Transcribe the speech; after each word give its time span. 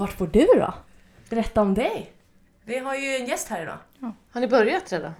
vart 0.00 0.18
bor 0.18 0.26
du 0.26 0.46
då? 0.46 0.74
Berätta 1.30 1.60
om 1.60 1.74
dig. 1.74 2.12
Vi 2.64 2.78
har 2.78 2.94
ju 2.94 3.16
en 3.16 3.26
gäst 3.26 3.48
här 3.48 3.62
idag. 3.62 3.78
Har 4.32 4.40
ni 4.40 4.46
börjat 4.48 4.92
redan? 4.92 5.12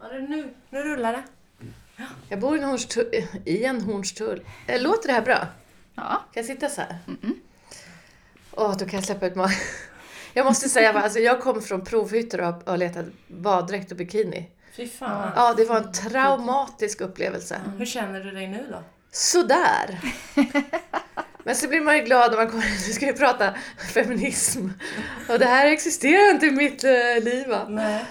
Ja, 0.00 0.08
det 0.08 0.14
är 0.16 0.20
nu, 0.20 0.54
nu 0.70 0.82
rullar 0.82 1.12
det. 1.12 1.22
Jag 2.28 2.40
bor 2.40 2.56
i 2.56 2.58
en 2.58 2.64
Hornstull. 2.64 3.06
I 3.44 3.64
en 3.64 3.80
Hornstull. 3.80 4.40
Eh, 4.66 4.82
Låter 4.82 5.06
det 5.08 5.12
här 5.14 5.22
bra? 5.22 5.46
Ja. 5.94 6.02
Kan 6.02 6.22
jag 6.32 6.44
sitta 6.44 6.68
så 6.68 6.80
här? 6.80 6.98
Åh, 8.52 8.76
då 8.78 8.84
kan 8.84 8.94
jag 8.94 9.04
släppa 9.04 9.26
ut 9.26 9.34
magen. 9.34 9.50
Jag 10.34 10.46
måste 10.46 10.68
säga, 10.68 10.92
alltså, 10.92 11.18
jag 11.18 11.40
kommer 11.40 11.60
från 11.60 11.84
provhytter 11.84 12.40
och 12.40 12.46
har- 12.46 12.62
har 12.66 12.76
letat 12.76 13.06
baddräkt 13.28 13.90
och 13.90 13.96
bikini. 13.96 14.50
Fy 14.72 14.88
fan. 14.88 15.32
Ja, 15.36 15.54
det 15.54 15.64
var 15.64 15.76
en 15.76 15.92
traumatisk 15.92 17.00
upplevelse. 17.00 17.60
Hur 17.78 17.86
känner 17.86 18.20
du 18.24 18.30
dig 18.30 18.48
nu 18.48 18.66
då? 18.70 18.82
Sådär! 19.12 20.00
Men 21.44 21.56
så 21.56 21.68
blir 21.68 21.80
man 21.80 21.96
ju 21.96 22.02
glad 22.02 22.30
när 22.30 22.38
man 22.38 22.50
kommer 22.50 22.62
Nu 22.62 22.92
ska 22.92 23.06
vi 23.06 23.12
prata 23.12 23.54
feminism. 23.94 24.68
Och 25.28 25.38
det 25.38 25.46
här 25.46 25.66
existerar 25.66 26.30
inte 26.30 26.46
i 26.46 26.50
mitt 26.50 26.84
eh, 26.84 27.24
liv 27.24 27.48
va? 27.48 27.66
Nej. 27.68 28.04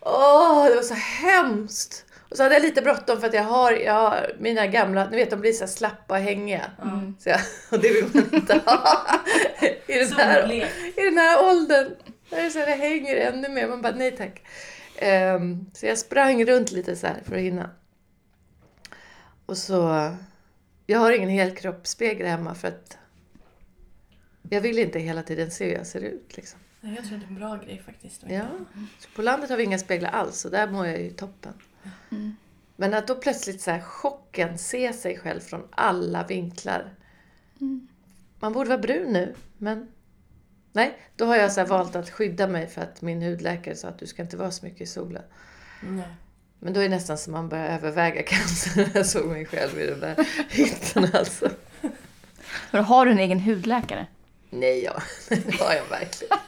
Åh, 0.00 0.64
det 0.64 0.74
var 0.74 0.82
så 0.82 0.94
hemskt! 0.94 2.04
Och 2.30 2.36
så 2.36 2.42
hade 2.42 2.54
jag 2.54 2.62
lite 2.62 2.82
bråttom 2.82 3.20
för 3.20 3.26
att 3.26 3.34
jag 3.34 3.42
har, 3.42 3.72
jag 3.72 3.92
har 3.92 4.36
mina 4.38 4.66
gamla, 4.66 5.10
ni 5.10 5.16
vet 5.16 5.30
de 5.30 5.40
blir 5.40 5.52
så 5.52 5.66
slappa 5.66 6.14
och 6.14 6.20
hängiga. 6.20 6.70
Så 7.18 7.28
jag, 7.28 7.40
och 7.70 7.78
det 7.78 7.92
vill 7.92 8.04
man 8.14 8.34
inte 8.34 8.60
ha 8.66 9.06
i 9.86 9.98
den 9.98 10.12
här, 10.12 10.52
i 10.96 11.04
den 11.04 11.18
här 11.18 11.44
åldern. 11.44 11.94
Där 12.30 12.42
det, 12.42 12.50
så 12.50 12.58
här, 12.58 12.66
det 12.66 12.72
hänger 12.72 13.16
ännu 13.16 13.48
mer. 13.48 13.68
Man 13.68 13.82
bara, 13.82 13.94
nej 13.94 14.16
tack. 14.16 14.42
Ehm, 14.96 15.66
så 15.72 15.86
jag 15.86 15.98
sprang 15.98 16.44
runt 16.44 16.72
lite 16.72 16.96
så 16.96 17.06
här 17.06 17.22
för 17.24 17.36
att 17.36 17.42
hinna. 17.42 17.70
Och 19.46 19.56
så... 19.56 20.10
Jag 20.86 20.98
har 20.98 21.12
ingen 21.12 21.28
helkroppsspegel 21.28 22.26
hemma 22.26 22.54
för 22.54 22.68
att 22.68 22.98
jag 24.50 24.60
vill 24.60 24.78
inte 24.78 24.98
hela 24.98 25.22
tiden 25.22 25.50
se 25.50 25.64
hur 25.64 25.72
jag 25.72 25.86
ser 25.86 26.00
ut. 26.00 26.36
Liksom. 26.36 26.60
Nej, 26.80 26.94
Jag 26.94 27.08
tror 27.08 27.18
det 27.18 27.24
är 27.24 27.28
en 27.28 27.34
bra 27.34 27.56
grej 27.56 27.82
faktiskt. 27.86 28.24
Ja. 28.28 28.46
På 29.16 29.22
landet 29.22 29.50
har 29.50 29.56
vi 29.56 29.64
inga 29.64 29.78
speglar 29.78 30.10
alls 30.10 30.44
och 30.44 30.50
där 30.50 30.70
mår 30.70 30.86
jag 30.86 31.00
ju 31.00 31.10
toppen. 31.10 31.52
Men 32.76 32.94
att 32.94 33.06
då 33.06 33.14
plötsligt 33.14 33.60
så 33.60 33.70
här 33.70 33.80
chocken, 33.80 34.58
se 34.58 34.92
sig 34.92 35.18
själv 35.18 35.40
från 35.40 35.68
alla 35.70 36.26
vinklar. 36.26 36.94
Man 38.40 38.52
borde 38.52 38.68
vara 38.68 38.78
brun 38.80 39.12
nu, 39.12 39.34
men 39.58 39.92
nej. 40.72 40.98
Då 41.16 41.24
har 41.24 41.36
jag 41.36 41.52
så 41.52 41.60
här 41.60 41.68
valt 41.68 41.96
att 41.96 42.10
skydda 42.10 42.46
mig 42.48 42.66
för 42.66 42.82
att 42.82 43.02
min 43.02 43.22
hudläkare 43.22 43.76
sa 43.76 43.88
att 43.88 43.98
du 43.98 44.06
ska 44.06 44.22
inte 44.22 44.36
vara 44.36 44.50
så 44.50 44.66
mycket 44.66 44.80
i 44.80 44.86
solen. 44.86 45.22
Nej. 45.82 46.08
Men 46.58 46.72
då 46.72 46.80
är 46.80 46.84
det 46.84 46.94
nästan 46.94 47.18
som 47.18 47.32
man 47.32 47.48
börjar 47.48 47.66
överväga 47.68 48.22
cancer 48.26 48.90
jag 48.94 49.06
såg 49.06 49.26
mig 49.26 49.46
själv 49.46 49.80
i 49.80 49.86
den 49.86 50.00
där 50.00 50.26
hytten 50.50 51.08
alltså. 51.12 51.50
Men 52.70 52.84
har 52.84 53.06
du 53.06 53.12
en 53.12 53.18
egen 53.18 53.40
hudläkare? 53.40 54.06
Nej, 54.50 54.84
ja. 54.84 55.02
det 55.28 55.60
har 55.60 55.74
jag 55.74 55.88
verkligen. 55.90 56.38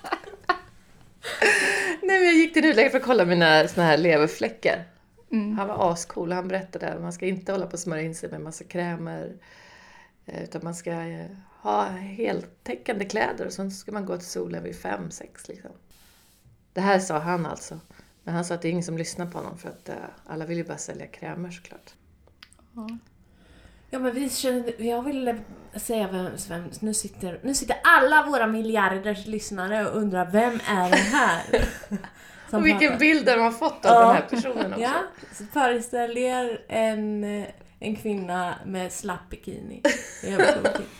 Nej, 2.02 2.18
men 2.18 2.24
jag 2.24 2.34
gick 2.34 2.52
till 2.54 2.64
en 2.64 2.68
hudläkare 2.68 2.90
för 2.90 2.98
att 2.98 3.04
kolla 3.04 3.24
mina 3.24 3.68
såna 3.68 3.86
här 3.86 3.96
leverfläckar. 3.98 4.84
Han 5.30 5.68
var 5.68 5.92
ascool 5.92 6.32
han 6.32 6.48
berättade 6.48 6.88
att 6.92 7.00
man 7.02 7.12
ska 7.12 7.26
inte 7.26 7.52
hålla 7.52 7.66
på 7.66 7.72
och 7.72 7.78
smörja 7.78 8.02
in 8.02 8.14
sig 8.14 8.30
med 8.30 8.40
massa 8.40 8.64
krämer. 8.64 9.32
eh, 10.26 10.42
Utan 10.42 10.60
man 10.64 10.74
ska 10.74 10.90
eh, 10.90 11.26
ha 11.62 11.84
heltäckande 11.88 13.04
kläder 13.04 13.46
och 13.46 13.52
sen 13.52 13.70
ska 13.70 13.92
man 13.92 14.06
gå 14.06 14.16
till 14.16 14.26
solen 14.26 14.62
vid 14.62 14.76
fem, 14.76 15.10
sex 15.10 15.48
liksom. 15.48 15.70
Det 16.72 16.80
här 16.80 16.98
sa 16.98 17.18
han 17.18 17.46
alltså. 17.46 17.80
Men 18.26 18.34
han 18.34 18.44
sa 18.44 18.54
att 18.54 18.62
det 18.62 18.68
är 18.68 18.70
ingen 18.70 18.84
som 18.84 18.98
lyssnar 18.98 19.26
på 19.26 19.38
honom 19.38 19.58
för 19.58 19.68
att 19.68 19.88
eh, 19.88 19.94
alla 20.26 20.46
vill 20.46 20.56
ju 20.58 20.64
bara 20.64 20.78
sälja 20.78 21.06
krämer 21.06 21.50
såklart. 21.50 21.94
Ja 23.90 23.98
men 23.98 24.14
vi 24.14 24.30
känner, 24.30 24.82
jag 24.82 25.02
vill 25.02 25.40
säga 25.76 26.08
vem, 26.12 26.28
vem 26.48 26.70
nu, 26.80 26.94
sitter, 26.94 27.40
nu 27.42 27.54
sitter 27.54 27.76
alla 27.84 28.26
våra 28.26 28.46
miljarders 28.46 29.26
lyssnare 29.26 29.88
och 29.90 29.96
undrar 29.96 30.30
vem 30.30 30.60
är 30.68 30.90
det 30.90 30.96
här? 30.96 31.42
Och 32.52 32.66
vilken 32.66 32.80
pratar. 32.80 32.98
bild 32.98 33.26
de 33.26 33.40
har 33.40 33.50
fått 33.50 33.84
av 33.86 33.92
Ja. 33.92 34.00
den 34.06 34.14
här 34.16 34.26
personen 34.30 34.72
också. 34.72 34.80
Ja, 34.82 34.92
föreställ 35.52 36.16
er 36.18 36.64
en, 36.68 37.24
eh, 37.24 37.46
en 37.80 37.96
kvinna 37.96 38.54
med 38.66 38.92
slapp 38.92 39.30
bikini. 39.30 39.82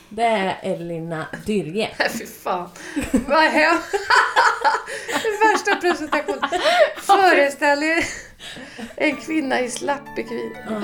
Det 0.09 0.23
är 0.23 0.59
Elina 0.63 1.27
Dyrge. 1.47 1.91
Nej, 1.99 2.11
fy 2.19 2.27
fan. 2.27 2.69
Vad 3.13 3.43
hemskt. 3.43 3.93
Den 5.23 5.53
värsta 5.53 5.77
presentationen. 5.77 6.61
Föreställ 6.97 7.83
er 7.83 8.05
en 8.97 9.17
kvinna 9.17 9.61
i 9.61 9.71
slapp 9.71 10.17
bikini. 10.17 10.53
Ja. 10.71 10.81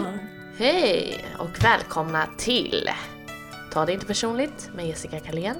Hej 0.59 1.25
och 1.39 1.65
välkomna 1.65 2.29
till 2.39 2.91
Ta 3.73 3.87
det 3.87 3.93
inte 3.93 4.07
personligt 4.07 4.71
med 4.75 4.87
Jessica 4.87 5.21
Kalén. 5.21 5.57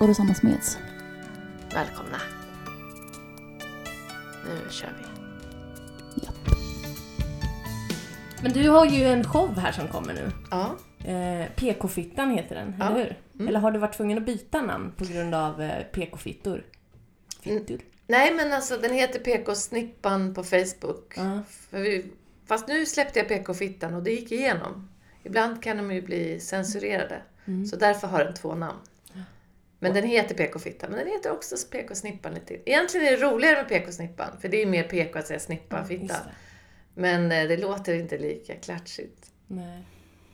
Och 0.00 0.08
Rosanna 0.08 0.34
Smeds. 0.34 0.78
Välkomna. 1.74 2.20
Nu 4.44 4.70
kör 4.70 4.92
vi. 4.98 5.07
Men 8.42 8.52
du 8.52 8.68
har 8.68 8.86
ju 8.86 9.04
en 9.04 9.24
show 9.24 9.58
här 9.58 9.72
som 9.72 9.88
kommer 9.88 10.14
nu. 10.14 10.30
Ja. 10.50 10.76
Eh, 11.10 11.46
PK-fittan 11.56 12.30
heter 12.30 12.54
den, 12.54 12.74
Ja. 12.78 12.86
eller 12.90 13.16
hur? 13.34 13.48
Eller 13.48 13.60
har 13.60 13.70
du 13.70 13.78
varit 13.78 13.96
tvungen 13.96 14.18
att 14.18 14.24
byta 14.26 14.62
namn 14.62 14.92
på 14.96 15.04
grund 15.04 15.34
av 15.34 15.62
eh, 15.62 15.82
PK-fittor? 15.92 16.64
Fittor? 17.42 17.78
Nej, 18.06 18.34
men 18.34 18.52
alltså 18.52 18.76
den 18.78 18.92
heter 18.92 19.18
PK-snippan 19.18 20.34
på 20.34 20.44
Facebook. 20.44 21.14
För 21.70 21.78
vi, 21.80 22.04
fast 22.46 22.68
nu 22.68 22.86
släppte 22.86 23.18
jag 23.18 23.28
PK-fittan 23.28 23.94
och 23.94 24.02
det 24.02 24.10
gick 24.10 24.32
igenom. 24.32 24.88
Ibland 25.22 25.62
kan 25.62 25.76
de 25.76 25.92
ju 25.92 26.02
bli 26.02 26.40
censurerade. 26.40 27.22
Så 27.70 27.76
därför 27.76 28.06
har 28.08 28.24
den 28.24 28.34
två 28.34 28.54
namn. 28.54 28.78
Men 29.78 29.94
den 29.94 30.04
heter 30.04 30.34
PK-fittan, 30.34 30.90
men 30.90 30.98
den 30.98 31.08
heter 31.08 31.32
också 31.32 31.56
PK-snippan 31.70 32.34
lite. 32.34 32.70
Egentligen 32.70 33.06
är 33.06 33.10
det 33.10 33.16
roligare 33.16 33.56
med 33.56 33.68
PK-snippan, 33.68 34.28
för 34.40 34.48
det 34.48 34.62
är 34.62 34.66
mer 34.66 34.82
PK 34.82 35.18
att 35.18 35.26
säga 35.26 35.38
fittan. 35.40 36.08
det. 36.08 36.30
Men 36.98 37.32
eh, 37.32 37.48
det 37.48 37.56
låter 37.56 37.94
inte 37.94 38.18
lika 38.18 38.54
klatschigt. 38.54 39.30
Nej. 39.46 39.82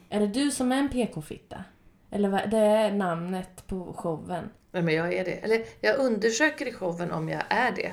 Är 0.09 0.21
det 0.21 0.27
du 0.27 0.51
som 0.51 0.73
är 0.73 0.77
en 0.77 0.89
PK-fitta? 0.89 1.65
Eller 2.11 2.29
vad, 2.29 2.51
det 2.51 2.59
är 2.59 2.93
namnet 2.93 3.67
på 3.67 3.93
showen? 3.93 4.51
Nej, 4.71 4.83
men 4.83 4.95
jag 4.95 5.13
är 5.15 5.25
det. 5.25 5.31
Eller 5.33 5.65
jag 5.81 5.99
undersöker 5.99 6.67
i 6.69 6.73
showen 6.73 7.11
om 7.13 7.29
jag 7.29 7.43
är 7.49 7.73
det. 7.73 7.93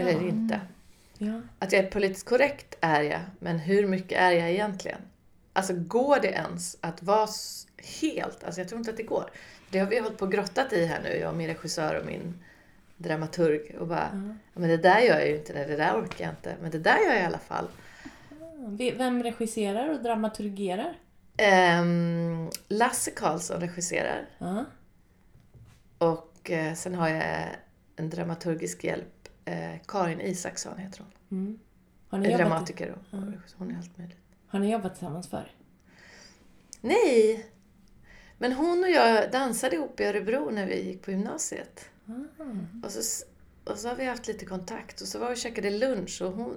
Eller 0.00 0.12
Ja. 0.12 0.20
inte. 0.28 0.60
Ja. 1.18 1.40
Att 1.58 1.72
jag 1.72 1.84
är 1.84 1.90
politiskt 1.90 2.28
korrekt 2.28 2.74
är 2.80 3.02
jag, 3.02 3.20
men 3.38 3.58
hur 3.58 3.86
mycket 3.86 4.18
är 4.18 4.30
jag 4.30 4.50
egentligen? 4.50 5.00
Alltså 5.52 5.72
går 5.76 6.20
det 6.20 6.28
ens 6.28 6.76
att 6.80 7.02
vara 7.02 7.28
helt, 8.00 8.44
alltså 8.44 8.60
jag 8.60 8.68
tror 8.68 8.78
inte 8.78 8.90
att 8.90 8.96
det 8.96 9.02
går. 9.02 9.30
Det 9.70 9.78
har 9.78 9.86
vi 9.86 9.98
hållit 9.98 10.18
på 10.18 10.24
och 10.24 10.32
grottat 10.32 10.72
i 10.72 10.84
här 10.86 11.00
nu, 11.02 11.08
jag 11.16 11.30
och 11.30 11.36
min 11.36 11.46
regissör 11.48 12.00
och 12.00 12.06
min 12.06 12.34
dramaturg. 13.02 13.76
Och 13.80 13.86
bara, 13.86 14.10
ja, 14.54 14.60
men 14.60 14.68
det 14.68 14.76
där 14.76 15.00
gör 15.00 15.18
jag 15.18 15.28
ju 15.28 15.36
inte, 15.36 15.52
det 15.66 15.76
där 15.76 16.00
orkar 16.00 16.24
jag 16.24 16.32
inte. 16.32 16.56
Men 16.62 16.70
det 16.70 16.78
där 16.78 16.98
gör 16.98 17.12
jag 17.12 17.22
i 17.22 17.24
alla 17.26 17.38
fall. 17.38 17.68
Vi- 18.68 18.90
Vem 18.90 19.22
regisserar 19.22 19.88
och 19.94 20.02
dramaturgerar? 20.02 20.98
Ehm, 21.36 22.50
Lasse 22.68 23.10
Karlsson 23.10 23.60
regisserar. 23.60 24.28
Ja. 24.38 24.64
Och 25.98 26.50
eh, 26.50 26.74
sen 26.74 26.94
har 26.94 27.08
jag 27.08 27.48
en 27.96 28.10
dramaturgisk 28.10 28.84
hjälp. 28.84 29.28
Eh, 29.44 29.74
Karin 29.88 30.20
Isaksson 30.20 30.78
heter 30.78 31.00
hon. 31.00 31.38
Mm. 31.38 31.58
Har, 32.08 32.18
ni 32.18 32.24
jobbat, 32.30 32.38
dramatiker 32.40 32.90
och 32.90 33.14
och 33.18 33.20
hon 33.58 33.70
är 33.70 33.76
allt 33.78 33.98
möjligt. 33.98 34.18
har 34.46 34.58
ni 34.58 34.72
jobbat 34.72 34.92
tillsammans 34.94 35.28
förr? 35.28 35.50
Nej! 36.80 37.46
Men 38.38 38.52
hon 38.52 38.84
och 38.84 38.90
jag 38.90 39.30
dansade 39.32 39.76
ihop 39.76 40.00
i 40.00 40.04
Örebro 40.04 40.50
när 40.50 40.66
vi 40.66 40.82
gick 40.82 41.02
på 41.02 41.10
gymnasiet. 41.10 41.88
Och, 42.84 42.90
så, 42.90 43.24
och 43.64 43.78
så 43.78 43.88
har 43.88 43.96
vi 43.96 44.04
haft 44.04 44.26
lite 44.26 44.46
kontakt 44.46 45.00
och 45.00 45.06
så 45.06 45.18
var 45.18 45.28
vi 45.28 45.34
och 45.34 45.38
käkade 45.38 45.70
lunch 45.70 46.22
och 46.22 46.32
hon, 46.32 46.56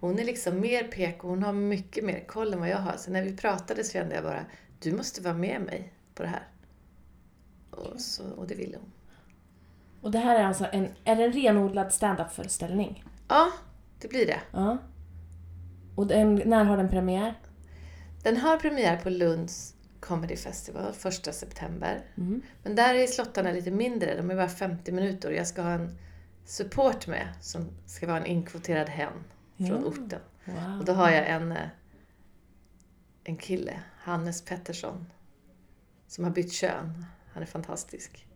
hon 0.00 0.18
är 0.18 0.24
liksom 0.24 0.60
mer 0.60 0.84
PK, 0.84 1.28
hon 1.28 1.42
har 1.42 1.52
mycket 1.52 2.04
mer 2.04 2.24
koll 2.26 2.52
än 2.52 2.60
vad 2.60 2.68
jag 2.68 2.78
har. 2.78 2.96
Så 2.96 3.10
när 3.10 3.22
vi 3.22 3.36
pratade 3.36 3.84
så 3.84 3.92
kände 3.92 4.14
jag 4.14 4.24
bara, 4.24 4.44
du 4.80 4.92
måste 4.92 5.20
vara 5.20 5.34
med 5.34 5.60
mig 5.60 5.92
på 6.14 6.22
det 6.22 6.28
här. 6.28 6.48
Och, 7.70 8.00
så, 8.00 8.30
och 8.30 8.46
det 8.46 8.54
ville 8.54 8.76
hon. 8.76 8.92
Och 10.00 10.10
det 10.10 10.18
här 10.18 10.40
är 10.40 10.44
alltså 10.44 10.66
en, 10.72 10.88
är 11.04 11.16
det 11.16 11.24
en 11.24 11.32
renodlad 11.32 11.92
stand-up-föreställning? 11.92 13.04
Ja, 13.28 13.52
det 14.00 14.08
blir 14.08 14.26
det. 14.26 14.40
Ja. 14.52 14.78
Och 15.94 16.06
den, 16.06 16.34
när 16.34 16.64
har 16.64 16.76
den 16.76 16.88
premiär? 16.88 17.34
Den 18.22 18.36
har 18.36 18.56
premiär 18.56 18.96
på 18.96 19.10
Lunds 19.10 19.75
Comedy 20.00 20.36
Festival 20.36 20.94
1 21.04 21.34
september. 21.34 22.04
Mm. 22.16 22.42
Men 22.62 22.74
där 22.74 22.94
är 22.94 23.06
slottarna 23.06 23.52
lite 23.52 23.70
mindre, 23.70 24.16
de 24.16 24.30
är 24.30 24.36
bara 24.36 24.48
50 24.48 24.92
minuter 24.92 25.28
och 25.28 25.34
jag 25.34 25.46
ska 25.46 25.62
ha 25.62 25.70
en 25.70 25.98
support 26.44 27.06
med 27.06 27.28
som 27.40 27.68
ska 27.86 28.06
vara 28.06 28.18
en 28.18 28.26
inkvoterad 28.26 28.88
hen 28.88 29.12
från 29.56 29.66
Ja. 29.68 29.74
orten. 29.76 30.20
Wow. 30.44 30.78
Och 30.78 30.84
då 30.84 30.92
har 30.92 31.10
jag 31.10 31.28
en, 31.28 31.52
eh, 31.52 31.68
en 33.24 33.36
kille, 33.36 33.80
Hannes 33.98 34.42
Pettersson, 34.44 35.06
som 36.08 36.24
har 36.24 36.30
bytt 36.30 36.52
kön. 36.52 37.04
Han 37.32 37.42
är 37.42 37.46
fantastisk. 37.46 38.26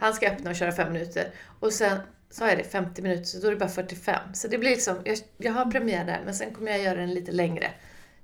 Han 0.00 0.14
ska 0.14 0.30
öppna 0.30 0.50
och 0.50 0.56
köra 0.56 0.72
fem 0.72 0.92
minuter. 0.92 1.30
Och 1.60 1.72
sen 1.72 1.98
så 2.30 2.44
har 2.44 2.48
jag 2.48 2.58
det 2.58 2.64
50 2.64 3.02
minuter, 3.02 3.24
så 3.24 3.38
då 3.40 3.46
är 3.46 3.50
det 3.50 3.56
bara 3.56 3.68
45. 3.68 4.34
Så 4.34 4.48
det 4.48 4.58
blir 4.58 4.70
liksom, 4.70 4.96
jag, 5.04 5.18
jag 5.36 5.52
har 5.52 5.70
premiär 5.70 6.04
där, 6.04 6.20
men 6.24 6.34
sen 6.34 6.54
kommer 6.54 6.70
jag 6.70 6.80
göra 6.80 7.00
den 7.00 7.14
lite 7.14 7.32
längre. 7.32 7.70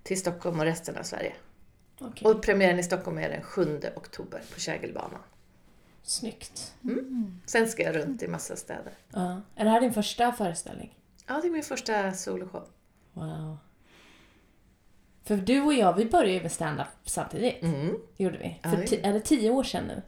Till 0.02 0.20
Stockholm 0.20 0.58
och 0.58 0.64
resten 0.64 0.96
av 0.96 1.02
Sverige. 1.02 1.32
Okej. 2.00 2.28
Och 2.30 2.42
premiären 2.42 2.78
i 2.78 2.82
Stockholm 2.82 3.18
är 3.18 3.28
den 3.28 3.42
7 3.42 3.80
oktober 3.96 4.42
på 4.54 4.60
Kägelbanan. 4.60 5.20
Snyggt. 6.02 6.74
Sen 7.46 7.68
ska 7.68 7.82
jag 7.82 7.96
runt 7.96 8.22
i 8.22 8.28
massa 8.28 8.56
städer. 8.56 8.92
Ja. 9.12 9.40
Är 9.56 9.64
det 9.64 9.70
här 9.70 9.80
din 9.80 9.92
första 9.92 10.32
föreställning? 10.32 10.94
Ja, 11.26 11.38
det 11.42 11.48
är 11.48 11.50
min 11.52 11.62
första 11.62 12.12
soloshow. 12.12 12.64
Wow. 13.12 13.58
För 15.24 15.36
du 15.36 15.60
och 15.62 15.74
jag, 15.74 15.96
vi 15.96 16.04
började 16.06 16.32
ju 16.32 16.42
med 16.42 16.52
stand-up 16.52 16.86
samtidigt. 17.04 17.62
Mm. 17.62 17.96
Gjorde 18.16 18.38
vi. 18.38 18.60
Ja, 18.62 18.70
För 18.70 18.76
det 18.76 18.84
ti- 18.84 19.00
är 19.02 19.12
det 19.12 19.20
tio 19.20 19.50
år 19.50 19.62
sedan 19.62 19.84
nu? 19.86 20.02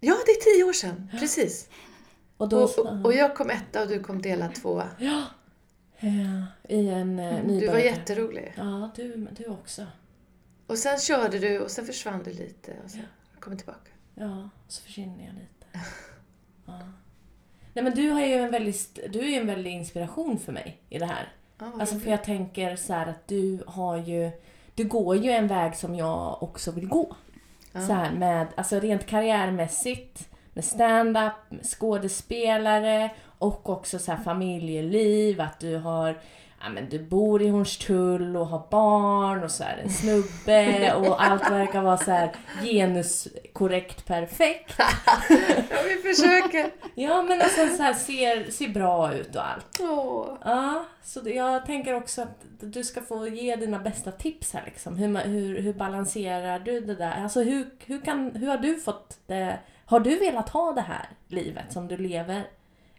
Ja, 0.00 0.16
det 0.26 0.30
är 0.32 0.54
tio 0.54 0.64
år 0.64 0.72
sedan. 0.72 1.10
Precis. 1.20 1.68
Och 2.36 2.48
då... 2.48 2.62
Och, 2.64 2.78
och, 2.78 3.04
och 3.04 3.14
jag 3.14 3.36
kom 3.36 3.50
etta 3.50 3.82
och 3.82 3.88
du 3.88 4.02
kom 4.02 4.22
dela 4.22 4.48
tvåa. 4.48 4.88
Ja. 4.98 5.24
ja. 5.98 6.46
I 6.68 6.88
en 6.88 7.18
uh, 7.18 7.34
Mm, 7.34 7.58
Du 7.58 7.66
var 7.66 7.78
jätterolig. 7.78 8.52
Ja, 8.56 8.90
du, 8.96 9.26
du 9.36 9.46
också. 9.46 9.86
Och 10.70 10.78
sen 10.78 10.98
körde 10.98 11.38
du 11.38 11.58
och 11.58 11.70
sen 11.70 11.86
försvann 11.86 12.22
du 12.22 12.32
lite 12.32 12.72
och 12.84 12.90
sen 12.90 13.02
kom 13.40 13.56
tillbaka. 13.56 13.90
Ja, 14.14 14.48
så 14.68 14.82
försvinner 14.82 15.24
jag 15.24 15.34
lite. 15.34 15.66
Ja. 16.66 16.80
Nej 17.72 17.84
men 17.84 17.94
du 17.94 18.10
har 18.10 18.20
ju 18.20 18.34
en 18.34 18.50
väldigt, 18.50 18.98
du 19.12 19.18
är 19.18 19.28
ju 19.28 19.34
en 19.34 19.46
väldig 19.46 19.70
inspiration 19.70 20.38
för 20.38 20.52
mig 20.52 20.82
i 20.88 20.98
det 20.98 21.06
här. 21.06 21.32
Ja, 21.58 21.72
Alltså 21.80 21.98
för 21.98 22.10
jag 22.10 22.24
tänker 22.24 22.76
så 22.76 22.94
att 22.94 23.28
du 23.28 23.62
har 23.66 23.96
ju, 23.96 24.30
du 24.74 24.84
går 24.84 25.16
ju 25.16 25.30
en 25.30 25.46
väg 25.46 25.76
som 25.76 25.94
jag 25.94 26.42
också 26.42 26.70
vill 26.70 26.88
gå. 26.88 27.16
Ja. 27.72 27.86
Så 27.86 27.92
här 27.92 28.12
med, 28.12 28.46
alltså 28.56 28.80
rent 28.80 29.06
karriärmässigt, 29.06 30.28
med 30.52 30.64
stand-up, 30.64 31.32
med 31.48 31.64
skådespelare 31.66 33.10
och 33.38 33.68
också 33.68 33.98
så 33.98 34.12
här 34.12 34.24
familjeliv, 34.24 35.40
att 35.40 35.60
du 35.60 35.76
har 35.76 36.20
Ja, 36.62 36.68
men 36.68 36.88
du 36.88 36.98
bor 36.98 37.42
i 37.42 37.48
Hornstull 37.48 38.36
och 38.36 38.46
har 38.46 38.66
barn 38.70 39.42
och 39.44 39.50
så 39.50 39.64
är 39.64 39.76
det 39.76 39.82
en 39.82 39.90
snubbe 39.90 40.94
och 40.94 41.24
allt 41.24 41.50
verkar 41.50 41.82
vara 41.82 41.96
så 41.96 42.10
här 42.10 42.32
genuskorrekt 42.62 44.06
perfekt. 44.06 44.74
Ja, 45.70 45.76
vi 45.88 46.14
försöker. 46.14 46.70
Ja 46.94 47.22
men 47.22 47.42
alltså 47.42 47.68
så 47.76 47.82
här 47.82 47.94
ser, 47.94 48.50
ser 48.50 48.68
bra 48.68 49.14
ut 49.14 49.36
och 49.36 49.48
allt. 49.48 49.80
Åh. 49.80 50.26
Ja, 50.44 50.84
så 51.02 51.20
jag 51.24 51.66
tänker 51.66 51.94
också 51.94 52.22
att 52.22 52.44
du 52.60 52.84
ska 52.84 53.00
få 53.00 53.28
ge 53.28 53.56
dina 53.56 53.78
bästa 53.78 54.12
tips 54.12 54.52
här 54.52 54.62
liksom. 54.66 54.96
Hur, 54.96 55.18
hur, 55.18 55.60
hur 55.60 55.72
balanserar 55.72 56.58
du 56.58 56.80
det 56.80 56.94
där? 56.94 57.22
Alltså 57.22 57.42
hur, 57.42 57.70
hur, 57.86 58.00
kan, 58.00 58.30
hur 58.36 58.48
har 58.48 58.58
du 58.58 58.80
fått 58.80 59.18
det? 59.26 59.58
Har 59.84 60.00
du 60.00 60.18
velat 60.18 60.48
ha 60.48 60.72
det 60.72 60.80
här 60.80 61.08
livet 61.28 61.72
som 61.72 61.88
du 61.88 61.96
lever? 61.96 62.44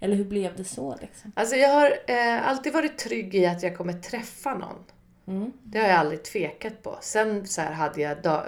Eller 0.03 0.15
hur 0.15 0.25
blev 0.25 0.55
det 0.55 0.63
så 0.63 0.97
liksom? 1.01 1.31
Alltså 1.35 1.55
jag 1.55 1.69
har 1.69 1.99
eh, 2.07 2.47
alltid 2.47 2.73
varit 2.73 2.97
trygg 2.97 3.35
i 3.35 3.45
att 3.45 3.63
jag 3.63 3.77
kommer 3.77 3.93
träffa 3.93 4.53
någon. 4.53 4.83
Mm. 5.27 5.51
Det 5.63 5.79
har 5.79 5.87
jag 5.87 5.97
aldrig 5.97 6.23
tvekat 6.23 6.83
på. 6.83 6.97
Sen 7.01 7.47
så 7.47 7.61
hade 7.61 8.01
jag, 8.01 8.21
dag, 8.21 8.45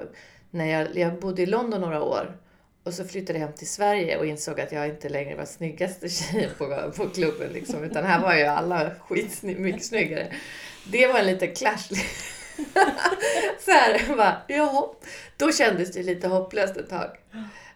när 0.51 0.65
jag, 0.65 0.97
jag 0.97 1.19
bodde 1.19 1.41
i 1.41 1.45
London 1.45 1.81
några 1.81 2.03
år 2.03 2.37
och 2.83 2.93
så 2.93 3.05
flyttade 3.05 3.39
jag 3.39 3.47
hem 3.47 3.55
till 3.55 3.69
Sverige 3.69 4.17
och 4.17 4.25
insåg 4.25 4.61
att 4.61 4.71
jag 4.71 4.87
inte 4.87 5.09
längre 5.09 5.35
var 5.35 5.45
snyggaste 5.45 6.09
tjejen 6.09 6.51
på, 6.57 6.91
på 6.97 7.09
klubben 7.09 7.49
liksom, 7.53 7.83
utan 7.83 8.05
här 8.05 8.21
var 8.21 8.35
ju 8.35 8.43
alla 8.43 8.91
skitsny, 8.99 9.55
mycket 9.55 9.85
snyggare. 9.85 10.33
Det 10.91 11.07
var 11.07 11.19
en 11.19 11.25
liten 11.25 11.55
clash. 11.55 11.87
så 13.65 13.71
här, 13.71 14.15
bara, 14.15 14.41
ja, 14.47 14.95
då 15.37 15.51
kändes 15.51 15.91
det 15.91 16.03
lite 16.03 16.27
hopplöst 16.27 16.77
ett 16.77 16.89
tag. 16.89 17.09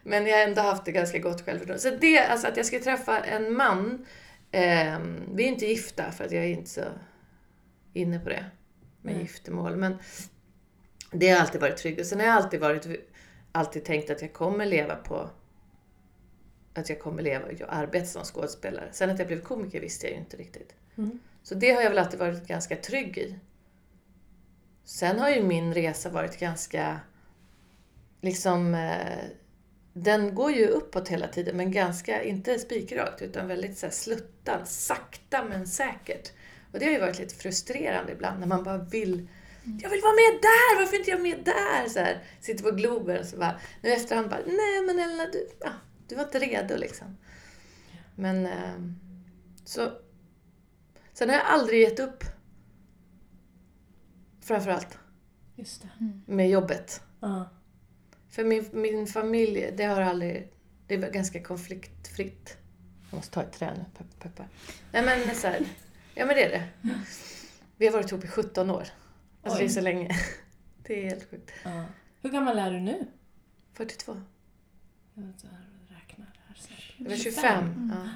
Men 0.07 0.27
jag 0.27 0.37
har 0.37 0.43
ändå 0.43 0.61
haft 0.61 0.85
det 0.85 0.91
ganska 0.91 1.19
gott 1.19 1.45
självförtroende. 1.45 1.81
Så 1.81 1.89
det, 1.89 2.19
alltså 2.19 2.47
att 2.47 2.57
jag 2.57 2.65
ska 2.65 2.79
träffa 2.79 3.19
en 3.19 3.53
man, 3.53 4.05
ehm, 4.51 5.35
vi 5.35 5.43
är 5.43 5.47
inte 5.47 5.65
gifta 5.65 6.11
för 6.11 6.25
att 6.25 6.31
jag 6.31 6.43
är 6.43 6.49
inte 6.49 6.69
så 6.69 6.83
inne 7.93 8.19
på 8.19 8.29
det 8.29 8.45
med 9.01 9.13
Nej. 9.13 9.21
giftermål. 9.21 9.75
Men 9.75 9.97
det 11.11 11.29
har 11.29 11.39
alltid 11.39 11.61
varit 11.61 11.77
tryggt. 11.77 12.07
Sen 12.07 12.19
har 12.19 12.27
jag 12.27 12.35
alltid, 12.35 12.59
varit, 12.59 12.87
alltid 13.51 13.85
tänkt 13.85 14.09
att 14.09 14.21
jag 14.21 14.33
kommer 14.33 14.65
leva 14.65 14.95
på 14.95 15.29
att 16.73 16.89
jag 16.89 16.99
kommer 16.99 17.23
leva 17.23 17.45
och 17.45 17.73
arbeta 17.73 18.05
som 18.05 18.23
skådespelare. 18.23 18.89
Sen 18.91 19.09
att 19.09 19.19
jag 19.19 19.27
blev 19.27 19.41
komiker 19.41 19.81
visste 19.81 20.07
jag 20.07 20.13
ju 20.13 20.19
inte 20.19 20.37
riktigt. 20.37 20.75
Mm. 20.97 21.19
Så 21.43 21.55
det 21.55 21.71
har 21.71 21.81
jag 21.81 21.89
väl 21.89 21.99
alltid 21.99 22.19
varit 22.19 22.47
ganska 22.47 22.75
trygg 22.75 23.17
i. 23.17 23.39
Sen 24.83 25.19
har 25.19 25.29
ju 25.29 25.43
min 25.43 25.73
resa 25.73 26.09
varit 26.09 26.39
ganska, 26.39 26.99
liksom, 28.21 28.75
eh, 28.75 29.25
den 30.03 30.35
går 30.35 30.51
ju 30.51 30.67
uppåt 30.67 31.07
hela 31.07 31.27
tiden 31.27 31.57
men 31.57 31.71
ganska, 31.71 32.23
inte 32.23 32.59
spikrakt 32.59 33.21
utan 33.21 33.47
väldigt 33.47 33.77
så 33.77 33.85
här 33.85 33.93
sluttande, 33.93 34.65
sakta 34.65 35.43
men 35.43 35.67
säkert. 35.67 36.31
Och 36.73 36.79
det 36.79 36.85
har 36.85 36.91
ju 36.91 36.99
varit 36.99 37.19
lite 37.19 37.35
frustrerande 37.35 38.11
ibland 38.11 38.39
när 38.39 38.47
man 38.47 38.63
bara 38.63 38.77
vill 38.77 39.27
jag 39.81 39.89
vill 39.89 40.01
vara 40.01 40.13
med 40.13 40.41
där, 40.41 40.79
varför 40.79 40.95
är 40.95 40.99
inte 40.99 41.11
jag 41.11 41.21
med 41.21 41.39
där? 41.45 41.89
Så 41.89 41.99
här, 41.99 42.23
sitter 42.41 42.63
på 42.63 42.71
Globen 42.71 43.19
och 43.19 43.25
så 43.25 43.37
bara, 43.37 43.59
nu 43.81 43.89
efterhand 43.89 44.29
bara, 44.29 44.39
nej 44.45 44.81
men 44.85 44.99
Elna, 44.99 45.25
du, 45.25 45.49
ja, 45.59 45.69
du 46.07 46.15
var 46.15 46.23
inte 46.23 46.39
redo 46.39 46.77
liksom. 46.77 47.17
Men, 48.15 48.45
eh, 48.45 48.79
så 49.65 49.91
Sen 51.17 51.29
har 51.29 51.35
jag 51.35 51.45
aldrig 51.45 51.81
gett 51.81 51.99
upp. 51.99 52.23
Framförallt 54.41 54.97
Just 55.55 55.81
det. 55.81 55.89
med 56.25 56.49
jobbet. 56.49 57.01
Ja. 57.19 57.49
För 58.37 58.43
min, 58.43 58.69
min 58.71 59.07
familj, 59.07 59.73
det 59.77 59.83
har 59.83 60.01
aldrig... 60.01 60.51
Det 60.87 60.93
är 60.95 61.11
ganska 61.11 61.43
konfliktfritt. 61.43 62.57
Jag 63.09 63.17
måste 63.17 63.33
ta 63.33 63.43
ett 63.43 63.51
trä 63.51 63.73
nu, 63.77 63.85
peppar, 63.97 64.29
peppar. 64.29 64.47
Nej 64.91 65.03
men 65.25 65.35
så 65.35 65.47
här, 65.47 65.65
Ja 66.15 66.25
men 66.25 66.35
det 66.35 66.43
är 66.43 66.49
det. 66.49 66.67
Vi 67.77 67.85
har 67.85 67.93
varit 67.93 68.11
ihop 68.11 68.23
i 68.23 68.27
17 68.27 68.69
år. 68.69 68.87
Alltså 69.41 69.59
det 69.59 69.65
är 69.65 69.67
Oj. 69.67 69.69
så 69.69 69.81
länge. 69.81 70.09
Det 70.83 71.03
är 71.03 71.09
helt 71.09 71.29
sjukt. 71.29 71.51
ja. 71.63 71.85
Hur 72.21 72.29
gammal 72.29 72.59
är 72.59 72.71
du 72.71 72.79
nu? 72.79 73.07
42. 73.73 74.21
Jag 75.13 75.23
räknar 75.89 76.25
här 76.47 76.55
snart. 76.55 76.93
Jag 76.97 77.09
var 77.09 77.15
25. 77.15 77.91
Ja. 77.93 78.09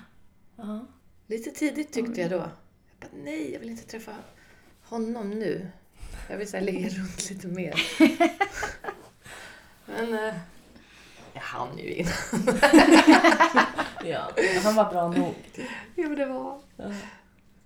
Ja. 0.56 0.86
Lite 1.28 1.52
tidigt 1.52 1.94
tyckte 1.94 2.22
jag 2.22 2.30
då. 2.30 2.36
Jag 2.36 3.00
bara, 3.00 3.18
nej, 3.24 3.52
jag 3.54 3.60
vill 3.60 3.70
inte 3.70 3.88
träffa 3.88 4.16
honom 4.82 5.30
nu. 5.30 5.68
Jag 6.30 6.38
vill 6.38 6.48
så 6.48 6.58
här, 6.58 6.64
ligga 6.64 6.90
runt 7.00 7.30
lite 7.30 7.48
mer. 7.48 7.74
Men 9.98 10.14
eh, 10.14 10.34
jag 11.34 11.42
hann 11.42 11.78
ju 11.78 11.94
in. 11.94 12.08
ja. 14.04 14.32
Han 14.64 14.76
var 14.76 14.92
bra 14.92 15.08
nog. 15.08 15.36
Jo, 15.96 16.16
det 16.16 16.26
var... 16.26 16.60
Ja. 16.78 16.92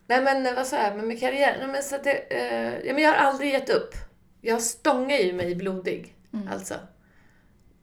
Nej 0.07 0.21
men 0.21 0.45
eh, 0.45 0.55
vad 0.55 0.67
sa 0.67 0.83
jag, 0.83 0.95
men 0.95 1.07
med 1.07 1.19
karriär, 1.19 1.55
nej, 1.59 1.67
men 1.67 1.83
så 1.83 1.95
att 1.95 2.03
det, 2.03 2.13
eh, 2.13 2.87
ja, 2.87 2.93
men 2.93 3.03
jag 3.03 3.11
har 3.11 3.17
aldrig 3.17 3.51
gett 3.51 3.69
upp. 3.69 3.93
Jag 4.41 4.61
stångar 4.61 5.17
ju 5.17 5.33
mig 5.33 5.55
blodig, 5.55 6.15
alltså. 6.51 6.73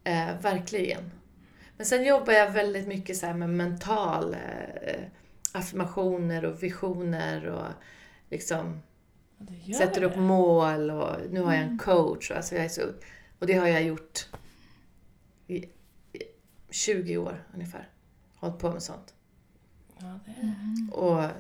Eh, 0.05 0.41
verkligen. 0.41 1.11
Men 1.77 1.87
sen 1.87 2.05
jobbar 2.05 2.33
jag 2.33 2.50
väldigt 2.50 2.87
mycket 2.87 3.16
så 3.16 3.26
här 3.26 3.35
med 3.35 3.49
mental 3.49 4.35
eh, 4.35 5.02
affirmationer 5.52 6.45
och 6.45 6.62
visioner 6.62 7.47
och 7.47 7.66
liksom 8.31 8.83
sätter 9.78 10.02
upp 10.02 10.14
det. 10.14 10.21
mål 10.21 10.90
och 10.90 11.16
nu 11.31 11.40
har 11.40 11.55
jag 11.55 11.62
en 11.62 11.78
coach. 11.78 12.31
Och, 12.31 12.37
alltså 12.37 12.55
jag 12.55 12.64
är 12.64 12.69
så, 12.69 12.83
och 13.38 13.47
det 13.47 13.55
har 13.55 13.66
jag 13.66 13.83
gjort 13.83 14.28
i, 15.52 15.71
i 16.12 16.23
20 16.71 17.16
år 17.18 17.44
ungefär. 17.54 17.88
Hållit 18.35 18.59
på 18.59 18.71
med 18.73 18.82
sånt. 18.82 19.14
Ja, 19.99 20.18
det, 20.26 20.30
är 20.30 20.44
det. 20.90 20.92
Och 20.97 21.30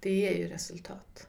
det 0.00 0.10
ger 0.10 0.34
ju 0.34 0.48
resultat. 0.48 1.28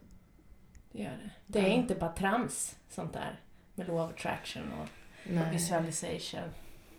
det 0.91 1.03
gör 1.03 1.11
det. 1.11 1.31
Det 1.47 1.59
är 1.59 1.63
Ja. 1.67 1.73
inte 1.73 1.95
bara 1.95 2.11
trams, 2.11 2.75
sånt 2.89 3.13
där. 3.13 3.39
Med 3.75 3.87
law 3.87 3.99
of 4.05 4.11
attraction 4.11 4.63
och 4.73 4.87
Nej. 5.29 5.51
visualization. 5.51 6.49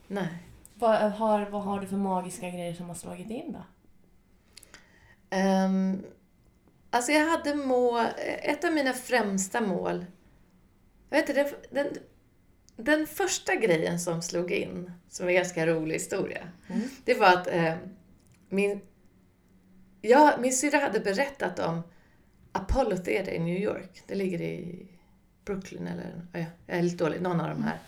Nej. 0.07 0.29
Vad 0.75 1.13
har, 1.13 1.47
vad 1.51 1.63
har 1.63 1.81
du 1.81 1.87
för 1.87 1.97
magiska 1.97 2.51
grejer 2.51 2.75
som 2.75 2.89
har 2.89 2.95
slagit 2.95 3.31
in 3.31 3.53
då? 3.53 3.63
Um, 5.37 6.05
alltså 6.91 7.13
jag 7.13 7.31
hade 7.31 7.55
mål, 7.55 8.07
ett 8.43 8.65
av 8.65 8.73
mina 8.73 8.93
främsta 8.93 9.61
mål, 9.61 10.05
jag 11.11 11.19
vet 11.21 11.29
inte, 11.29 11.55
den, 11.71 11.87
den, 12.85 13.07
första 13.07 13.55
grejen 13.55 14.01
som 14.01 14.23
slog 14.23 14.53
in, 14.53 14.93
som 15.09 15.27
är 15.27 15.31
en 15.31 15.37
ganska 15.37 15.67
rolig 15.67 15.95
historia, 15.95 16.49
Mm. 16.69 16.83
det 17.05 17.15
var 17.15 17.27
att 17.27 17.47
eh, 17.47 17.75
min, 18.49 18.81
ja, 20.01 20.35
min 20.41 20.53
syrra 20.53 20.79
hade 20.79 21.01
berättat 21.01 21.59
om 21.59 21.83
Apollo 22.53 22.97
Theater 22.97 23.33
i 23.33 23.39
New 23.39 23.59
York. 23.63 24.03
Det 24.07 24.15
ligger 24.15 24.41
i 24.41 24.87
Brooklyn 25.45 25.87
eller, 25.87 26.27
ja, 26.33 26.45
jag 26.67 26.79
är 26.79 26.83
lite 26.83 27.05
dålig, 27.05 27.21
någon 27.21 27.41
av 27.41 27.49
de 27.49 27.63
här 27.63 27.79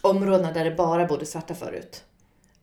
områdena 0.00 0.52
där 0.52 0.64
det 0.64 0.70
bara 0.70 1.06
bodde 1.06 1.26
svarta 1.26 1.54
förut. 1.54 2.04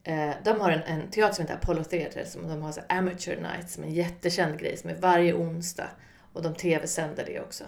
Eh, 0.03 0.31
de 0.43 0.59
har 0.59 0.71
en, 0.71 0.81
en 0.83 1.09
teater 1.11 1.33
som 1.33 1.41
heter 1.41 1.55
Apollo 1.55 1.83
Theater 1.83 2.25
som 2.25 2.47
de 2.47 2.61
har 2.61 2.71
så 2.71 2.81
Amateur 2.89 3.35
Night 3.41 3.69
som 3.69 3.83
är 3.83 3.87
en 3.87 3.93
jättekänd 3.93 4.59
grej 4.59 4.77
som 4.77 4.89
är 4.89 4.95
varje 4.95 5.33
onsdag. 5.33 5.89
Och 6.33 6.41
de 6.41 6.55
tv-sänder 6.55 7.23
det 7.25 7.39
också. 7.41 7.63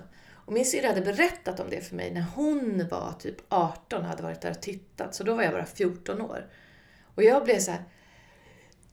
Och 0.48 0.54
min 0.54 0.66
syrra 0.66 0.88
hade 0.88 1.01
berättat 1.01 1.60
om 1.60 1.70
det 1.70 1.82
för 1.82 1.96
mig 1.96 2.12
när 2.12 2.25
hon 2.36 2.88
var 2.88 3.13
typ 3.20 3.36
18 3.50 4.01
och 4.01 4.08
hade 4.08 4.24
varit 4.24 4.42
där 4.42 4.51
och 4.51 4.62
tittat. 4.62 5.16
Så 5.16 5.24
då 5.24 5.36
var 5.36 5.44
jag 5.44 5.54
bara 5.54 5.66
14 5.66 6.22
år. 6.22 6.48
Och 7.16 7.24
jag 7.24 7.44
blev 7.44 7.60
så 7.60 7.72
här. 7.72 7.84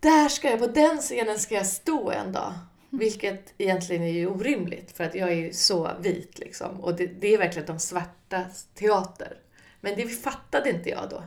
Där 0.00 0.28
ska 0.28 0.50
jag, 0.50 0.58
på 0.58 0.66
den 0.66 0.98
scenen 0.98 1.38
ska 1.38 1.54
jag 1.54 1.66
stå 1.66 2.10
en 2.10 2.32
dag. 2.32 2.52
Vilket 2.90 3.54
egentligen 3.58 4.02
är 4.02 4.12
ju 4.12 4.26
orimligt 4.26 4.96
för 4.96 5.04
att 5.04 5.14
jag 5.14 5.28
är 5.28 5.34
ju 5.34 5.52
så 5.52 5.90
vit 6.00 6.38
liksom. 6.38 6.80
Och 6.80 6.96
det, 6.96 7.06
det 7.06 7.34
är 7.34 7.38
verkligen 7.38 7.66
de 7.66 7.78
svartas 7.78 8.68
teater. 8.74 9.38
Men 9.80 9.96
det 9.96 10.08
fattade 10.08 10.70
inte 10.70 10.90
jag 10.90 11.10
då. 11.10 11.22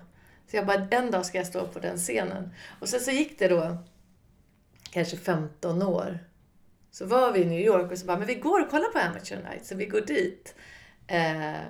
Så 0.52 0.58
jag 0.58 0.66
bara, 0.66 0.88
en 0.92 1.12
dag 1.12 1.26
ska 1.26 1.38
jag 1.38 1.48
stå 1.48 1.68
på 1.68 1.80
den 1.80 1.98
scenen. 1.98 2.54
Och 2.82 2.90
sen 2.90 3.00
så 3.00 3.12
gick 3.12 3.40
det 3.40 3.48
då 3.48 3.78
kanske 4.92 5.18
15 5.18 5.82
år. 5.82 6.20
Så 6.98 7.06
var 7.06 7.32
vi 7.32 7.40
i 7.40 7.46
New 7.46 7.60
York 7.60 7.92
och 7.92 7.98
så 7.98 8.06
bara, 8.06 8.18
men 8.18 8.28
vi 8.28 8.36
går 8.36 8.60
och 8.62 8.70
kollar 8.70 8.90
på 8.90 9.00
Amateur 9.00 9.38
Night, 9.50 9.66
så 9.66 9.76
vi 9.76 9.86
går 9.86 10.02
dit. 10.02 10.56
Eh, 11.08 11.62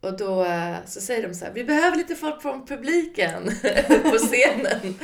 och 0.00 0.16
då 0.16 0.44
eh, 0.44 0.76
så 0.86 1.00
säger 1.00 1.28
de 1.28 1.34
så 1.34 1.44
här, 1.44 1.52
vi 1.52 1.64
behöver 1.64 1.96
lite 1.96 2.14
folk 2.14 2.42
från 2.42 2.66
publiken 2.66 3.42
på 4.02 4.16
scenen. 4.18 4.94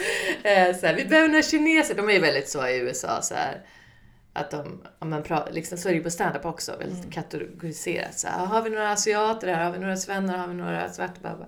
Eh, 0.42 0.76
så 0.76 0.86
här, 0.86 0.94
vi 0.96 1.04
behöver 1.04 1.28
några 1.28 1.42
kineser, 1.42 1.94
de 1.94 2.08
är 2.08 2.12
ju 2.12 2.18
väldigt 2.20 2.48
så 2.48 2.66
i 2.68 2.78
USA 2.78 3.22
så 3.22 3.34
här. 3.34 3.66
Att 4.32 4.50
de, 4.50 4.82
om 4.98 5.10
man 5.10 5.22
pratar, 5.22 5.52
liksom, 5.52 5.78
så 5.78 5.88
är 5.88 5.92
det 5.92 5.96
ju 5.98 6.04
på 6.04 6.10
standup 6.10 6.44
också, 6.44 6.76
väldigt 6.76 6.98
Mm. 6.98 7.10
kategoriserat. 7.10 8.18
Så 8.18 8.28
här, 8.28 8.46
har 8.46 8.62
vi 8.62 8.70
några 8.70 8.92
asiater 8.92 9.48
här? 9.54 9.64
Har 9.64 9.72
vi 9.72 9.78
några 9.78 9.96
svennar? 9.96 10.38
Har 10.38 10.48
vi 10.48 10.54
några 10.54 10.92
svarta? 10.92 11.46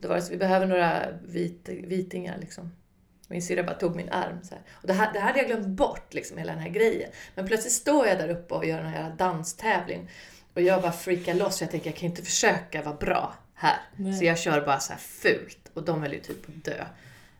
Då 0.00 0.08
var 0.08 0.16
det 0.16 0.22
så, 0.22 0.30
vi 0.30 0.36
behöver 0.38 0.66
några 0.66 1.06
vit, 1.28 1.68
vitingar 1.68 2.38
liksom. 2.40 2.70
Min 3.30 3.42
syrra 3.42 3.62
bara 3.62 3.74
tog 3.76 3.96
min 3.96 4.08
arm. 4.08 4.38
Så 4.42 4.54
här. 4.54 4.62
Och 4.70 4.86
det, 4.86 4.92
här, 4.92 5.12
det 5.12 5.20
hade 5.20 5.38
jag 5.38 5.46
glömt 5.46 5.66
bort, 5.66 6.14
liksom, 6.14 6.38
hela 6.38 6.52
den 6.52 6.60
här 6.62 6.68
grejen. 6.68 7.10
Men 7.34 7.46
plötsligt 7.46 7.72
står 7.72 8.06
jag 8.06 8.18
där 8.18 8.28
uppe 8.28 8.54
och 8.54 8.64
gör 8.66 8.78
en 8.78 8.86
här 8.86 9.14
danstävling. 9.18 10.10
Och 10.54 10.62
jag 10.62 10.82
bara 10.82 10.92
freakar 10.92 11.34
loss. 11.34 11.60
Jag 11.60 11.70
tänker, 11.70 11.90
jag 11.90 11.96
kan 11.96 12.08
inte 12.08 12.22
försöka 12.22 12.82
vara 12.82 12.94
bra 12.94 13.34
här. 13.54 13.76
Nej. 13.96 14.12
Så 14.12 14.24
jag 14.24 14.38
kör 14.38 14.60
bara 14.60 14.80
så 14.80 14.92
här 14.92 15.00
fult. 15.00 15.70
Och 15.74 15.82
de 15.82 16.02
höll 16.02 16.12
ju 16.12 16.20
typ 16.20 16.46
på 16.46 16.52
att 16.58 16.64
dö. 16.64 16.84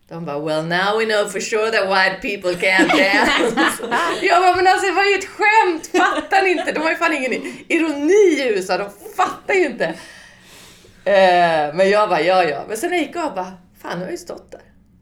De 0.08 0.24
bara, 0.24 0.38
well 0.38 0.64
now 0.66 0.98
we 0.98 1.04
know 1.04 1.28
for 1.30 1.40
sure 1.40 1.70
that 1.70 1.84
white 1.88 2.28
people 2.28 2.68
can't 2.68 2.88
dance. 2.98 3.96
jag 4.22 4.42
bara, 4.42 4.56
men 4.56 4.66
alltså 4.66 4.86
det 4.86 4.92
var 4.92 5.04
ju 5.04 5.14
ett 5.14 5.28
skämt, 5.28 5.86
fattar 5.86 6.42
ni 6.42 6.50
inte? 6.50 6.72
De 6.72 6.80
har 6.80 6.90
ju 6.90 6.96
fan 6.96 7.12
ingen 7.14 7.32
ironi 7.68 8.12
i 8.12 8.48
USA, 8.48 8.78
de 8.78 8.90
fattar 9.16 9.54
ju 9.54 9.66
inte. 9.66 9.84
Eh, 11.04 11.74
men 11.74 11.90
jag 11.90 12.08
bara, 12.08 12.20
ja 12.20 12.44
ja. 12.44 12.64
Men 12.68 12.76
sen 12.76 12.90
när 12.90 12.96
jag 12.96 13.06
gick 13.06 13.16
av 13.16 13.34
bara, 13.34 13.52
fan 13.82 13.92
nu 13.92 13.96
har 13.98 14.02
jag 14.02 14.10
ju 14.10 14.18
stått 14.18 14.50
där. 14.50 14.60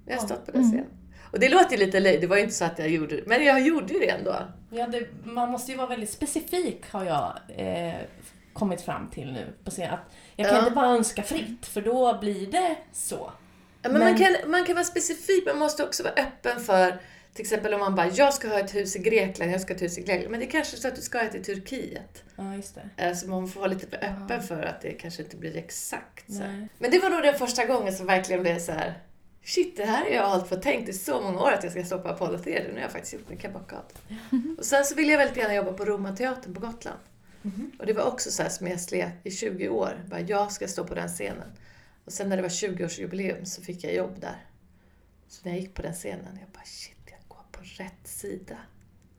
Jag 0.08 0.16
har 0.18 0.26
stått 0.26 0.46
på 0.46 0.52
den 0.52 0.62
scenen. 0.64 0.86
Och 1.32 1.40
det 1.40 1.48
låter 1.48 1.76
ju 1.76 1.86
lite 1.86 2.00
löjligt, 2.00 2.20
det 2.20 2.26
var 2.26 2.36
ju 2.36 2.42
inte 2.42 2.54
så 2.54 2.64
att 2.64 2.78
jag 2.78 2.88
gjorde 2.88 3.16
det. 3.16 3.22
Men 3.26 3.44
jag 3.44 3.60
gjorde 3.60 3.92
ju 3.92 3.98
det 4.00 4.08
ändå. 4.10 4.36
Ja, 4.70 4.86
det, 4.86 5.06
man 5.24 5.50
måste 5.50 5.70
ju 5.72 5.76
vara 5.78 5.86
väldigt 5.88 6.10
specifik 6.10 6.82
har 6.90 7.04
jag 7.04 7.32
eh, 7.56 7.94
kommit 8.52 8.80
fram 8.80 9.10
till 9.10 9.32
nu. 9.32 9.46
På 9.64 9.70
scen. 9.70 9.90
Att 9.94 10.00
jag 10.36 10.46
kan 10.48 10.56
Ja. 10.56 10.62
inte 10.62 10.74
bara 10.74 10.86
önska 10.86 11.22
fritt, 11.22 11.66
för 11.66 11.80
då 11.80 12.18
blir 12.20 12.46
det 12.52 12.76
så. 12.92 13.32
Ja, 13.82 13.88
men 13.88 13.92
Man, 13.92 14.00
Men- 14.00 14.18
kan, 14.18 14.50
man 14.50 14.64
kan 14.64 14.74
vara 14.74 14.84
specifik, 14.84 15.46
men 15.46 15.54
man 15.54 15.58
måste 15.66 15.84
också 15.84 16.02
vara 16.02 16.14
öppen 16.14 16.60
för 16.60 16.98
till 17.34 17.42
exempel 17.42 17.74
om 17.74 17.80
man 17.80 17.94
bara, 17.94 18.06
jag 18.08 18.34
ska 18.34 18.48
ha 18.48 18.58
ett 18.60 18.74
hus 18.74 18.96
i 18.96 18.98
Grekland, 18.98 19.52
jag 19.52 19.60
ska 19.60 19.72
ha 19.72 19.76
ett 19.76 19.82
hus 19.82 19.98
i 19.98 20.02
Grekland. 20.02 20.30
Men 20.30 20.40
det 20.40 20.46
är 20.46 20.50
kanske 20.50 20.76
så 20.76 20.88
att 20.88 20.96
du 20.96 21.02
ska 21.02 21.18
ha 21.18 21.24
ett 21.24 21.34
i 21.34 21.42
Turkiet. 21.42 22.22
Ja, 22.36 22.54
just 22.54 22.74
det. 22.96 23.04
Eh, 23.06 23.14
Så 23.14 23.28
man 23.28 23.48
får 23.48 23.60
vara 23.60 23.70
lite 23.70 23.96
öppen 23.96 24.42
för 24.42 24.62
att 24.62 24.80
det 24.80 24.90
kanske 24.92 25.22
inte 25.22 25.36
blir 25.36 25.56
exakt 25.56 26.32
så. 26.32 26.42
Men 26.78 26.90
det 26.90 26.98
var 26.98 27.10
nog 27.10 27.22
den 27.22 27.34
första 27.38 27.64
gången 27.64 27.92
som 27.92 28.06
verkligen 28.06 28.42
blev 28.42 28.58
så 28.58 28.72
här. 28.72 28.94
Shit, 29.48 29.76
det 29.76 29.84
här 29.84 30.04
har 30.04 30.10
jag 30.10 30.28
hållit 30.28 30.48
på 30.48 30.54
och 30.54 30.62
tänkt 30.62 30.88
i 30.88 30.92
så 30.92 31.20
många 31.20 31.40
år 31.40 31.52
att 31.52 31.62
jag 31.62 31.72
ska 31.72 31.84
stå 31.84 31.98
på 31.98 32.08
Apollo 32.08 32.38
Theater. 32.38 32.68
Nu 32.68 32.74
har 32.74 32.80
jag 32.80 32.92
faktiskt 32.92 33.12
gjort 33.12 33.28
det, 33.28 33.36
kan 33.36 33.52
jag 33.52 33.60
bocka 33.60 33.76
av 33.76 33.82
det. 33.88 34.14
Och 34.58 34.64
sen 34.64 34.84
så 34.84 34.94
ville 34.94 35.12
jag 35.12 35.18
väldigt 35.18 35.36
gärna 35.36 35.54
jobba 35.54 35.72
på 35.72 35.84
Romateatern 35.84 36.54
på 36.54 36.60
Gotland. 36.60 36.98
Och 37.78 37.86
det 37.86 37.92
var 37.92 38.04
också 38.04 38.30
så 38.30 38.42
här 38.42 38.50
som 38.50 38.66
jag 38.66 38.80
slet 38.80 39.12
i 39.24 39.30
20 39.30 39.68
år. 39.68 40.04
Bara, 40.06 40.20
jag 40.20 40.52
ska 40.52 40.68
stå 40.68 40.84
på 40.84 40.94
den 40.94 41.08
scenen. 41.08 41.52
Och 42.04 42.12
sen 42.12 42.28
när 42.28 42.36
det 42.36 42.42
var 42.42 42.48
20-årsjubileum 42.48 43.44
så 43.44 43.62
fick 43.62 43.84
jag 43.84 43.94
jobb 43.94 44.20
där. 44.20 44.46
Så 45.28 45.40
när 45.44 45.52
jag 45.52 45.60
gick 45.60 45.74
på 45.74 45.82
den 45.82 45.94
scenen, 45.94 46.38
jag 46.40 46.48
bara 46.48 46.64
shit, 46.64 46.96
jag 47.06 47.20
går 47.28 47.44
på 47.52 47.60
rätt 47.62 48.08
sida. 48.08 48.56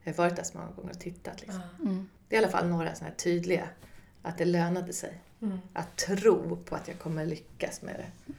Jag 0.02 0.12
har 0.12 0.16
varit 0.16 0.36
där 0.36 0.42
så 0.42 0.58
många 0.58 0.70
gånger 0.70 0.90
och 0.90 1.00
tittat 1.00 1.40
liksom. 1.40 1.62
Det 2.28 2.36
är 2.36 2.40
i 2.40 2.44
alla 2.44 2.52
fall 2.52 2.68
några 2.68 2.94
sådana 2.94 3.10
här 3.10 3.16
tydliga, 3.16 3.68
att 4.22 4.38
det 4.38 4.44
lönade 4.44 4.92
sig. 4.92 5.20
Mm. 5.42 5.58
Att 5.72 5.96
tro 5.96 6.56
på 6.56 6.76
att 6.76 6.88
jag 6.88 6.98
kommer 6.98 7.26
lyckas 7.26 7.82
med 7.82 7.94
det. 7.94 8.34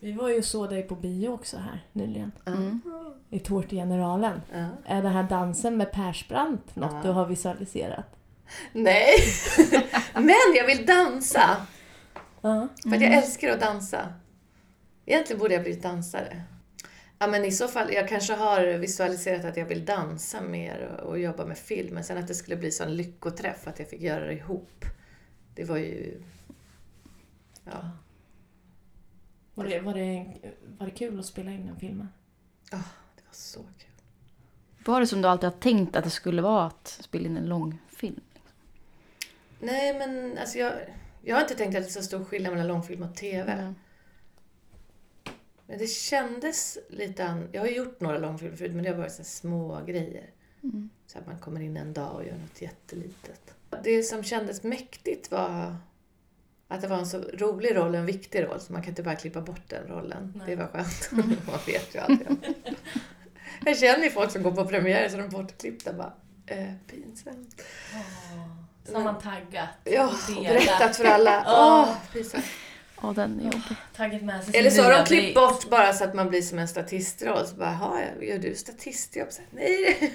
Vi 0.00 0.12
var 0.12 0.28
ju 0.28 0.42
så 0.42 0.66
dig 0.66 0.82
på 0.82 0.94
bio 0.94 1.28
också 1.28 1.56
här 1.56 1.84
nyligen. 1.92 2.32
Mm. 2.46 2.80
I 3.30 3.38
Tårtgeneralen. 3.38 4.40
Ja. 4.52 4.68
Är 4.84 5.02
det 5.02 5.08
här 5.08 5.22
dansen 5.22 5.76
med 5.76 5.92
Persbrandt 5.92 6.76
något 6.76 6.92
Ja. 6.92 7.00
du 7.02 7.08
har 7.08 7.26
visualiserat? 7.26 8.06
Nej, 8.72 9.14
men 10.14 10.34
jag 10.54 10.66
vill 10.66 10.86
dansa. 10.86 11.66
Ja. 12.40 12.68
För 12.82 12.96
att 12.96 13.02
jag 13.02 13.12
älskar 13.14 13.50
att 13.50 13.60
dansa. 13.60 14.14
Egentligen 15.06 15.40
borde 15.40 15.54
jag 15.54 15.62
bli 15.62 15.72
dansare. 15.72 16.42
Ja, 17.18 17.26
men 17.26 17.44
i 17.44 17.52
så 17.52 17.68
fall, 17.68 17.92
jag 17.92 18.08
kanske 18.08 18.34
har 18.34 18.78
visualiserat 18.78 19.44
att 19.44 19.56
jag 19.56 19.66
vill 19.66 19.84
dansa 19.84 20.40
mer 20.40 20.98
och, 21.02 21.08
och 21.08 21.18
jobba 21.18 21.44
med 21.44 21.58
film. 21.58 21.94
Men 21.94 22.04
sen 22.04 22.18
att 22.18 22.28
det 22.28 22.34
skulle 22.34 22.56
bli 22.56 22.70
sån 22.70 22.96
lyckoträff, 22.96 23.66
att 23.66 23.78
jag 23.78 23.88
fick 23.88 24.02
göra 24.02 24.24
det 24.24 24.32
ihop. 24.32 24.84
Det 25.54 25.64
var 25.64 25.76
ju... 25.76 26.20
Ja. 27.64 27.90
Var, 29.56 29.64
det, 29.64 29.80
var, 29.80 29.94
det, 29.94 30.26
var 30.78 30.86
det 30.86 30.92
kul 30.92 31.18
att 31.18 31.26
spela 31.26 31.50
in 31.50 31.66
den 31.66 31.76
filmen? 31.76 32.08
Det 32.70 32.76
var 33.26 33.32
så 33.32 33.62
kul. 33.62 33.90
Var 34.86 35.00
det 35.00 35.06
som 35.06 35.22
du 35.22 35.28
alltid 35.28 35.50
har 35.50 35.58
tänkt 35.58 35.96
att 35.96 36.04
det 36.04 36.10
skulle 36.10 36.42
vara 36.42 36.66
att 36.66 36.88
spela 36.88 37.26
in 37.26 37.36
en 37.36 37.48
långfilm? 37.48 38.20
Nej, 39.60 39.98
men 39.98 40.38
alltså 40.38 40.58
jag, 40.58 40.72
jag 41.22 41.36
har 41.36 41.42
inte 41.42 41.54
tänkt 41.54 41.76
att 41.76 41.82
det 41.82 41.88
är 41.88 41.92
så 41.92 42.02
stor 42.02 42.24
skillnad 42.24 42.52
mellan 42.52 42.68
långfilm 42.68 43.02
och 43.02 43.16
TV. 43.16 43.52
Mm. 43.52 43.74
Men 45.66 45.78
det 45.78 45.86
kändes 45.86 46.78
lite 46.88 47.26
an... 47.26 47.48
Jag 47.52 47.60
har 47.60 47.68
gjort 47.68 48.00
några 48.00 48.18
långfilmer 48.18 48.56
förut, 48.56 48.74
men 48.74 48.84
det 48.84 48.90
har 48.90 48.96
varit 48.96 49.12
så 49.12 49.24
små 49.24 49.84
grejer. 49.86 50.30
Mm. 50.62 50.90
Så 51.06 51.18
att 51.18 51.26
man 51.26 51.38
kommer 51.38 51.60
in 51.60 51.76
en 51.76 51.92
dag 51.92 52.14
och 52.14 52.24
gör 52.24 52.36
något 52.36 52.62
jättelitet. 52.62 53.54
Det 53.84 54.02
som 54.02 54.22
kändes 54.22 54.62
mäktigt 54.62 55.30
var 55.30 55.76
att 56.68 56.80
det 56.80 56.88
var 56.88 56.96
en 56.96 57.06
så 57.06 57.18
rolig 57.18 57.76
roll 57.76 57.88
och 57.94 57.96
en 58.00 58.06
viktig 58.06 58.42
roll, 58.44 58.60
så 58.60 58.72
man 58.72 58.82
kan 58.82 58.88
inte 58.90 59.02
bara 59.02 59.14
klippa 59.14 59.40
bort 59.40 59.62
den 59.68 59.86
rollen. 59.88 60.32
Nej. 60.36 60.46
Det 60.46 60.56
var 60.56 60.66
skönt. 60.66 61.10
man 61.46 61.58
vet 61.66 61.94
ju 61.94 61.98
aldrig. 61.98 62.28
Jag 63.64 63.78
känner 63.78 64.04
ju 64.04 64.10
folk 64.10 64.30
som 64.30 64.42
går 64.42 64.52
på 64.52 64.64
premiär 64.64 65.08
så 65.08 65.16
de 65.16 65.22
är 65.22 65.28
bortklippta 65.28 65.92
bara, 65.92 66.12
eh, 66.46 66.72
pinsamt. 66.90 67.62
Så 68.84 68.94
har 68.94 69.04
man 69.04 69.20
taggat. 69.20 69.68
Ja, 69.84 70.10
och 70.36 70.42
berättat 70.44 70.96
för 70.96 71.04
alla. 71.04 71.44
Åh, 71.48 71.94
pinsamt. 72.12 72.44
Ja, 73.02 73.12
den 73.16 73.40
är 73.40 73.44
jobbig. 73.44 73.76
Taggat 73.96 74.22
med 74.22 74.44
sig 74.44 74.56
Eller 74.56 74.70
så 74.70 74.82
har 74.82 74.92
de 74.92 75.04
klippt 75.04 75.34
bort 75.34 75.70
bara 75.70 75.92
så 75.92 76.04
att 76.04 76.14
man 76.14 76.28
blir 76.28 76.42
som 76.42 76.58
en 76.58 76.68
statistroll. 76.68 77.46
Så 77.46 77.56
bara, 77.56 77.72
"Jaha, 77.80 78.00
gör 78.20 78.38
du 78.38 78.54
statistjobb? 78.54 79.32
Så, 79.32 79.42
Nej. 79.50 80.12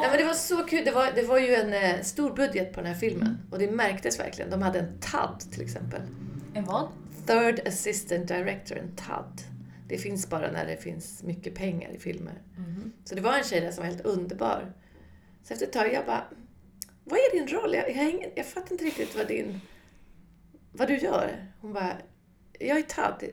Nej, 0.00 0.08
men 0.10 0.18
det 0.18 0.24
var 0.24 0.34
så 0.34 0.56
kul. 0.64 0.84
Det 0.84 0.90
var, 0.90 1.12
det 1.12 1.22
var 1.22 1.38
ju 1.38 1.54
en 1.54 1.72
eh, 1.72 2.02
stor 2.02 2.34
budget 2.34 2.72
på 2.72 2.80
den 2.80 2.92
här 2.92 3.00
filmen. 3.00 3.38
Och 3.50 3.58
det 3.58 3.70
märktes 3.70 4.18
verkligen. 4.18 4.50
De 4.50 4.62
hade 4.62 4.78
en 4.78 5.00
TAD 5.00 5.40
till 5.52 5.62
exempel. 5.62 6.00
En 6.54 6.64
vad? 6.64 6.88
Third 7.26 7.68
Assistant 7.68 8.28
Director, 8.28 8.78
en 8.78 8.96
TAD. 8.96 9.42
Det 9.88 9.98
finns 9.98 10.30
bara 10.30 10.50
när 10.50 10.66
det 10.66 10.76
finns 10.76 11.22
mycket 11.22 11.54
pengar 11.54 11.90
i 11.90 11.98
filmer. 11.98 12.42
Mhm. 12.56 12.92
Så 13.04 13.14
det 13.14 13.20
var 13.20 13.38
en 13.38 13.44
tjej 13.44 13.60
där 13.60 13.70
som 13.70 13.84
var 13.84 13.90
helt 13.90 14.04
underbar. 14.04 14.72
Så 15.44 15.52
efter 15.52 15.66
ett 15.66 15.72
tag, 15.72 15.92
jag 15.92 16.06
bara, 16.06 16.24
vad 17.04 17.18
är 17.18 17.32
din 17.38 17.48
roll? 17.48 17.74
Jag, 17.74 17.90
jag, 17.96 18.10
ingen, 18.10 18.30
jag 18.34 18.46
fattar 18.46 18.72
inte 18.72 18.84
riktigt 18.84 19.16
vad 19.16 19.28
din, 19.28 19.60
vad 20.72 20.88
du 20.88 20.98
gör. 20.98 21.52
Hon 21.60 21.72
bara, 21.72 21.96
jag 22.58 22.78
är 22.78 22.82
TAD. 22.82 23.24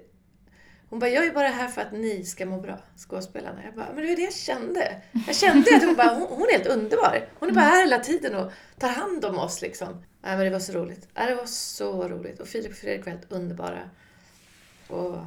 Hon 0.89 0.99
bara, 0.99 1.09
jag 1.09 1.25
är 1.25 1.31
bara 1.33 1.47
här 1.47 1.67
för 1.67 1.81
att 1.81 1.91
ni 1.91 2.23
ska 2.25 2.45
må 2.45 2.61
bra, 2.61 2.79
skådespelarna. 2.97 3.63
Jag 3.65 3.73
bara, 3.75 3.87
men 3.87 3.95
det 4.03 4.09
var 4.09 4.15
det 4.15 4.21
jag 4.21 4.33
kände. 4.33 5.01
Jag 5.27 5.35
kände 5.35 5.75
att 5.75 5.83
hon 5.83 5.95
bara, 5.95 6.13
hon, 6.13 6.27
hon 6.29 6.47
är 6.47 6.51
helt 6.51 6.67
underbar. 6.67 7.27
Hon 7.39 7.49
är 7.49 7.53
bara 7.53 7.65
här 7.65 7.83
hela 7.83 7.99
tiden 7.99 8.35
och 8.35 8.51
tar 8.79 8.89
hand 8.89 9.25
om 9.25 9.37
oss 9.39 9.61
liksom. 9.61 9.87
Nej 10.21 10.35
men 10.37 10.45
det 10.45 10.49
var 10.51 10.59
så 10.59 10.73
roligt. 10.73 11.07
Ja, 11.13 11.25
det 11.25 11.35
var 11.35 11.45
så 11.45 12.07
roligt. 12.07 12.39
Och 12.39 12.47
Filip 12.47 12.71
och 12.71 12.77
Fredrik 12.77 13.05
var 13.05 13.11
helt 13.11 13.31
underbara. 13.31 13.79
Och 14.87 15.17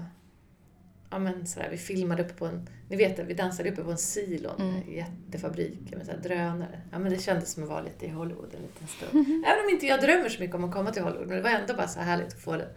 ja 1.10 1.18
men 1.18 1.46
sådär, 1.46 1.68
vi 1.70 1.76
filmade 1.78 2.22
uppe 2.24 2.34
på 2.34 2.46
en, 2.46 2.68
ni 2.88 2.96
vet 2.96 3.16
det, 3.16 3.22
vi 3.22 3.34
dansade 3.34 3.70
uppe 3.70 3.82
på 3.84 3.90
en 3.90 3.98
silo, 3.98 4.50
en 4.58 4.68
Mm. 4.70 4.92
jättefabrik 4.92 5.94
med 5.96 6.06
så 6.06 6.12
här 6.12 6.18
drönare. 6.18 6.80
Ja 6.92 6.98
men 6.98 7.12
det 7.12 7.18
kändes 7.18 7.52
som 7.52 7.62
att 7.62 7.68
vara 7.68 7.80
lite 7.82 8.06
i 8.06 8.08
Hollywood 8.08 8.54
en 8.54 8.62
liten 8.62 8.86
stund. 8.88 9.26
Även 9.46 9.64
om 9.64 9.70
inte 9.70 9.86
jag 9.86 10.00
drömmer 10.00 10.28
så 10.28 10.40
mycket 10.40 10.56
om 10.56 10.64
att 10.64 10.72
komma 10.72 10.90
till 10.92 11.02
Hollywood, 11.02 11.26
men 11.28 11.36
det 11.36 11.42
var 11.42 11.50
ändå 11.50 11.74
bara 11.74 11.88
så 11.88 12.00
härligt 12.00 12.26
att 12.26 12.40
få 12.40 12.56
det 12.56 12.68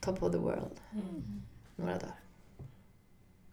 top 0.00 0.22
of 0.22 0.32
the 0.32 0.38
world 0.38 0.70
Mm. 0.92 1.42
Några 1.76 1.92
dagar. 1.98 2.14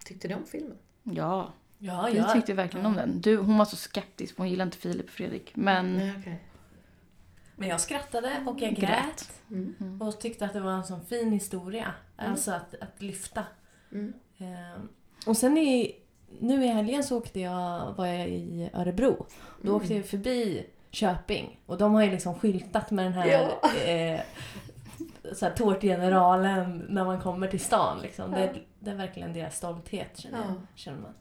Tyckte 0.05 0.27
ni 0.27 0.35
om 0.35 0.45
filmen? 0.45 0.77
Ja, 1.03 1.51
Ja, 1.77 2.09
ja. 2.09 2.33
tyckte 2.33 2.53
verkligen 2.53 2.85
om 2.85 2.93
den. 2.93 3.21
Du, 3.21 3.37
hon 3.37 3.57
var 3.57 3.65
så 3.65 3.75
skeptisk, 3.75 4.37
hon 4.37 4.49
gillade 4.49 4.67
inte 4.67 4.77
Filip 4.77 5.05
och 5.05 5.11
Fredrik. 5.11 5.51
Men 5.55 5.97
Nej, 5.97 6.13
okej. 6.19 6.39
Men 7.55 7.69
jag 7.69 7.81
skrattade 7.81 8.43
och 8.47 8.59
jag 8.61 8.75
Grät. 8.75 8.79
grät. 8.79 9.31
Mm. 9.51 10.01
Och 10.01 10.19
tyckte 10.19 10.45
att 10.45 10.53
det 10.53 10.59
var 10.59 10.71
en 10.71 10.83
sån 10.83 11.05
fin 11.05 11.31
historia. 11.31 11.93
Alltså 12.15 12.51
att, 12.51 12.75
att 12.81 13.01
lyfta. 13.01 13.43
Mm. 13.91 14.13
Ehm, 14.37 14.89
och 15.25 15.37
sen 15.37 15.57
i, 15.57 15.95
nu 16.39 16.63
i 16.63 16.67
helgen 16.67 17.03
så 17.03 17.17
åkte 17.17 17.39
jag, 17.39 17.93
var 17.93 18.05
jag 18.05 18.29
i 18.29 18.69
Örebro. 18.73 19.25
Då 19.61 19.69
Mm. 19.69 19.75
åkte 19.75 19.93
jag 19.95 20.05
förbi 20.05 20.65
Köping. 20.91 21.59
Och 21.65 21.77
de 21.77 21.93
har 21.93 22.03
ju 22.03 22.11
liksom 22.11 22.35
skyltat 22.39 22.91
med 22.91 23.05
den 23.05 23.13
här, 23.13 23.27
Ja. 23.27 23.69
eh, 23.91 24.21
så 25.33 25.45
här 25.45 25.53
tårtgeneralen 25.53 26.85
när 26.89 27.05
man 27.05 27.21
kommer 27.21 27.47
till 27.47 27.59
stan. 27.59 27.99
Liksom. 28.01 28.33
Ja. 28.33 28.39
Det, 28.39 28.53
det 28.79 28.91
är 28.91 28.95
verkligen 28.95 29.33
deras 29.33 29.57
stolthet 29.57 30.17
känner, 30.17 30.37
jag, 30.37 30.47
Ja. 30.47 30.53
känner 30.75 30.99
man. 31.01 31.13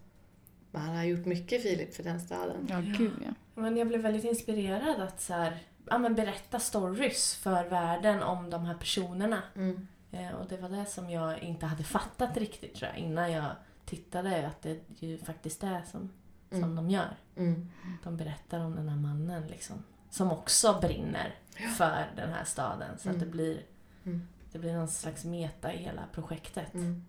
Men 0.71 0.83
han 0.83 0.97
har 0.97 1.05
gjort 1.05 1.27
mycket 1.27 1.63
Filip 1.63 1.95
för 1.95 2.03
den 2.03 2.21
staden. 2.21 2.67
ja, 2.71 2.81
Ja. 2.81 2.95
gud 2.99 3.13
ja. 3.27 3.33
Men 3.55 3.77
jag 3.77 3.89
blev 3.89 4.01
väldigt 4.01 4.25
inspirerad 4.25 5.01
att 5.01 5.21
så 5.21 5.33
här, 5.35 5.59
ja, 5.91 5.99
men 5.99 6.15
berätta 6.15 6.59
stories 6.59 7.35
för 7.35 7.65
världen 7.65 8.23
om 8.23 8.51
de 8.51 8.65
här 8.65 8.75
personerna. 8.75 9.43
Mm. 9.57 9.89
Eh, 10.13 10.31
och 10.33 10.49
det 10.49 10.57
var 10.57 10.69
det 10.69 10.87
som 10.87 11.11
jag 11.11 11.39
inte 11.43 11.67
hade 11.67 11.85
fattat 11.85 12.37
riktigt 12.37 12.75
tror 12.75 12.91
jag 12.95 12.99
innan 12.99 13.33
jag 13.33 13.45
tittade 13.85 14.47
att 14.47 14.63
det 14.63 14.79
ju 14.99 15.19
faktiskt 15.19 15.65
är 15.65 15.83
som, 15.91 16.11
som 16.51 16.59
Mm. 16.63 16.77
de 16.77 16.91
gör. 16.91 17.17
Mm. 17.37 17.69
De 18.05 18.17
berättar 18.17 18.61
om 18.61 18.77
den 18.77 18.89
här 18.89 18.97
mannen 18.97 19.47
liksom. 19.47 19.77
Som 20.11 20.33
också 20.33 20.79
brinner 20.81 21.35
för 21.77 22.11
den 22.17 22.33
här 22.33 22.45
staden. 22.45 22.99
Så 22.99 23.09
att 23.09 23.15
Mm. 23.17 23.19
det 23.27 23.27
blir 23.33 23.63
Mm. 24.05 24.23
det 24.53 24.59
blir 24.59 24.73
någon 24.75 24.89
slags 24.89 25.25
meta 25.25 25.73
i 25.75 25.77
hela 25.77 26.03
projektet. 26.13 26.75
Mm. 26.75 27.05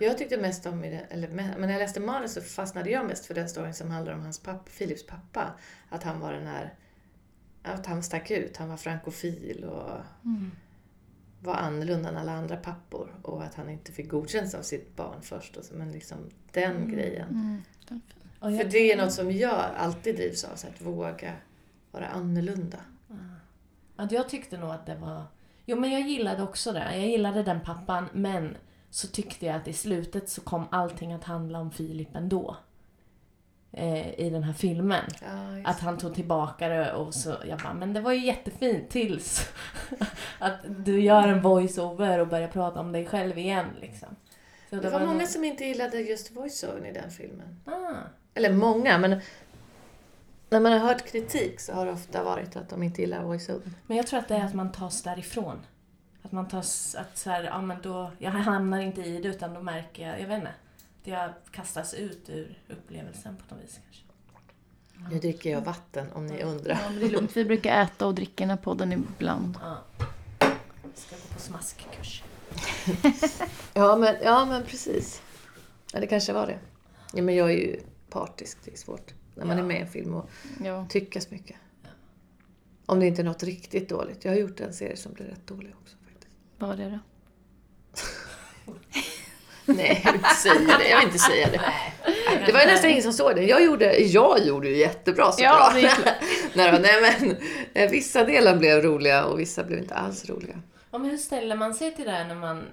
Jag 0.00 0.18
tyckte 0.18 0.36
mest 0.38 0.66
om, 0.66 0.84
eller, 0.84 1.28
me- 1.28 1.34
men 1.34 1.60
när 1.60 1.70
jag 1.72 1.78
läste 1.78 2.00
manus 2.00 2.32
så 2.32 2.40
fastnade 2.40 2.90
jag 2.90 3.06
mest 3.06 3.26
för 3.26 3.34
den 3.34 3.48
storyn 3.48 3.74
som 3.74 3.90
handlar 3.90 4.12
om 4.14 4.20
hans 4.20 4.38
pappa, 4.38 4.70
Philips 4.78 5.06
pappa. 5.06 5.52
Att 5.88 6.02
han 6.02 6.20
var 6.20 6.32
den 6.32 6.46
här, 6.46 6.74
att 7.62 7.86
han 7.86 8.02
stack 8.02 8.30
ut, 8.30 8.56
han 8.56 8.68
var 8.68 8.76
frankofil 8.76 9.64
och 9.64 9.90
var 11.40 11.54
annorlunda 11.54 12.08
än 12.08 12.16
alla 12.16 12.32
andra 12.32 12.56
pappor. 12.56 13.14
Och 13.22 13.42
att 13.44 13.54
han 13.54 13.70
inte 13.70 13.92
fick 13.92 14.08
godkänt 14.10 14.54
av 14.54 14.62
sitt 14.62 14.96
barn 14.96 15.22
först. 15.22 15.56
Och 15.56 15.64
så, 15.64 15.74
men 15.74 15.92
liksom 15.92 16.30
den 16.52 16.88
grejen. 16.90 17.28
Mm. 17.28 17.62
den- 17.88 18.00
Och 18.38 18.56
För 18.60 18.64
det 18.70 18.92
är 18.92 18.96
något 18.96 19.12
som 19.12 19.32
jag 19.32 19.64
alltid 19.76 20.16
drivs 20.16 20.44
av, 20.44 20.56
så 20.56 20.66
att 20.66 20.80
våga 20.80 21.32
vara 21.90 22.06
annorlunda. 22.08 22.78
ja, 23.96 24.08
jag 24.10 24.28
tyckte 24.28 24.58
nog 24.58 24.70
att 24.70 24.86
det 24.86 24.94
var... 24.94 25.24
Jo 25.66 25.80
men 25.80 25.90
jag 25.92 26.00
gillade 26.08 26.42
också 26.42 26.72
det. 26.72 26.88
Jag 26.96 27.06
gillade 27.08 27.42
den 27.42 27.60
pappan 27.60 28.08
men 28.12 28.56
så 28.90 29.06
tyckte 29.08 29.46
jag 29.46 29.56
att 29.56 29.68
i 29.68 29.72
slutet 29.72 30.28
så 30.28 30.40
kom 30.40 30.64
allting 30.70 31.12
att 31.12 31.24
handla 31.24 31.58
om 31.60 31.70
Filip 31.70 32.16
ändå. 32.16 32.56
Eh, 33.72 34.20
I 34.20 34.30
den 34.30 34.42
här 34.42 34.52
filmen. 34.52 35.04
Ja, 35.22 35.70
Att 35.70 35.80
han 35.80 35.98
tog 35.98 36.14
tillbaka 36.14 36.68
det 36.68 36.92
och 36.92 37.14
så, 37.14 37.34
jag 37.48 37.58
bara, 37.58 37.74
men 37.74 37.92
det 37.92 38.00
var 38.00 38.12
ju 38.12 38.26
jättefint 38.26 38.90
tills 38.90 39.48
att 40.38 40.56
du 40.68 41.00
gör 41.00 41.28
en 41.28 41.42
voice-over 41.42 42.18
och 42.18 42.28
börjar 42.28 42.48
prata 42.48 42.80
om 42.80 42.92
dig 42.92 43.06
själv 43.06 43.38
igen 43.38 43.66
liksom. 43.80 44.08
Så 44.70 44.76
det 44.76 44.90
var 44.90 45.00
många 45.00 45.12
nog- 45.18 45.28
som 45.28 45.44
inte 45.44 45.64
gillade 45.64 46.00
just 46.00 46.30
voiceovern 46.36 46.86
i 46.86 46.92
den 46.92 47.10
filmen. 47.10 47.60
Ah, 47.64 47.94
Eller 48.34 48.52
många, 48.52 48.98
men 48.98 49.20
när 50.52 50.60
man 50.60 50.72
har 50.72 50.78
hört 50.78 51.06
kritik 51.06 51.60
så 51.60 51.72
har 51.72 51.86
det 51.86 51.92
ofta 51.92 52.24
varit 52.24 52.56
att 52.56 52.68
de 52.68 52.82
inte 52.82 53.00
gillar 53.00 53.22
voiceovern. 53.24 53.74
men 53.86 53.96
jag 53.96 54.06
tror 54.06 54.18
att 54.18 54.28
det 54.28 54.34
är 54.34 54.44
att 54.44 54.54
man 54.54 54.72
tas 54.72 55.02
därifrån. 55.02 55.58
Att 56.22 56.32
man 56.32 56.48
tas, 56.48 56.94
att 56.94 57.18
så 57.18 57.30
här, 57.30 57.44
ja 57.44 57.60
men 57.62 57.76
då, 57.82 58.10
jag 58.18 58.30
hamnar 58.30 58.80
inte 58.80 59.00
i 59.02 59.20
det 59.20 59.28
utan 59.28 59.54
då 59.54 59.62
märker 59.62 60.08
jag, 60.08 60.20
jag 60.20 60.26
vet 60.26 60.38
inte. 60.38 60.50
Att 61.02 61.06
jag 61.06 61.32
kastas 61.50 61.94
ut 61.94 62.28
ur 62.28 62.58
upplevelsen 62.68 63.36
på 63.36 63.54
något 63.54 63.64
vis 63.64 63.80
kanske. 63.84 64.02
Nu 65.10 65.18
dricker 65.18 65.50
jag 65.50 65.60
vatten 65.60 66.06
om 66.12 66.26
ni 66.26 66.42
undrar. 66.42 66.78
Ja, 66.82 66.90
men 66.90 67.00
det 67.00 67.06
är 67.06 67.10
lugnt. 67.10 67.36
Vi 67.36 67.44
brukar 67.44 67.82
äta 67.82 68.06
och 68.06 68.14
dricka 68.14 68.46
den 68.46 68.58
podden 68.58 68.92
ibland. 68.92 69.58
Ja. 69.62 69.78
Ska 70.94 71.16
gå 71.16 71.34
på 71.34 71.40
smaskkurs. 71.40 72.22
Ja, 73.74 73.96
men, 73.96 74.16
ja, 74.22 74.44
men 74.44 74.62
precis. 74.62 75.22
Ja, 75.92 76.00
det 76.00 76.06
kanske 76.06 76.32
var 76.32 76.46
det. 76.46 76.58
Ja, 77.12 77.22
men 77.22 77.34
jag 77.34 77.50
är 77.50 77.56
ju 77.56 77.80
partisk, 78.10 78.58
det 78.64 78.72
är 78.72 78.76
svårt. 78.76 79.14
När 79.34 79.44
man 79.44 79.56
Ja. 79.58 79.62
är 79.64 79.66
med 79.66 79.76
i 79.76 79.80
en 79.80 79.88
film 79.88 80.14
och 80.14 80.30
Ja. 80.64 80.86
tycker 80.90 81.20
så 81.20 81.28
mycket. 81.30 81.56
Om 82.86 83.00
det 83.00 83.06
inte 83.06 83.22
är 83.22 83.24
något 83.24 83.42
riktigt 83.42 83.88
dåligt. 83.88 84.24
Jag 84.24 84.32
har 84.32 84.38
gjort 84.38 84.60
en 84.60 84.72
serie 84.72 84.96
som 84.96 85.12
blev 85.12 85.28
rätt 85.28 85.46
dålig 85.46 85.72
också 85.82 85.96
faktiskt. 86.08 86.32
Vad 86.58 86.68
var 86.68 86.76
det 86.76 86.90
då? 86.90 86.98
Nej, 89.66 90.00
jag 90.04 90.12
vill 90.12 90.20
inte 90.20 90.34
säga 90.34 90.78
det. 90.78 90.88
Jag 90.88 90.96
vill 90.98 91.06
inte 91.06 91.18
säga 91.18 91.48
det. 91.50 91.60
Det 92.46 92.52
var 92.52 92.60
ju 92.60 92.66
nästan 92.66 92.90
ingen 92.90 93.02
som 93.02 93.12
såg 93.12 93.34
det. 93.36 93.42
Jag 93.44 93.64
gjorde, 93.64 93.98
jag 93.98 94.46
gjorde 94.46 94.68
ju 94.68 94.76
jättebra 94.76 95.32
såklart. 95.32 95.74
Ja, 95.82 95.90
nej, 96.54 96.72
då, 96.72 96.78
nej, 96.78 97.00
men 97.20 97.36
eh, 97.74 97.90
vissa 97.90 98.24
delar 98.24 98.56
blev 98.56 98.82
roliga 98.82 99.24
och 99.24 99.40
vissa 99.40 99.64
blev 99.64 99.78
inte 99.78 99.94
alls 99.94 100.28
roliga. 100.28 100.60
Ja, 100.90 100.98
men 100.98 101.10
hur 101.10 101.16
ställer 101.16 101.56
man 101.56 101.74
sig 101.74 101.94
till 101.96 102.04
det 102.04 102.10
här 102.10 102.24
när 102.28 102.34
man 102.34 102.64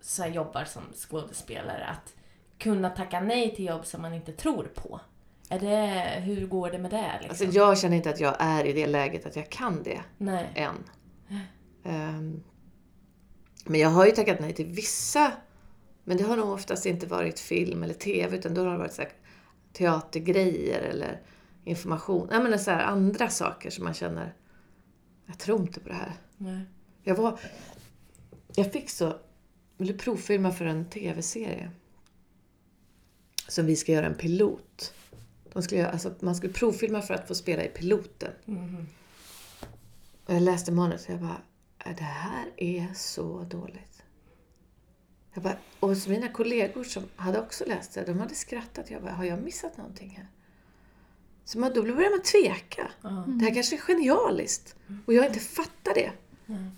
så 0.00 0.22
här, 0.22 0.30
jobbar 0.30 0.64
som 0.64 0.82
skådespelare? 0.94 1.84
Att 1.86 2.14
kunna 2.58 2.90
tacka 2.90 3.20
nej 3.20 3.54
till 3.56 3.64
jobb 3.64 3.86
som 3.86 4.02
man 4.02 4.14
inte 4.14 4.32
tror 4.32 4.64
på. 4.74 5.00
Är 5.50 5.58
det, 5.58 6.20
hur 6.20 6.46
går 6.46 6.70
det 6.70 6.78
med 6.78 6.90
det? 6.90 7.12
Liksom? 7.12 7.46
Alltså, 7.46 7.58
jag 7.58 7.78
känner 7.78 7.96
inte 7.96 8.10
att 8.10 8.20
jag 8.20 8.36
är 8.38 8.64
i 8.64 8.72
det 8.72 8.86
läget 8.86 9.26
att 9.26 9.36
jag 9.36 9.50
kan 9.50 9.82
det 9.82 10.00
Nej. 10.18 10.52
än. 10.54 10.84
Ehm, 11.84 12.42
men 13.64 13.80
jag 13.80 13.88
har 13.88 14.06
ju 14.06 14.12
tackat 14.12 14.40
nej 14.40 14.52
till 14.54 14.66
vissa, 14.66 15.32
men 16.04 16.16
det 16.16 16.24
har 16.24 16.36
nog 16.36 16.48
oftast 16.48 16.86
inte 16.86 17.06
varit 17.06 17.40
film 17.40 17.82
eller 17.82 17.94
TV, 17.94 18.36
utan 18.36 18.54
då 18.54 18.64
har 18.64 18.72
det 18.72 18.78
varit 18.78 18.92
så 18.92 19.02
här, 19.02 19.12
teatergrejer 19.72 20.82
eller 20.82 21.20
information. 21.64 22.28
Jag 22.30 22.42
menar 22.42 22.58
så 22.58 22.70
här, 22.70 22.84
andra 22.84 23.28
saker 23.28 23.70
som 23.70 23.84
man 23.84 23.94
känner, 23.94 24.34
jag 25.26 25.38
tror 25.38 25.60
inte 25.60 25.80
på 25.80 25.88
det 25.88 25.94
här. 25.94 26.12
Nej. 26.36 26.60
Jag 27.02 27.14
var... 27.14 27.38
Jag 28.56 28.72
fick 28.72 28.90
så... 28.90 29.18
ville 29.76 29.92
provfilma 29.92 30.52
för 30.52 30.64
en 30.64 30.90
TV-serie. 30.90 31.70
Som 33.48 33.66
vi 33.66 33.76
ska 33.76 33.92
göra 33.92 34.06
en 34.06 34.14
pilot. 34.14 34.94
De 35.54 35.62
skulle 35.62 35.90
alltså, 35.90 36.14
man 36.20 36.36
skulle 36.36 36.52
provfilma 36.52 37.02
för 37.02 37.14
att 37.14 37.28
få 37.28 37.34
spela 37.34 37.64
i 37.64 37.68
piloten. 37.68 38.32
Mhm. 38.44 38.86
Och 40.26 40.34
jag 40.34 40.42
läste 40.42 40.72
manus 40.72 41.04
och 41.06 41.10
jag 41.14 41.20
bara, 41.20 41.40
"Äh, 41.84 41.96
det 41.96 42.02
här 42.04 42.46
är 42.56 42.88
så 42.94 43.42
dåligt. 43.50 44.02
Jag 45.34 45.42
bara, 45.42 45.56
och 45.80 45.96
så 45.96 46.10
mina 46.10 46.28
kollegor 46.28 46.84
som 46.84 47.02
hade 47.16 47.40
också 47.40 47.64
läst 47.66 47.92
det, 47.94 48.04
de 48.04 48.18
hade 48.18 48.34
skrattat. 48.34 48.90
Jag 48.90 49.02
bara, 49.02 49.12
har 49.12 49.24
jag 49.24 49.42
missat 49.42 49.76
någonting 49.76 50.10
här? 50.16 50.26
Så 51.44 51.58
man, 51.58 51.72
då 51.74 51.82
börjar 51.82 52.10
man 52.10 52.22
tveka. 52.22 52.90
Ja. 53.02 53.24
Det 53.26 53.44
här 53.44 53.54
kanske 53.54 53.76
är 53.76 53.80
genialiskt. 53.80 54.76
Och 55.06 55.14
jag 55.14 55.26
inte 55.26 55.40
fattar 55.40 55.94
det. 55.94 56.10
Mm. 56.46 56.70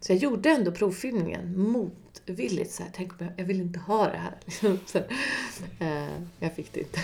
Så 0.00 0.12
jag 0.12 0.18
gjorde 0.18 0.50
ändå 0.50 0.72
provfilmningen 0.72 1.58
motvilligt. 1.60 2.72
Så 2.72 2.82
här, 2.82 2.90
Tänk 2.94 3.12
om 3.20 3.26
jag, 3.26 3.40
jag 3.40 3.44
vill 3.44 3.60
inte 3.60 3.78
ha 3.78 4.06
det 4.06 4.18
här. 4.18 4.38
Så, 4.86 4.98
eh, 5.84 6.22
jag 6.38 6.54
fick 6.54 6.72
det 6.72 6.80
inte. 6.80 7.00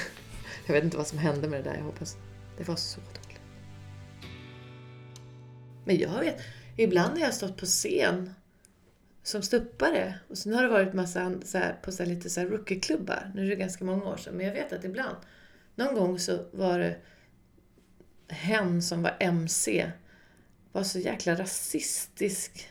Jag 0.66 0.74
vet 0.74 0.85
inte 0.85 0.96
vad 0.96 1.07
som 1.07 1.18
hände 1.18 1.48
med 1.48 1.64
det 1.64 1.70
där. 1.70 1.76
Jag 1.76 1.85
hoppas 1.85 2.16
det 2.59 2.68
var 2.68 2.76
så 2.76 3.00
dåligt. 3.00 3.40
Men 5.85 5.98
jag 5.98 6.20
vet, 6.20 6.40
ibland 6.76 7.12
har 7.12 7.24
jag 7.24 7.35
stått 7.35 7.57
på 7.57 7.66
scen 7.66 8.35
som 9.22 9.42
stuppare 9.42 10.14
och 10.29 10.38
sen 10.38 10.55
har 10.55 10.62
det 10.62 10.68
varit 10.68 10.94
massa 10.94 11.33
så 11.44 11.59
här, 11.59 11.79
på 11.83 11.92
så 11.92 12.02
här, 12.02 12.11
lite 12.11 12.31
så 12.31 12.40
här 12.40 12.46
rookieklubbar. 12.46 13.31
Nu 13.35 13.44
är 13.44 13.50
det 13.50 13.57
ganska 13.57 13.85
många 13.85 14.05
år 14.05 14.16
sedan, 14.16 14.35
men 14.35 14.46
jag 14.46 14.52
vet 14.52 14.72
att 14.72 14.85
ibland, 14.85 15.16
någon 15.74 15.94
gång 15.94 16.18
så 16.18 16.38
var 16.52 16.79
det 16.79 16.96
hen 18.29 18.83
som 18.83 19.02
var 19.02 19.16
MC 19.20 19.90
var 20.72 20.83
så 20.83 20.98
jäkla 20.98 21.35
rasistisk 21.35 22.68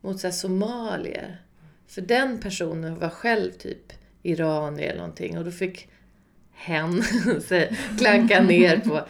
mot 0.00 0.20
så 0.20 0.26
här 0.26 0.32
somalier. 0.32 1.42
För 1.86 2.02
den 2.02 2.40
personen 2.40 2.98
var 2.98 3.08
själv 3.08 3.52
typ 3.52 3.92
iranier 4.22 4.88
eller 4.88 4.98
någonting 4.98 5.38
och 5.38 5.44
då 5.44 5.50
fick 5.50 5.88
hen 6.56 7.02
så 7.48 7.54
här 7.54 7.96
klanka 7.98 8.40
ner 8.42 8.78
på... 8.78 9.00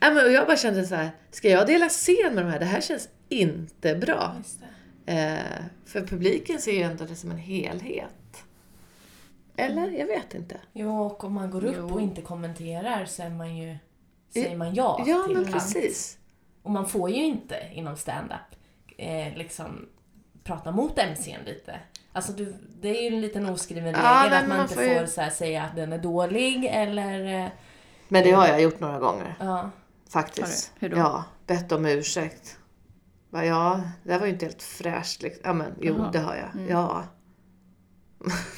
Ja, 0.00 0.10
men 0.10 0.26
och 0.26 0.32
jag 0.32 0.46
bara 0.46 0.56
kände 0.56 0.84
så 0.84 0.94
här, 0.94 1.10
ska 1.30 1.48
jag 1.48 1.66
dela 1.66 1.88
scen 1.88 2.34
med 2.34 2.44
de 2.44 2.50
här? 2.50 2.58
Det 2.58 2.64
här 2.64 2.80
känns 2.80 3.08
inte 3.28 3.94
bra. 3.94 4.36
Eh, 5.06 5.38
för 5.86 6.06
publiken 6.06 6.58
ser 6.60 6.72
ju 6.72 6.82
ändå 6.82 7.04
det 7.04 7.14
som 7.16 7.30
en 7.30 7.38
helhet. 7.38 8.44
Eller? 9.56 9.90
Jag 9.90 10.06
vet 10.06 10.34
inte. 10.34 10.56
Jo, 10.72 11.02
och 11.02 11.24
om 11.24 11.32
man 11.32 11.50
går 11.50 11.64
upp 11.64 11.74
Jo. 11.78 11.90
och 11.94 12.00
inte 12.00 12.22
kommenterar 12.22 13.04
så 13.04 13.22
är 13.22 13.30
man 13.30 13.56
ju, 13.56 13.76
säger 14.32 14.56
man 14.56 14.74
ja, 14.74 15.04
Ja, 15.06 15.24
till 15.26 15.34
men 15.36 15.44
allt. 15.44 15.52
precis. 15.52 16.18
Och 16.62 16.70
man 16.70 16.88
får 16.88 17.10
ju 17.10 17.24
inte 17.24 17.56
inom 17.72 17.96
stand-up 17.96 18.56
eh, 18.98 19.36
liksom 19.36 19.88
prata 20.44 20.70
mot 20.72 20.96
MCn 20.96 21.40
lite. 21.46 21.80
Alltså 22.12 22.32
du, 22.32 22.54
det 22.80 22.88
är 22.98 23.10
ju 23.10 23.16
en 23.16 23.20
liten 23.20 23.46
oskriven 23.46 23.84
regel 23.84 24.00
Ja, 24.04 24.24
att 24.26 24.48
man, 24.48 24.48
man 24.48 24.60
inte 24.60 24.74
får 24.74 24.82
får, 24.82 24.92
ju- 24.92 25.06
så 25.06 25.20
här, 25.20 25.30
säga 25.30 25.62
att 25.62 25.76
den 25.76 25.92
är 25.92 25.98
dålig 25.98 26.64
eller... 26.72 27.44
eh, 27.44 27.48
Men 28.08 28.24
det 28.24 28.30
har 28.30 28.48
jag 28.48 28.62
gjort 28.62 28.80
några 28.80 28.98
gånger. 28.98 29.34
Ja. 29.40 29.70
Faktiskt. 30.10 30.72
Hur 30.78 30.88
då? 30.88 30.96
Ja, 30.96 31.24
bett 31.46 31.72
om 31.72 31.86
ursäkt. 31.86 32.58
Va, 33.30 33.44
ja, 33.44 33.82
det 34.04 34.18
var 34.18 34.26
ju 34.26 34.32
inte 34.32 34.44
helt 34.46 34.62
fräscht. 34.62 35.22
Liksom. 35.22 35.40
Ja, 35.44 35.52
men 35.52 35.74
jo, 35.80 35.94
Jaha. 35.98 36.10
det 36.12 36.18
har 36.18 36.34
jag. 36.36 36.54
Mm. 36.54 36.68
Ja. 36.68 37.04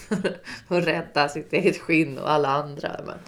Att 0.68 0.84
rädda 0.84 1.28
sitt 1.28 1.52
eget 1.52 1.78
skinn 1.78 2.18
och 2.18 2.30
alla 2.30 2.48
andra. 2.48 3.00
Men 3.06 3.18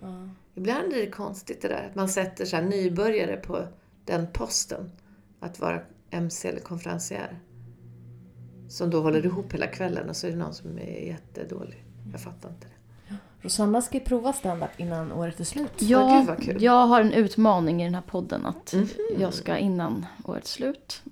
ja. 0.00 0.28
ibland 0.54 0.92
är 0.92 0.96
det 1.00 1.10
konstigt 1.10 1.62
det 1.62 1.68
där. 1.68 1.86
att 1.90 1.94
Man 1.94 2.08
sätter 2.08 2.44
så 2.44 2.56
här 2.56 2.62
nybörjare 2.62 3.36
på 3.36 3.66
den 4.04 4.26
posten. 4.32 4.90
Att 5.40 5.58
vara 5.60 5.80
MC 6.10 6.48
eller 6.48 6.60
konferencier. 6.60 7.38
Som 8.68 8.90
då 8.90 9.02
håller 9.02 9.26
ihop 9.26 9.54
hela 9.54 9.66
kvällen 9.66 10.08
och 10.08 10.16
så 10.16 10.26
är 10.26 10.30
det 10.30 10.36
någon 10.36 10.54
som 10.54 10.78
är 10.78 11.06
jättedålig. 11.06 11.84
Jag 12.12 12.20
fattar 12.20 12.48
inte 12.48 12.66
det. 12.66 12.72
Rosanna 13.40 13.82
ska 13.82 14.00
prova 14.00 14.32
stand-up 14.32 14.70
innan 14.76 15.12
året 15.12 15.40
är 15.40 15.44
slut. 15.44 15.72
Ja, 15.78 16.16
gud 16.18 16.26
vad 16.26 16.42
kul. 16.42 16.62
jag 16.62 16.86
har 16.86 17.00
en 17.00 17.12
utmaning 17.12 17.82
i 17.82 17.84
den 17.84 17.94
här 17.94 18.02
podden 18.02 18.46
att 18.46 18.72
Mhm. 18.72 18.88
jag 19.18 19.34
ska 19.34 19.56
innan 19.58 20.06
årets 20.24 20.50
slut 20.52 21.02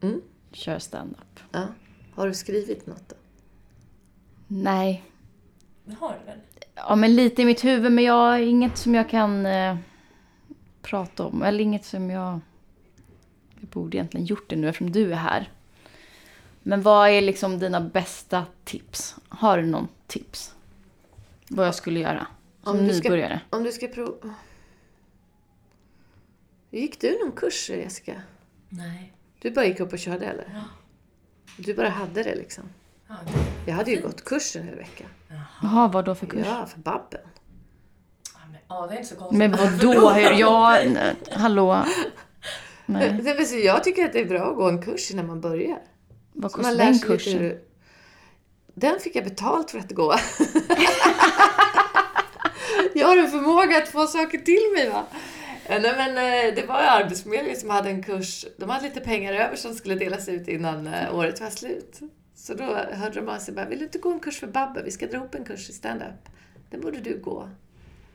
Mm. 0.00 0.20
köra 0.52 0.80
stand-up. 0.80 1.40
Ja. 1.52 1.66
Har 2.14 2.26
du 2.28 2.34
skrivit 2.34 2.86
något 2.86 3.08
då? 3.08 3.14
Nej, 4.48 5.04
Det 5.84 5.94
har 6.00 6.16
du 6.20 6.26
väl? 6.26 6.38
ja 6.74 6.96
men 6.96 7.14
lite 7.16 7.42
i 7.42 7.44
mitt 7.44 7.64
huvud 7.64 7.92
men 7.92 8.04
jag 8.04 8.12
har 8.14 8.38
inget 8.38 8.76
som 8.78 8.94
jag 8.94 9.08
kan 9.10 9.46
eh, 9.46 9.76
prata 10.82 11.24
om. 11.26 11.42
Eller 11.42 11.60
inget 11.64 11.84
som 11.84 12.10
jag... 12.10 12.40
Jag 13.60 13.68
borde 13.68 13.96
egentligen 13.96 14.26
gjort 14.26 14.50
det 14.50 14.56
nu 14.56 14.68
eftersom 14.68 14.92
du 14.92 15.12
är 15.12 15.16
här. 15.16 15.52
Men 16.62 16.82
vad 16.82 17.10
är 17.10 17.20
liksom 17.20 17.58
dina 17.58 17.80
bästa 17.80 18.44
tips? 18.64 19.16
Har 19.28 19.58
du 19.58 19.66
någon 19.66 19.88
tips? 20.06 20.54
Vad 21.48 21.66
jag 21.66 21.74
skulle 21.74 22.00
göra 22.00 22.26
som 22.64 22.78
Om 22.78 22.86
du 22.86 22.94
ska- 22.94 23.02
nybörjare? 23.08 23.40
Om 23.50 23.62
du 23.62 23.72
ska 23.72 23.86
prova... 23.88 24.34
Gick 26.70 27.00
du 27.00 27.18
någon 27.18 27.32
kurs, 27.32 27.70
Jessica? 27.70 28.22
Nej. 28.68 29.12
Du 29.40 29.50
bara 29.50 29.64
gick 29.64 29.80
upp 29.80 29.92
och 29.92 29.98
körde, 29.98 30.26
eller? 30.26 30.48
Ja. 30.54 30.64
Du 31.56 31.74
bara 31.74 31.88
hade 31.88 32.22
det, 32.22 32.34
liksom. 32.34 32.64
Ja, 33.08 33.14
Jag 33.66 33.74
hade 33.74 33.90
ju 33.90 34.02
gått 34.02 34.24
kursen 34.24 34.68
en 34.68 34.76
vecka. 34.76 35.04
Jaha, 35.62 35.88
vad 35.88 36.04
då 36.04 36.14
för 36.14 36.26
kurs? 36.26 36.46
Ja, 36.46 36.66
för 36.66 36.78
Babben. 36.78 37.20
ja, 38.34 38.40
men, 38.50 38.60
ja, 38.68 38.86
det 38.86 38.94
är 38.94 38.96
inte 38.96 39.08
så 39.08 39.16
konstigt. 39.16 39.38
Men 39.38 39.50
vad 39.52 39.78
då? 39.80 40.12
Ja, 40.38 40.78
nej, 40.86 41.14
hallå? 41.32 41.84
Nej, 42.86 43.64
jag 43.64 43.84
tycker 43.84 44.04
att 44.04 44.12
det 44.12 44.20
är 44.20 44.24
bra 44.26 44.50
att 44.50 44.56
gå 44.56 44.68
en 44.68 44.82
kurs 44.82 45.10
innan 45.10 45.26
man 45.26 45.40
börjar. 45.40 45.78
Vad 46.40 46.52
kostar 46.52 46.74
den 46.74 46.78
sig 46.78 46.92
lite 46.92 47.06
kursen? 47.06 47.38
hur... 47.38 47.60
Den 48.74 49.00
fick 49.00 49.16
jag 49.16 49.24
betalt 49.24 49.70
för 49.70 49.78
att 49.78 49.90
gå. 49.90 50.14
jag 52.94 53.06
har 53.06 53.16
en 53.16 53.30
förmåga 53.30 53.78
att 53.78 53.88
få 53.88 54.06
saker 54.06 54.38
till 54.38 54.72
mig 54.74 54.88
va. 54.88 55.06
Eh, 55.64 55.82
Nej, 55.82 55.92
men 55.96 56.10
eh, 56.10 56.54
det 56.54 56.66
var 56.66 56.80
ju 56.82 56.86
Arbetsförmedlingen 56.86 57.60
som 57.60 57.70
hade 57.70 57.90
en 57.90 58.02
kurs. 58.02 58.46
De 58.56 58.70
hade 58.70 58.84
lite 58.84 59.00
pengar 59.00 59.32
över 59.32 59.56
som 59.56 59.74
skulle 59.74 59.94
delas 59.94 60.28
ut 60.28 60.48
innan 60.48 60.86
eh, 60.86 61.14
året 61.14 61.40
var 61.40 61.50
slut. 61.50 62.00
Så 62.34 62.54
då 62.54 62.64
hörde 62.92 63.20
de 63.20 63.28
av 63.28 63.38
sig 63.38 63.54
bara, 63.54 63.66
vill 63.66 63.78
du 63.78 63.84
inte 63.84 63.98
gå 63.98 64.12
en 64.12 64.20
kurs 64.20 64.40
för 64.40 64.46
Babbe? 64.46 64.82
Vi 64.82 64.90
ska 64.90 65.06
dra 65.06 65.16
ihop 65.16 65.34
en 65.34 65.44
kurs 65.44 65.70
i 65.70 65.72
stand-up. 65.72 66.28
Den 66.70 66.80
borde 66.80 66.98
du 66.98 67.20
gå. 67.24 67.48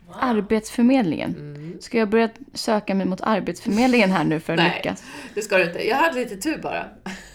Wow. 0.08 0.16
Arbetsförmedlingen. 0.20 1.78
Ska 1.82 1.98
jag 1.98 2.10
börja 2.10 2.30
söka 2.54 2.96
mig 2.96 3.06
mot 3.06 3.22
Arbetsförmedlingen 3.22 4.12
här 4.12 4.24
nu 4.24 4.40
för 4.40 4.54
att 4.54 4.60
Nej. 4.60 4.74
lyckas? 4.76 5.04
Det 5.34 5.42
ska 5.42 5.58
du 5.58 5.64
inte. 5.64 5.88
Jag 5.88 5.96
hade 5.96 6.20
lite 6.20 6.36
tur 6.38 6.58
bara. 6.58 6.86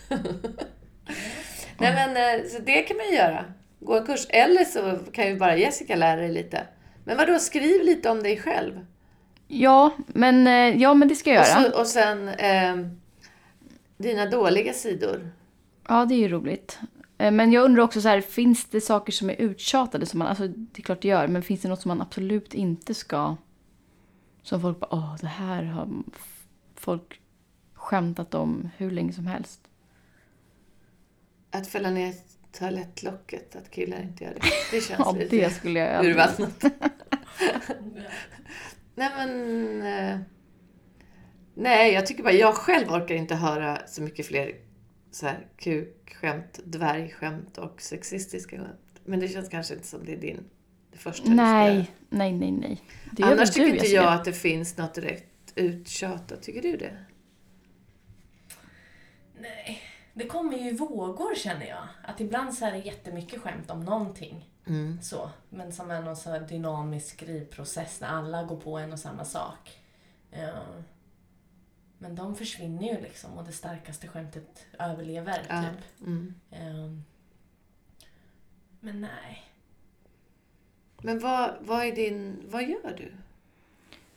Nej 1.79 1.95
men 1.95 2.41
eh, 2.41 2.47
så 2.47 2.59
det 2.63 2.83
kan 2.83 2.97
man 2.97 3.07
ju 3.07 3.15
göra. 3.15 3.45
Gå 3.81 3.99
en 3.99 4.07
kurs. 4.07 4.27
Eller 4.29 4.65
så 4.65 4.99
kan 5.13 5.27
ju 5.27 5.39
bara 5.39 5.57
Jessica 5.57 5.97
lära 5.97 6.21
dig 6.21 6.33
lite. 6.33 6.67
Men 7.05 7.17
vadå, 7.17 7.39
skriv 7.39 7.83
lite 7.85 8.11
om 8.11 8.23
dig 8.23 8.37
själv. 8.41 8.87
Ja, 9.49 9.91
men, 10.07 10.47
eh, 10.47 10.83
ja, 10.83 10.95
men 10.95 11.09
det 11.09 11.15
ska 11.15 11.31
jag 11.31 11.43
Och, 11.43 11.49
göra. 11.63 11.73
så, 11.73 11.81
och 11.81 11.87
sen 11.87 12.29
eh, 12.29 12.77
dina 13.97 14.27
dåliga 14.27 14.73
sidor. 14.73 15.31
Ja, 15.89 16.05
det 16.05 16.15
är 16.15 16.19
ju 16.19 16.29
roligt. 16.29 16.79
Eh, 17.19 17.31
Men 17.31 17.53
jag 17.53 17.65
undrar 17.65 17.83
också 17.83 18.01
så 18.01 18.09
här, 18.09 18.21
finns 18.21 18.65
det 18.65 18.81
saker 18.81 19.13
som 19.13 19.31
är 19.31 19.35
uttjatade 19.35 20.07
som 20.07 20.19
man, 20.19 20.29
alltså 20.29 20.49
det 20.49 20.81
är 20.81 20.83
klart 20.83 21.03
det 21.03 21.09
gör, 21.09 21.29
men 21.29 21.43
finns 21.43 21.61
det 21.61 21.69
något 21.69 21.81
som 21.83 21.89
man 21.89 22.01
absolut 22.01 22.55
inte 22.55 22.95
ska, 22.95 23.37
som 24.43 24.61
folk 24.61 24.81
bara, 24.81 24.95
åh, 24.95 25.17
det 25.21 25.27
här 25.27 25.63
har 25.63 25.89
folk 26.77 27.21
skämtat 27.75 28.35
om 28.35 28.71
hur 28.77 28.91
länge 28.91 29.13
som 29.13 29.27
helst. 29.27 29.61
Att 31.51 31.67
fälla 31.67 31.91
ner 31.91 32.15
toalettlocket, 32.53 33.57
att 33.57 33.71
killar 33.71 34.03
inte 34.03 34.25
gör 34.25 34.35
det. 34.35 34.41
Det 34.71 34.81
känns 34.87 34.99
Ja, 34.99 35.13
lite 35.13 35.37
det 35.37 35.51
skulle 35.51 35.81
jag 35.81 36.05
urvattnat. 36.05 36.65
Nej 38.95 39.11
men... 39.17 39.83
Eh, 39.83 40.19
nej, 41.55 41.93
jag 41.93 42.07
tycker 42.07 42.23
bara, 42.23 42.33
jag 42.33 42.55
själv 42.55 42.91
orkar 42.91 43.15
inte 43.15 43.35
höra 43.35 43.79
så 43.87 44.03
mycket 44.03 44.27
fler 44.27 44.53
så 45.11 45.27
här 45.27 45.47
kukskämt, 45.57 46.61
dvärgskämt 46.65 47.59
och 47.59 47.83
sexistiska 47.83 48.57
skämt. 48.57 49.01
Men 49.05 49.21
det 49.21 49.29
känns 49.29 49.49
kanske 49.49 49.75
inte 49.75 49.87
som 49.87 50.05
det 50.05 50.13
är 50.13 50.17
din 50.17 50.45
det 50.93 50.99
första 50.99 51.23
du 51.23 51.35
ska. 51.35 51.43
Nej, 51.43 51.91
nej, 52.11 52.33
nej, 52.33 52.51
nej. 52.53 52.83
Det 53.13 53.23
Annars 53.23 53.49
du, 53.49 53.55
tycker 53.55 53.67
inte 53.67 53.77
Jessica? 53.79 54.03
jag 54.03 54.13
att 54.13 54.25
det 54.25 54.33
finns 54.33 54.77
något 54.77 54.95
direkt 54.95 55.53
uttjatat. 55.55 56.43
Tycker 56.43 56.63
du 56.63 56.77
det? 56.77 56.97
Nej, 59.41 59.80
det 60.21 60.27
kommer 60.27 60.57
ju 60.57 60.77
vågor 60.77 61.35
känner 61.35 61.67
jag. 61.67 61.89
Att 62.03 62.21
ibland 62.21 62.55
så 62.55 62.65
är 62.65 62.73
det 62.73 62.79
jättemycket 62.79 63.43
skämt 63.43 63.71
om 63.71 63.85
någonting. 63.85 64.51
Så, 65.03 65.31
men 65.49 65.73
som 65.73 65.91
är 65.91 66.03
någon 66.03 66.17
så 66.17 66.31
här 66.31 66.41
dynamisk 66.41 67.15
skrivprocess 67.15 68.01
när 68.01 68.09
alla 68.09 68.43
går 68.43 68.57
på 68.57 68.79
en 68.79 68.93
och 68.93 68.99
samma 68.99 69.25
sak. 69.25 69.79
Ja. 70.31 70.63
Men 71.99 72.15
de 72.15 72.37
försvinner 72.37 72.95
ju 72.95 73.01
liksom 73.01 73.39
och 73.39 73.45
det 73.45 73.53
starkaste 73.53 74.09
skämtet 74.09 74.67
överlever. 74.79 75.43
Ja. 75.49 75.63
Typ. 75.63 76.07
Mm. 76.07 76.35
Ehm. 76.51 77.05
Men 78.81 79.01
nej. 79.01 79.51
Men 81.03 81.19
vad, 81.19 81.55
vad 81.61 81.87
är 81.87 81.93
din... 81.93 82.43
Vad 82.49 82.63
gör 82.63 82.95
du? 82.97 83.13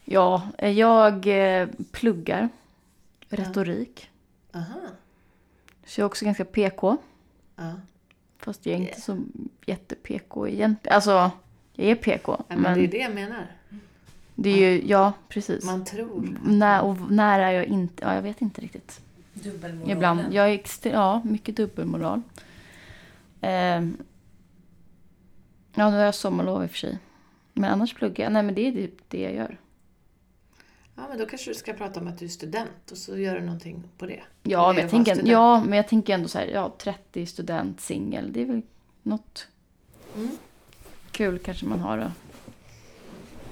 Ja, 0.03 0.47
eh, 0.57 0.71
jag 0.71 1.27
eh, 1.27 1.69
pluggar 1.91 2.49
retorik. 3.29 4.09
Aha. 4.53 4.81
Så 5.85 6.01
jag 6.01 6.05
är 6.05 6.09
också 6.09 6.25
ganska 6.25 6.45
PK. 6.45 6.97
Ja. 7.55 7.71
Fast 8.37 8.65
jag 8.65 8.75
är 8.75 8.79
inte 8.79 9.01
så 9.01 9.17
jätte-PK 9.65 10.47
egentligen. 10.47 10.95
Alltså, 10.95 11.31
jag 11.73 11.87
är 11.87 11.95
PK. 11.95 12.35
Ja, 12.37 12.43
men, 12.47 12.61
men 12.61 12.73
det 12.73 12.83
är 12.83 12.87
det 12.87 12.97
jag 12.97 13.13
menar. 13.15 13.47
det 14.35 14.49
är 14.49 14.57
ju, 14.71 14.87
ja 14.87 15.13
precis. 15.29 15.65
Man 15.65 15.85
tror. 15.85 16.37
När, 16.45 16.81
och 16.81 17.11
när 17.11 17.39
är 17.39 17.51
jag 17.51 17.65
inte, 17.65 18.03
ja 18.03 18.15
jag 18.15 18.21
vet 18.21 18.41
inte 18.41 18.61
riktigt. 18.61 19.01
Dubbelmoralen. 19.33 19.97
Ibland, 19.97 20.33
jag 20.33 20.49
är 20.49 20.53
extre, 20.53 20.89
ja 20.89 21.21
mycket 21.25 21.55
dubbelmoral. 21.55 22.21
Ehm, 23.41 23.97
ja 25.73 25.89
nu 25.89 25.95
har 25.97 26.03
jag 26.03 26.15
sommarlov 26.15 26.63
i 26.63 26.65
och 26.65 26.71
för 26.71 26.77
sig. 26.77 26.97
Men 27.53 27.71
annars 27.71 27.93
pluggar 27.93 28.23
jag, 28.25 28.33
nej 28.33 28.43
men 28.43 28.55
det 28.55 28.67
är 28.67 28.71
typ 28.71 29.09
det 29.09 29.21
jag 29.21 29.33
gör. 29.33 29.57
Ja, 30.95 31.03
men 31.09 31.17
då 31.17 31.25
kanske 31.25 31.51
du 31.51 31.55
ska 31.55 31.73
prata 31.73 31.99
om 31.99 32.07
att 32.07 32.19
du 32.19 32.25
är 32.25 32.29
student 32.29 32.91
och 32.91 32.97
så 32.97 33.17
gör 33.17 33.35
du 33.35 33.41
någonting 33.41 33.83
på 33.97 34.05
det. 34.05 34.19
Ja, 34.43 34.73
men 34.73 34.81
jag, 34.81 34.89
tänker, 34.91 35.11
student. 35.11 35.31
ja 35.31 35.63
men 35.63 35.77
jag 35.77 35.87
tänker 35.87 36.13
ändå 36.13 36.27
så 36.27 36.37
här, 36.37 36.45
ja 36.45 36.75
30 36.77 37.25
student, 37.25 37.81
singel, 37.81 38.33
det 38.33 38.41
är 38.41 38.45
väl 38.45 38.61
något 39.03 39.47
Mm. 40.15 40.29
kul 41.11 41.39
kanske 41.39 41.65
man 41.65 41.79
har 41.79 41.97
då. 41.97 42.11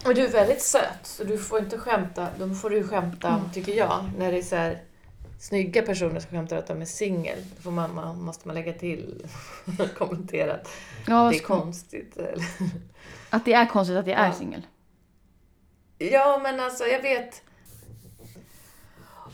Och 0.09 0.15
du 0.15 0.25
är 0.25 0.31
väldigt 0.31 0.61
söt, 0.61 0.99
så 1.03 1.23
du 1.23 1.37
får 1.37 1.59
inte 1.59 1.77
skämta. 1.77 2.27
Då 2.39 2.49
får 2.53 2.69
du 2.69 2.83
skämta 2.87 3.35
om, 3.35 3.41
tycker 3.53 3.73
jag, 3.73 4.09
när 4.17 4.31
det 4.31 4.37
är 4.37 4.41
så 4.41 4.55
här 4.55 4.81
snygga 5.39 5.81
personer 5.81 6.19
som 6.19 6.29
skämtar 6.31 6.57
att 6.57 6.67
de 6.67 6.81
är 6.81 6.85
singel. 6.85 7.37
Då 7.55 7.61
får 7.61 7.71
man, 7.71 7.95
man, 7.95 8.21
måste 8.21 8.47
man 8.47 8.55
lägga 8.55 8.73
till 8.73 9.25
och 9.79 9.93
kommentera 9.97 10.53
att 10.53 10.67
Ja, 11.07 11.29
det 11.29 11.35
är 11.37 11.39
konstigt. 11.39 12.17
Eller. 12.17 12.45
att 13.29 13.45
det 13.45 13.53
är 13.53 13.65
konstigt 13.65 13.97
att 13.97 14.07
jag 14.07 14.19
är 14.19 14.25
Ja. 14.27 14.33
singel. 14.33 14.61
Ja, 16.11 16.39
men 16.43 16.59
alltså 16.59 16.85
jag 16.85 17.01
vet 17.01 17.41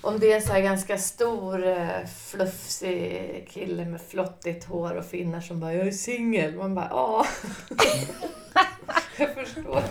om 0.01 0.19
det 0.19 0.31
är 0.31 0.35
en 0.35 0.41
så 0.41 0.53
här 0.53 0.61
ganska 0.61 0.97
stor, 0.97 1.67
eh, 1.67 2.05
flufsig 2.31 3.47
kille 3.51 3.85
med 3.85 4.01
flottigt 4.01 4.65
hår 4.65 4.93
och 4.95 5.05
finnar 5.05 5.41
som 5.41 5.59
bara 5.59 5.73
“jag 5.73 5.87
är 5.87 5.91
singel”. 5.91 6.55
Man 6.55 6.75
bara 6.75 6.87
“ja”. 6.89 7.25
jag 9.17 9.33
förstår. 9.33 9.83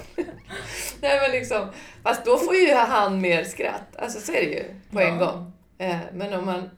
Nej 1.01 1.21
men 1.23 1.31
liksom, 1.31 1.71
fast 2.03 2.25
då 2.25 2.39
får 2.39 2.55
ju 2.55 2.75
han 2.75 3.21
mer 3.21 3.45
skratt. 3.45 3.97
Alltså 3.99 4.21
så 4.21 4.33
är 4.33 4.37
det 4.41 4.51
ju 4.53 4.65
på 4.91 5.01
en 5.01 5.19
Ja. 5.19 5.25
gång. 5.27 5.53
Eh, 5.79 5.97
Men 6.13 6.33
om 6.35 6.47
man, 6.47 6.71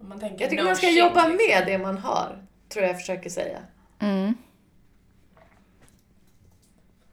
Om 0.00 0.08
man 0.08 0.20
tänker 0.20 0.40
jag 0.40 0.50
tycker 0.50 0.62
no 0.62 0.66
man 0.68 0.76
ska 0.76 0.86
shit, 0.86 0.98
jobba 0.98 1.28
liksom. 1.28 1.48
med 1.48 1.66
det 1.66 1.78
man 1.78 1.98
har, 1.98 2.44
tror 2.68 2.84
jag 2.86 2.96
försöker 3.00 3.30
säga. 3.30 3.58
Mm. 4.00 4.34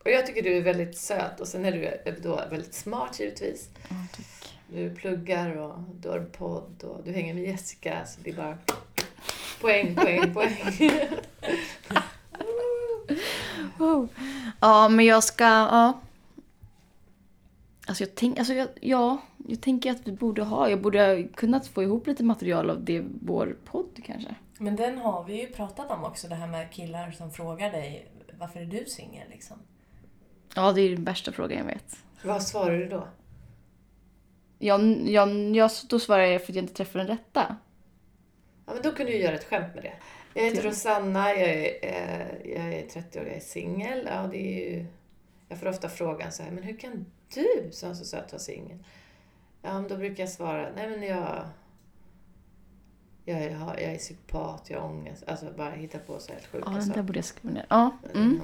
Och 0.04 0.10
jag 0.10 0.26
tycker 0.26 0.44
du 0.44 0.58
är 0.58 0.62
väldigt 0.62 0.98
söt 0.98 1.40
och 1.40 1.48
sen 1.48 1.66
är 1.66 1.72
du 1.72 2.14
då 2.22 2.36
väldigt 2.50 2.74
smart 2.74 3.20
givetvis. 3.20 3.70
Tack. 3.90 4.56
Du 4.68 4.96
pluggar 4.96 5.58
och 5.58 5.80
du 6.02 6.10
har 6.10 6.18
en 6.18 6.30
podd 6.32 6.84
och 6.84 7.04
du 7.04 7.12
hänger 7.12 7.34
med 7.34 7.44
Jessica 7.44 8.06
så 8.06 8.22
det 8.24 8.30
är 8.30 8.36
bara 8.36 8.58
poäng, 9.62 9.96
poäng, 9.96 10.34
poäng. 10.34 10.92
Oh. 13.80 14.06
Ja, 14.62 14.90
men 14.90 15.06
jag 15.06 15.24
ska... 15.24 15.44
Ja. 15.44 16.00
Alltså 17.88 18.04
jag, 18.04 18.16
tänk, 18.16 18.40
alltså 18.40 18.54
jag, 18.54 18.68
ja, 18.82 19.18
jag 19.48 19.62
tänker 19.62 19.92
att 19.92 20.08
vi 20.08 20.12
borde 20.12 20.44
ha... 20.44 20.70
Jag 20.70 20.82
borde 20.82 21.00
ha 21.00 21.28
kunnat 21.36 21.68
få 21.68 21.84
ihop 21.84 22.08
lite 22.08 22.24
material 22.24 22.70
av 22.70 22.84
det, 22.84 23.04
vår 23.22 23.58
podd 23.66 24.00
kanske. 24.06 24.36
Men 24.58 24.76
den 24.76 24.98
har 24.98 25.24
vi 25.24 25.42
ju 25.42 25.48
pratat 25.48 25.92
om 25.92 26.04
också, 26.04 26.28
det 26.28 26.36
här 26.36 26.48
med 26.48 26.72
killar 26.72 27.12
som 27.12 27.32
frågar 27.32 27.72
dig 27.72 28.12
varför 28.40 28.60
är 28.60 28.66
du 28.66 28.86
singel 28.86 29.30
liksom? 29.30 29.58
Ja, 30.56 30.72
det 30.72 30.82
är 30.82 30.90
den 30.96 31.04
värsta 31.04 31.32
frågan 31.32 31.58
jag 31.58 31.66
vet. 31.66 31.98
Vad 32.24 32.44
svarar 32.44 32.78
du 32.78 32.88
då? 32.88 33.08
Jag, 34.60 34.82
jag, 35.08 35.56
jag, 35.56 35.72
då 35.90 36.00
svarar 36.00 36.24
jag 36.24 36.42
för 36.46 36.52
att 36.52 36.56
jag 36.56 36.64
inte 36.64 36.74
träffar 36.74 37.00
den 37.00 37.08
rätta. 37.08 37.56
Ja, 38.66 38.74
men 38.74 38.82
då 38.84 38.92
kan 38.92 39.06
du 39.06 39.12
ju 39.12 39.20
göra 39.22 39.36
ett 39.36 39.44
skämt 39.44 39.76
med 39.76 39.84
det. 39.84 39.94
Jag 40.34 40.44
heter. 40.44 40.62
Rosanna, 40.64 41.30
jag 41.30 41.40
är, 41.50 41.80
eh, 41.82 42.52
jag 42.54 42.74
är 42.74 42.88
30 42.88 43.20
år, 43.20 43.26
jag 43.26 43.36
är 43.36 43.40
singel. 43.40 44.08
Ja, 44.12 44.28
det 44.32 44.38
är 44.38 44.70
ju... 44.72 44.86
Jag 45.50 45.60
får 45.60 45.68
ofta 45.68 45.90
frågan 45.90 46.32
så 46.32 46.44
här, 46.44 46.52
men 46.52 46.64
hur 46.64 46.78
kan 46.78 47.06
du 47.34 47.70
som 47.72 47.90
är 47.90 47.94
så 47.94 48.06
söt 48.06 48.32
vara 48.32 48.40
singel? 48.40 48.78
Ja, 49.62 49.74
men 49.74 49.88
då 49.88 49.98
brukar 49.98 50.24
jag 50.24 50.30
svara, 50.32 50.70
nej 50.76 50.90
men 50.90 51.04
jag... 51.04 51.46
Jag 53.26 53.40
är, 53.42 53.50
jag 53.52 53.82
är 53.94 53.98
psykopat, 53.98 54.70
jag 54.70 54.80
har 54.82 54.88
ångest. 54.90 55.24
Alltså 55.28 55.46
bara 55.58 55.70
hitta 55.72 56.00
på 56.00 56.20
så 56.20 56.32
här 56.34 56.40
sjuka 56.40 56.64
Ja, 56.66 56.72
den 56.72 56.80
där 56.80 56.82
saker. 56.88 57.02
borde 57.02 57.18
jag 57.18 57.26
skriva 57.26 57.54
ner. 57.54 57.66
Ja. 57.70 57.92
Mm. 58.16 58.42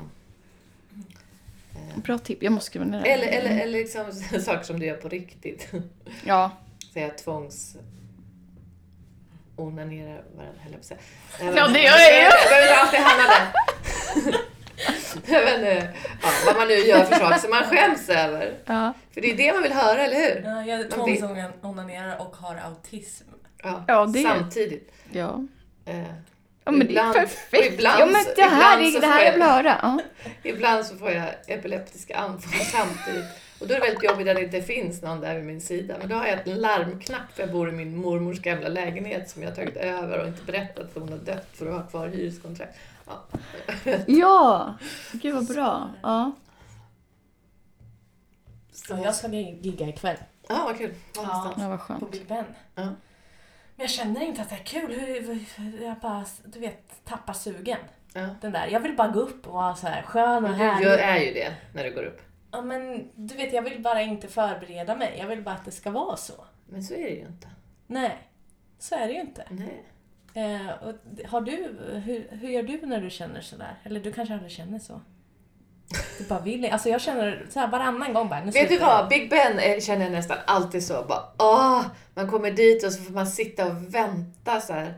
Bra 1.95 2.17
tips. 2.17 2.41
Jag 2.41 2.53
måste 2.53 2.65
skriva 2.65 2.85
ner 2.85 3.01
det. 3.01 3.09
Eller, 3.09 3.27
eller, 3.27 3.49
eller 3.61 3.79
liksom 3.79 4.11
saker 4.41 4.63
som 4.63 4.79
du 4.79 4.85
gör 4.85 4.95
på 4.97 5.09
riktigt. 5.09 5.71
Ja. 6.25 6.51
Säga 6.93 7.09
tvångs... 7.09 7.77
Onanera 9.57 10.21
varandra, 10.35 10.59
höll 10.61 10.71
jag 10.71 10.73
på 10.73 10.77
att 10.77 10.85
säga. 10.85 10.99
Ja, 11.39 11.67
det 11.67 11.79
gör 11.79 11.97
jag 11.99 12.23
ju. 12.23 12.29
Behöver 12.49 12.75
alltid 12.75 12.99
hamna 12.99 13.23
där. 13.23 13.51
Men, 15.27 15.63
eh, 15.63 15.83
ja, 16.21 16.29
vad 16.45 16.55
man 16.55 16.67
nu 16.67 16.73
gör 16.73 17.03
för 17.03 17.15
saker 17.15 17.37
som 17.37 17.49
man 17.49 17.63
skäms 17.63 18.09
över. 18.09 18.53
Ja. 18.65 18.93
För 19.11 19.21
det 19.21 19.31
är 19.31 19.37
det 19.37 19.53
man 19.53 19.63
vill 19.63 19.73
höra, 19.73 20.05
eller 20.05 20.15
hur? 20.15 20.41
Ja, 20.49 20.63
jag 20.65 20.91
tvångsonanerar 20.91 22.17
och 22.21 22.35
har 22.35 22.55
autism. 22.55 23.25
Ja, 23.63 23.83
Ja, 23.87 24.05
det- 24.05 24.23
Samtidigt. 24.23 24.91
Ja. 25.11 25.43
Eh, 25.85 26.01
Ja 26.65 26.71
men 26.71 26.81
Ibland- 26.89 27.13
det 27.13 27.19
är 27.19 27.23
och 27.23 27.29
perfekt. 27.29 27.73
ibland 27.73 27.99
ja 28.01 28.05
men 28.05 28.25
det 28.35 28.41
här, 28.41 28.77
ibland 28.81 28.81
är, 28.87 28.91
så 28.91 28.99
det 28.99 29.07
här 29.07 29.13
får 29.17 29.23
jag 29.25 29.27
jag- 29.27 29.33
vill 29.33 29.43
höra. 29.43 29.79
Ja. 29.81 29.99
Ibland 30.49 30.85
så 30.85 30.95
får 30.97 31.11
jag 31.11 31.29
epileptiska 31.47 32.17
anfall 32.17 32.65
samtidigt. 32.65 33.25
Och 33.59 33.67
då 33.67 33.73
är 33.73 33.79
det 33.79 33.85
väldigt 33.85 34.03
jobbigt 34.03 34.27
att 34.27 34.35
det 34.35 34.43
inte 34.43 34.61
finns 34.61 35.01
någon 35.01 35.21
där 35.21 35.35
vid 35.35 35.43
min 35.45 35.61
sida. 35.61 35.95
Men 35.99 36.09
då 36.09 36.15
har 36.15 36.25
jag 36.27 36.47
en 36.47 36.55
larmknapp 36.61 37.21
för 37.33 37.43
jag 37.43 37.51
bor 37.51 37.69
i 37.69 37.71
min 37.71 37.97
mormors 37.97 38.39
gamla 38.39 38.67
lägenhet 38.67 39.29
som 39.29 39.41
jag 39.41 39.49
har 39.49 39.55
tagit 39.55 39.75
över 39.77 40.19
och 40.19 40.27
inte 40.27 40.43
berättat 40.43 40.83
att 40.85 40.93
hon 40.93 41.09
har 41.09 41.17
dött 41.17 41.47
för 41.53 41.65
att 41.67 41.73
ha 41.73 41.83
kvar 41.89 42.07
hyreskontrakt. 42.07 42.77
Ja. 43.07 43.23
ja, 44.07 44.73
gud 45.11 45.33
vad 45.35 45.47
bra. 45.47 45.89
Ja. 46.03 46.31
Så 48.73 48.99
jag 49.03 49.15
ska 49.15 49.27
gigga 49.27 49.87
ikväll 49.87 50.17
Ja, 50.47 50.61
vad 50.65 50.77
kul. 50.77 50.93
Var 51.15 51.23
Ja. 51.23 51.53
ja, 51.57 51.69
vad 51.69 51.77
på 51.79 51.83
skönt. 51.85 52.11
Big 52.11 52.27
Ben. 52.27 52.45
Ja. 52.75 52.87
Men 53.75 53.83
jag 53.83 53.89
känner 53.89 54.21
inte 54.21 54.41
att 54.41 54.49
det 54.49 54.55
är 54.55 54.63
kul. 54.63 54.91
Hur, 54.99 55.81
jag 55.83 55.97
bara, 55.97 56.25
du 56.45 56.59
vet, 56.59 57.05
tappar 57.05 57.33
sugen. 57.33 57.77
Ja. 58.13 58.29
Den 58.41 58.51
där. 58.51 58.67
Jag 58.67 58.79
vill 58.79 58.95
bara 58.95 59.07
gå 59.07 59.19
upp 59.19 59.47
och 59.47 59.53
vara 59.53 59.75
så 59.75 59.87
här 59.87 60.01
skön 60.01 60.45
och 60.45 60.49
du 60.49 60.55
härlig. 60.55 60.87
gör, 60.87 60.97
är 60.97 61.19
ju 61.19 61.33
det 61.33 61.55
när 61.73 61.83
du 61.83 61.93
går 61.93 62.03
upp. 62.03 62.21
Ja, 62.51 62.61
men 62.61 63.09
du 63.15 63.35
vet, 63.35 63.53
jag 63.53 63.61
vill 63.61 63.81
bara 63.81 64.01
inte 64.01 64.27
förbereda 64.27 64.95
mig. 64.95 65.15
Jag 65.19 65.27
vill 65.27 65.41
bara 65.43 65.55
att 65.55 65.65
det 65.65 65.71
ska 65.71 65.91
vara 65.91 66.17
så. 66.17 66.45
Men 66.65 66.83
så 66.83 66.93
är 66.93 67.03
det 67.03 67.15
ju 67.15 67.25
inte. 67.25 67.47
Nej, 67.87 68.17
så 68.79 68.95
är 68.95 69.07
det 69.07 69.13
ju 69.13 69.21
inte. 69.21 69.45
Nej. 69.49 69.83
Eh, 70.33 70.69
och 70.69 70.95
har 71.29 71.41
du, 71.41 71.51
hur, 72.05 72.27
hur 72.31 72.49
gör 72.49 72.63
du 72.63 72.85
när 72.85 73.01
du 73.01 73.09
känner 73.09 73.41
sådär? 73.41 73.75
Eller 73.83 73.99
du 73.99 74.13
kanske 74.13 74.33
aldrig 74.33 74.51
känner 74.51 74.79
så? 74.79 75.01
Du 76.17 76.23
bara 76.29 76.39
vill 76.41 76.65
Alltså 76.65 76.89
jag 76.89 77.01
känner 77.01 77.45
så 77.49 77.59
här 77.59 77.67
varannan 77.67 78.13
gång 78.13 78.29
bara, 78.29 78.41
Vet 78.41 78.69
du 78.69 78.75
jag. 78.75 78.81
vad? 78.85 79.09
Big 79.09 79.29
Ben 79.29 79.59
är- 79.59 79.79
känner 79.79 80.03
jag 80.03 80.11
nästan 80.11 80.37
alltid 80.47 80.83
så. 80.83 81.05
Bara, 81.07 81.23
åh, 81.39 81.85
man 82.13 82.29
kommer 82.29 82.51
dit 82.51 82.83
och 82.85 82.91
så 82.93 83.03
får 83.03 83.13
man 83.13 83.27
sitta 83.27 83.65
och 83.67 83.93
vänta 83.95 84.61
så 84.61 84.73
här. 84.73 84.93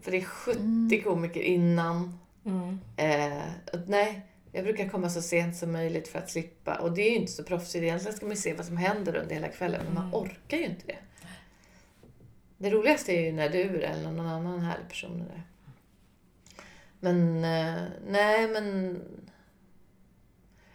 För 0.00 0.10
det 0.10 0.16
är 0.16 0.24
70 0.24 1.02
komiker 1.02 1.40
innan. 1.40 2.18
Mm. 2.46 2.80
Eh, 2.96 3.42
nej, 3.86 4.20
jag 4.52 4.64
brukar 4.64 4.88
komma 4.88 5.10
så 5.10 5.22
sent 5.22 5.56
som 5.56 5.72
möjligt 5.72 6.08
för 6.08 6.18
att 6.18 6.30
slippa. 6.30 6.74
Och 6.74 6.92
det 6.92 7.02
är 7.02 7.10
ju 7.10 7.16
inte 7.16 7.32
så 7.32 7.42
proffsigt. 7.44 7.82
Egentligen 7.84 8.16
ska 8.16 8.26
man 8.26 8.36
se 8.36 8.54
vad 8.54 8.66
som 8.66 8.76
händer 8.76 9.16
under 9.16 9.34
hela 9.34 9.48
kvällen. 9.48 9.80
Men 9.84 9.94
man 9.94 10.14
orkar 10.14 10.56
ju 10.56 10.64
inte 10.64 10.86
det. 10.86 10.96
Det 12.58 12.70
roligaste 12.70 13.12
är 13.12 13.20
ju 13.20 13.32
när 13.32 13.48
du 13.48 13.82
eller 13.82 14.10
någon 14.10 14.26
annan 14.26 14.60
härlig 14.60 14.88
person 14.88 15.20
är 15.20 15.24
där. 15.34 15.42
Men 17.00 17.44
eh, 17.44 17.82
nej, 18.08 18.48
men... 18.48 19.00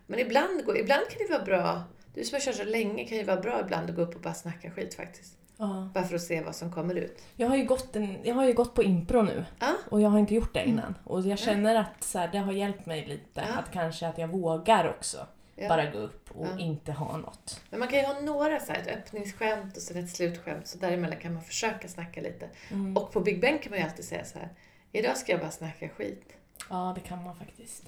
Men 0.08 0.20
ibland, 0.20 0.66
går, 0.66 0.78
ibland 0.78 1.10
kan 1.10 1.28
det 1.28 1.34
vara 1.34 1.46
bra. 1.46 1.84
Du 2.14 2.24
som 2.24 2.36
har 2.36 2.40
kört 2.42 2.56
så 2.56 2.64
länge 2.64 3.06
kan 3.06 3.18
ju 3.18 3.24
vara 3.24 3.42
bra 3.42 3.62
ibland 3.62 3.90
att 3.90 3.96
gå 3.96 4.02
upp 4.02 4.16
och 4.16 4.22
bara 4.22 4.34
snacka 4.34 4.72
skit 4.72 4.94
faktiskt. 4.96 5.38
Ja. 5.58 5.90
Bara 5.94 6.04
för 6.04 6.16
att 6.16 6.22
se 6.22 6.42
vad 6.42 6.56
som 6.56 6.72
kommer 6.72 6.96
ut. 6.96 7.24
Jag, 7.36 7.48
har 7.50 7.56
ju 7.58 7.66
gått 7.66 7.96
en, 7.96 8.18
jag 8.24 8.36
har 8.36 8.46
ju 8.46 8.54
gått 8.54 8.74
på 8.74 8.84
impro 8.84 9.22
nu 9.22 9.46
Ja, 9.60 9.74
och 9.90 10.02
jag 10.02 10.10
har 10.10 10.20
inte 10.20 10.36
gjort 10.36 10.54
det 10.54 10.66
innan. 10.66 10.96
Och 11.04 11.22
jag 11.22 11.40
känner 11.40 11.76
att 11.76 12.04
så 12.04 12.20
här, 12.20 12.28
det 12.32 12.38
har 12.38 12.52
hjälpt 12.52 12.86
mig 12.86 13.06
lite. 13.06 13.46
Ja. 13.48 13.60
Att 13.60 13.72
kanske 13.72 14.08
att 14.08 14.18
jag 14.18 14.28
vågar 14.28 14.90
också 14.90 15.28
ja. 15.56 15.70
bara 15.70 15.86
gå 15.86 15.98
upp 15.98 16.32
och 16.32 16.48
Ja. 16.48 16.60
inte 16.60 16.92
ha 16.92 17.18
något. 17.18 17.62
Men 17.70 17.80
man 17.80 17.90
kan 17.90 18.00
ju 18.00 18.06
ha 18.06 18.20
några 18.20 18.60
så 18.60 18.72
här, 18.72 18.82
ett 18.82 18.88
öppningsskämt 18.88 19.76
och 19.78 19.82
sen 19.82 20.04
ett 20.04 20.10
slutskämt. 20.10 20.68
Så 20.68 20.78
däremellan 20.78 21.20
kan 21.20 21.34
man 21.34 21.44
försöka 21.44 21.88
snacka 21.88 22.22
lite. 22.22 22.50
Mm. 22.72 22.98
Och 22.98 23.12
på 23.12 23.20
Big 23.20 23.42
Ben 23.42 23.60
kan 23.60 23.70
man 23.70 23.80
ju 23.80 23.86
alltid 23.86 24.06
säga 24.06 24.26
så 24.26 24.40
här. 24.40 24.50
Idag 24.92 25.18
ska 25.18 25.32
jag 25.32 25.42
bara 25.42 25.52
snacka 25.52 25.90
skit. 25.90 26.34
Ja, 26.70 26.92
det 26.96 27.02
kan 27.02 27.24
man 27.24 27.36
faktiskt. 27.36 27.84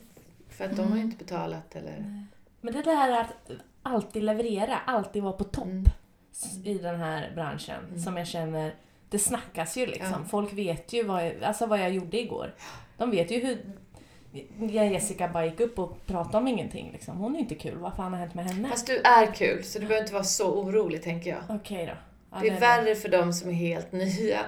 För 0.59 0.65
att 0.65 0.75
de 0.75 0.87
har 0.91 0.97
ju 0.97 1.03
inte 1.03 1.17
betalat 1.17 1.75
eller... 1.75 2.25
Men 2.61 2.73
det 2.73 2.81
där 2.81 3.21
att 3.21 3.51
alltid 3.83 4.23
leverera, 4.23 4.77
alltid 4.85 5.23
vara 5.23 5.33
på 5.33 5.43
topp 5.43 5.65
Mm. 5.65 6.67
i 6.67 6.77
den 6.77 6.99
här 6.99 7.31
branschen. 7.35 7.85
Mm. 7.87 7.99
Som 7.99 8.17
jag 8.17 8.27
känner, 8.27 8.73
det 9.09 9.19
snackas 9.19 9.77
ju 9.77 9.85
liksom. 9.85 10.11
Ja. 10.23 10.29
Folk 10.29 10.53
vet 10.53 10.93
ju 10.93 11.03
vad 11.03 11.25
jag, 11.25 11.43
alltså 11.43 11.65
vad 11.65 11.79
jag 11.79 11.91
gjorde 11.91 12.19
igår. 12.19 12.55
De 12.97 13.11
vet 13.11 13.31
ju 13.31 13.39
hur 13.39 14.73
Jessica 14.73 15.27
bara 15.27 15.45
gick 15.45 15.59
upp 15.59 15.79
och 15.79 16.05
pratade 16.05 16.37
om 16.37 16.47
ingenting. 16.47 16.89
Liksom. 16.93 17.17
Hon 17.17 17.35
är 17.35 17.39
inte 17.39 17.55
kul, 17.55 17.77
vad 17.77 17.95
fan 17.95 18.13
har 18.13 18.19
hänt 18.19 18.33
med 18.33 18.45
henne? 18.45 18.69
Fast 18.69 18.87
du 18.87 18.97
är 18.97 19.25
kul, 19.33 19.63
så 19.63 19.79
du 19.79 19.85
behöver 19.85 20.03
inte 20.03 20.13
vara 20.13 20.23
så 20.23 20.53
orolig 20.53 21.03
tänker 21.03 21.29
jag. 21.29 21.39
Okej 21.49 21.85
då. 21.85 21.93
Ja, 22.31 22.37
Det 22.41 22.49
är 22.49 22.59
värre 22.59 22.95
för 22.95 23.09
de 23.09 23.33
som 23.33 23.49
är 23.49 23.53
helt 23.53 23.91
nya. 23.91 24.39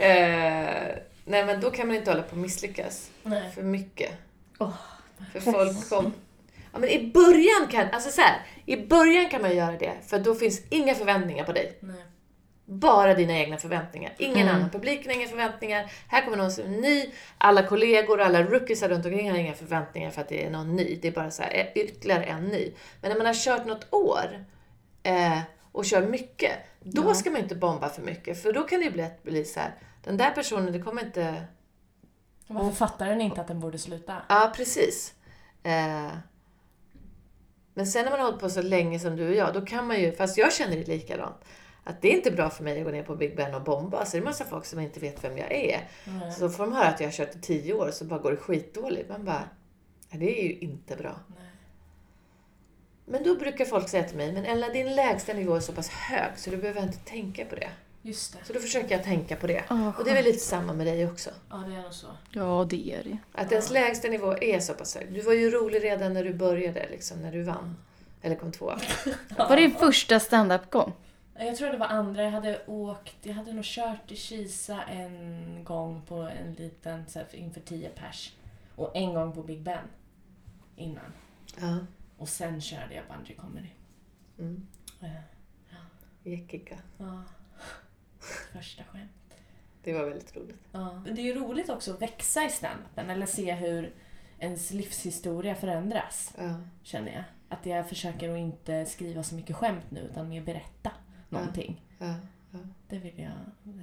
nej 1.30 1.44
men 1.44 1.60
då 1.60 1.70
kan 1.70 1.86
man 1.86 1.96
inte 1.96 2.10
hålla 2.10 2.22
på 2.22 2.30
och 2.32 2.36
misslyckas. 2.38 3.10
Nej. 3.22 3.50
För 3.54 3.62
mycket. 3.62 4.10
Åh. 4.58 4.74
För 5.32 5.40
folk 5.40 5.88
kom... 5.88 6.12
Ja 6.72 6.78
men 6.78 6.88
i 6.88 7.10
början 7.14 7.66
kan, 7.70 7.86
alltså 7.92 8.10
så 8.10 8.20
här, 8.20 8.38
i 8.66 8.76
början 8.76 9.28
kan 9.28 9.42
man 9.42 9.56
göra 9.56 9.76
det 9.76 9.92
för 10.06 10.18
då 10.18 10.34
finns 10.34 10.62
inga 10.70 10.94
förväntningar 10.94 11.44
på 11.44 11.52
dig. 11.52 11.78
Nej. 11.80 12.04
Bara 12.64 13.14
dina 13.14 13.32
egna 13.38 13.56
förväntningar. 13.56 14.12
Ingen 14.18 14.36
Mm. 14.48 14.54
annan. 14.56 14.70
Publiken 14.70 15.10
har 15.10 15.20
inga 15.20 15.28
förväntningar. 15.28 15.92
Här 16.08 16.24
kommer 16.24 16.36
någon 16.36 16.50
som 16.52 16.64
är 16.64 16.68
ny. 16.68 17.10
Alla 17.38 17.62
kollegor, 17.66 18.20
alla 18.20 18.42
rookies 18.42 18.82
runt 18.82 19.06
omkring 19.06 19.30
har 19.30 19.38
inga 19.38 19.54
förväntningar 19.54 20.10
för 20.10 20.20
att 20.20 20.28
det 20.28 20.44
är 20.46 20.50
någon 20.50 20.76
ny. 20.76 20.98
Det 21.02 21.08
är 21.08 21.12
bara 21.12 21.30
så 21.30 21.42
här, 21.42 21.72
ytterligare 21.74 22.24
en 22.24 22.44
ny. 22.44 22.72
Men 23.00 23.10
när 23.10 23.16
man 23.18 23.26
har 23.26 23.34
kört 23.34 23.66
något 23.66 23.86
år 23.94 24.44
eh, 25.02 25.38
och 25.72 25.84
kör 25.84 26.02
mycket, 26.06 26.52
då 26.80 27.02
Ja. 27.06 27.14
ska 27.14 27.30
man 27.30 27.40
inte 27.40 27.54
bomba 27.54 27.88
för 27.88 28.02
mycket. 28.02 28.42
För 28.42 28.52
då 28.52 28.62
kan 28.62 28.78
det 28.78 28.84
ju 28.84 28.90
bli, 28.90 29.06
bli 29.22 29.44
så 29.44 29.60
här, 29.60 29.74
den 30.02 30.16
där 30.16 30.30
personen, 30.30 30.72
det 30.72 30.80
kommer 30.80 31.04
inte... 31.04 31.44
Varför 32.46 32.72
fattar 32.72 33.06
den 33.06 33.20
inte 33.20 33.40
att 33.40 33.48
den 33.48 33.60
borde 33.60 33.78
sluta? 33.78 34.16
Ja, 34.28 34.52
precis. 34.56 35.14
Eh, 35.62 36.10
men 37.74 37.86
sen 37.86 38.04
när 38.04 38.10
man 38.10 38.20
har 38.20 38.26
hållit 38.26 38.40
på 38.40 38.50
så 38.50 38.62
länge 38.62 38.98
som 38.98 39.16
du 39.16 39.28
och 39.28 39.34
jag, 39.34 39.54
då 39.54 39.66
kan 39.66 39.86
man 39.86 40.00
ju, 40.00 40.12
fast 40.12 40.38
jag 40.38 40.52
känner 40.52 40.76
det 40.76 40.86
likadant, 40.86 41.36
att 41.84 42.02
det 42.02 42.12
är 42.12 42.16
inte 42.16 42.30
bra 42.30 42.50
för 42.50 42.64
mig 42.64 42.78
att 42.78 42.84
gå 42.84 42.90
ner 42.90 43.02
på 43.02 43.16
Big 43.16 43.36
Ben 43.36 43.54
och 43.54 43.62
bomba. 43.62 44.04
Så 44.04 44.16
det 44.16 44.22
är 44.22 44.24
massa 44.24 44.44
folk 44.44 44.64
som 44.64 44.80
inte 44.80 45.00
vet 45.00 45.24
vem 45.24 45.38
jag 45.38 45.52
är. 45.52 45.88
Nej. 46.04 46.32
Så 46.32 46.48
får 46.48 46.64
de 46.64 46.72
höra 46.72 46.88
att 46.88 47.00
jag 47.00 47.06
har 47.06 47.12
kört 47.12 47.36
i 47.36 47.40
tio 47.40 47.74
år 47.74 47.90
så 47.90 48.04
bara 48.04 48.20
går 48.20 48.30
det 48.30 48.36
skitdåligt. 48.36 49.08
Man 49.08 49.24
bara, 49.24 49.48
det 50.10 50.40
är 50.40 50.44
ju 50.44 50.58
inte 50.58 50.96
bra. 50.96 51.20
Nej. 51.28 51.50
Men 53.04 53.24
då 53.24 53.34
brukar 53.34 53.64
folk 53.64 53.88
säga 53.88 54.04
till 54.04 54.16
mig, 54.16 54.32
men 54.32 54.44
Ella 54.44 54.68
din 54.68 54.94
lägsta 54.94 55.32
nivå 55.32 55.54
är 55.54 55.60
så 55.60 55.72
pass 55.72 55.88
hög 55.88 56.30
så 56.36 56.50
du 56.50 56.56
behöver 56.56 56.82
inte 56.82 56.98
tänka 56.98 57.44
på 57.44 57.54
det. 57.54 57.70
Just 58.02 58.32
det. 58.32 58.44
Så 58.44 58.52
då 58.52 58.60
försöker 58.60 58.96
jag 58.96 59.04
tänka 59.04 59.36
på 59.36 59.46
det. 59.46 59.64
Åh, 59.70 59.98
Och 59.98 60.04
det 60.04 60.10
är 60.10 60.14
väl 60.14 60.24
lite 60.24 60.38
samma 60.38 60.72
med 60.72 60.86
dig 60.86 61.06
också. 61.06 61.30
Ja, 61.50 61.56
det 61.56 61.74
är 61.74 61.82
nog 61.82 61.92
så. 61.94 62.06
Ja, 62.30 62.66
det 62.70 62.92
är 62.92 63.04
det. 63.04 63.18
Att 63.32 63.52
ens 63.52 63.70
lägsta 63.70 64.08
nivå 64.08 64.34
är 64.42 64.60
så 64.60 64.74
pass 64.74 64.94
hög. 64.96 65.12
Du 65.12 65.20
var 65.20 65.32
ju 65.32 65.50
rolig 65.50 65.84
redan 65.84 66.12
när 66.12 66.24
du 66.24 66.34
började, 66.34 66.88
liksom, 66.90 67.22
när 67.22 67.32
du 67.32 67.42
vann. 67.42 67.76
Eller 68.22 68.36
kom 68.36 68.52
tvåa. 68.52 68.78
Var 69.38 69.56
det 69.56 69.62
din 69.62 69.74
första 69.74 70.20
standup-gång? 70.20 70.92
Jag 71.38 71.56
tror 71.56 71.70
det 71.70 71.76
var 71.78 71.86
andra. 71.86 72.22
Jag 72.22 72.30
hade 72.30 72.62
åkt, 72.66 73.16
jag 73.22 73.34
hade 73.34 73.52
nog 73.52 73.64
kört 73.64 74.10
i 74.12 74.16
Kisa 74.16 74.82
en 74.82 75.64
gång 75.64 76.02
på 76.08 76.14
en 76.14 76.52
liten, 76.54 77.04
så 77.08 77.18
här, 77.18 77.34
inför 77.34 77.60
10 77.60 77.88
pers. 77.88 78.32
Och 78.76 78.96
en 78.96 79.14
gång 79.14 79.32
på 79.32 79.42
Big 79.42 79.62
Ben. 79.62 79.84
Innan. 80.76 81.12
Ja. 81.60 81.78
Och 82.18 82.28
sen 82.28 82.60
körde 82.60 82.94
jag 82.94 83.04
bungee 83.16 83.36
comedy. 83.36 83.68
Mm. 84.38 84.66
Eh, 85.00 85.10
Jäckika. 86.22 86.78
Ja. 86.98 87.22
Första 88.52 88.84
skämt. 88.84 89.10
Det 89.84 89.92
var 89.92 90.04
väldigt 90.04 90.36
roligt. 90.36 90.56
Ja. 90.72 91.02
Det 91.04 91.20
är 91.20 91.24
ju 91.24 91.34
roligt 91.34 91.68
också 91.70 91.92
att 91.94 92.02
växa 92.02 92.44
i 92.44 92.48
standupen 92.48 93.10
eller 93.10 93.26
se 93.26 93.52
hur 93.54 93.92
ens 94.38 94.70
livshistoria 94.70 95.54
förändras, 95.54 96.34
Ja. 96.38 96.54
känner 96.82 97.12
jag. 97.12 97.24
Att 97.48 97.66
jag 97.66 97.88
försöker 97.88 98.30
att 98.32 98.38
inte 98.38 98.86
skriva 98.86 99.22
så 99.22 99.34
mycket 99.34 99.56
skämt 99.56 99.90
nu 99.90 100.00
utan 100.00 100.28
mer 100.28 100.42
berätta 100.42 100.90
någonting. 101.28 101.80
Ja. 101.98 102.14
Det 102.88 102.98
vill 102.98 103.18
jag, 103.18 103.32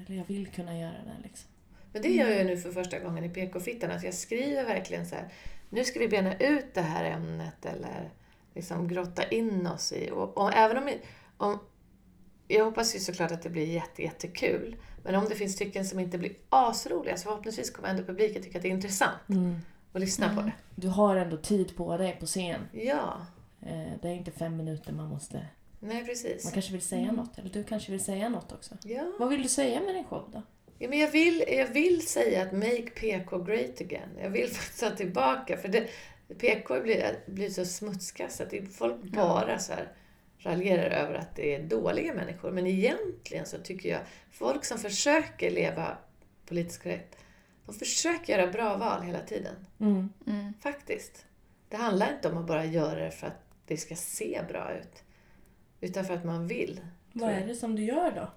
eller 0.05 0.17
jag 0.17 0.25
vill 0.25 0.47
kunna 0.47 0.77
göra 0.79 0.91
det 1.05 1.23
liksom. 1.23 1.49
Men 1.93 2.01
det 2.01 2.09
gör 2.09 2.29
jag 2.29 2.45
nu 2.45 2.57
för 2.57 2.71
första 2.71 2.99
gången 2.99 3.23
i 3.23 3.29
PK-fittan. 3.29 3.91
Att 3.91 4.03
jag 4.03 4.13
skriver 4.13 4.63
verkligen 4.63 5.05
så 5.05 5.15
här. 5.15 5.33
Nu 5.69 5.83
ska 5.83 5.99
vi 5.99 6.07
bena 6.07 6.37
ut 6.37 6.73
det 6.73 6.81
här 6.81 7.05
ämnet 7.05 7.65
eller 7.65 8.09
liksom 8.53 8.87
grotta 8.87 9.23
in 9.23 9.67
oss 9.67 9.91
i. 9.91 10.11
Och, 10.11 10.37
och 10.37 10.53
även 10.53 10.77
om, 10.77 10.89
om... 11.37 11.59
Jag 12.47 12.65
hoppas 12.65 12.95
ju 12.95 12.99
såklart 12.99 13.31
att 13.31 13.41
det 13.41 13.49
blir 13.49 13.65
jätte, 13.65 14.01
jättekul. 14.03 14.75
Men 15.03 15.15
om 15.15 15.25
det 15.29 15.35
finns 15.35 15.53
stycken 15.53 15.85
som 15.85 15.99
inte 15.99 16.17
blir 16.17 16.31
asroliga 16.49 17.17
så 17.17 17.23
förhoppningsvis 17.23 17.71
kommer 17.71 17.89
ändå 17.89 18.03
publiken 18.03 18.43
tycka 18.43 18.57
att 18.57 18.61
det 18.61 18.67
är 18.67 18.71
intressant 18.71 19.19
att 19.93 20.01
lyssna 20.01 20.35
på 20.35 20.41
det. 20.41 20.51
Du 20.75 20.87
har 20.87 21.15
ändå 21.15 21.37
tid 21.37 21.75
på 21.75 21.97
dig 21.97 22.17
på 22.19 22.25
scen. 22.25 22.61
Ja, 22.71 23.25
Eh, 23.61 23.91
Det 24.01 24.07
är 24.07 24.13
inte 24.13 24.31
fem 24.31 24.57
minuter 24.57 24.93
man 24.93 25.07
måste... 25.09 25.45
nej 25.79 26.05
precis. 26.05 26.43
Man 26.43 26.53
kanske 26.53 26.71
vill 26.71 26.81
säga 26.81 27.11
något, 27.11 27.37
eller 27.37 27.49
du 27.49 27.63
kanske 27.63 27.91
vill 27.91 28.03
säga 28.03 28.29
något 28.29 28.51
också. 28.51 28.75
Ja. 28.83 29.11
Vad 29.19 29.29
vill 29.29 29.41
du 29.43 29.49
säga 29.49 29.81
med 29.81 29.95
din 29.95 30.03
show 30.03 30.29
då? 30.33 30.41
Ja, 30.79 30.89
men 30.89 30.99
jag, 30.99 31.11
vill, 31.11 31.43
jag 31.47 31.67
vill 31.67 32.07
säga 32.07 32.43
att 32.43 32.51
make 32.51 32.89
PK 32.95 33.37
great 33.43 33.81
again. 33.81 34.09
Jag 34.21 34.29
vill 34.29 34.49
ta 34.79 34.89
tillbaka. 34.89 35.57
För 35.57 35.67
det, 35.67 35.87
PK 36.37 36.79
blir, 36.81 37.19
blir 37.27 37.49
så 37.49 37.65
smutskastat. 37.65 38.53
Folk 38.77 39.01
bara 39.03 39.59
så 39.59 39.73
här 39.73 39.87
raljerar 40.47 40.89
över 40.89 41.15
att 41.15 41.35
det 41.35 41.55
är 41.55 41.63
dåliga 41.63 42.13
människor. 42.13 42.51
Men 42.51 42.67
egentligen 42.67 43.45
så 43.45 43.57
tycker 43.57 43.89
jag, 43.89 43.99
folk 44.31 44.65
som 44.65 44.77
försöker 44.77 45.51
leva 45.51 45.97
politiskt 46.45 46.83
korrekt, 46.83 47.17
de 47.65 47.75
försöker 47.75 48.37
göra 48.37 48.51
bra 48.51 48.77
val 48.77 49.01
hela 49.01 49.19
tiden. 49.19 49.55
Mm. 49.79 50.09
Mm. 50.27 50.53
Faktiskt. 50.61 51.25
Det 51.69 51.77
handlar 51.77 52.13
inte 52.13 52.29
om 52.29 52.37
att 52.37 52.47
bara 52.47 52.65
göra 52.65 52.99
det 52.99 53.11
för 53.11 53.27
att 53.27 53.41
det 53.65 53.77
ska 53.77 53.95
se 53.95 54.41
bra 54.49 54.73
ut. 54.73 55.03
Utan 55.81 56.05
för 56.05 56.13
att 56.13 56.25
man 56.25 56.47
vill. 56.47 56.79
Vad 57.13 57.29
är 57.29 57.47
det 57.47 57.55
som 57.55 57.75
du 57.75 57.83
gör 57.83 58.11
då? 58.11 58.31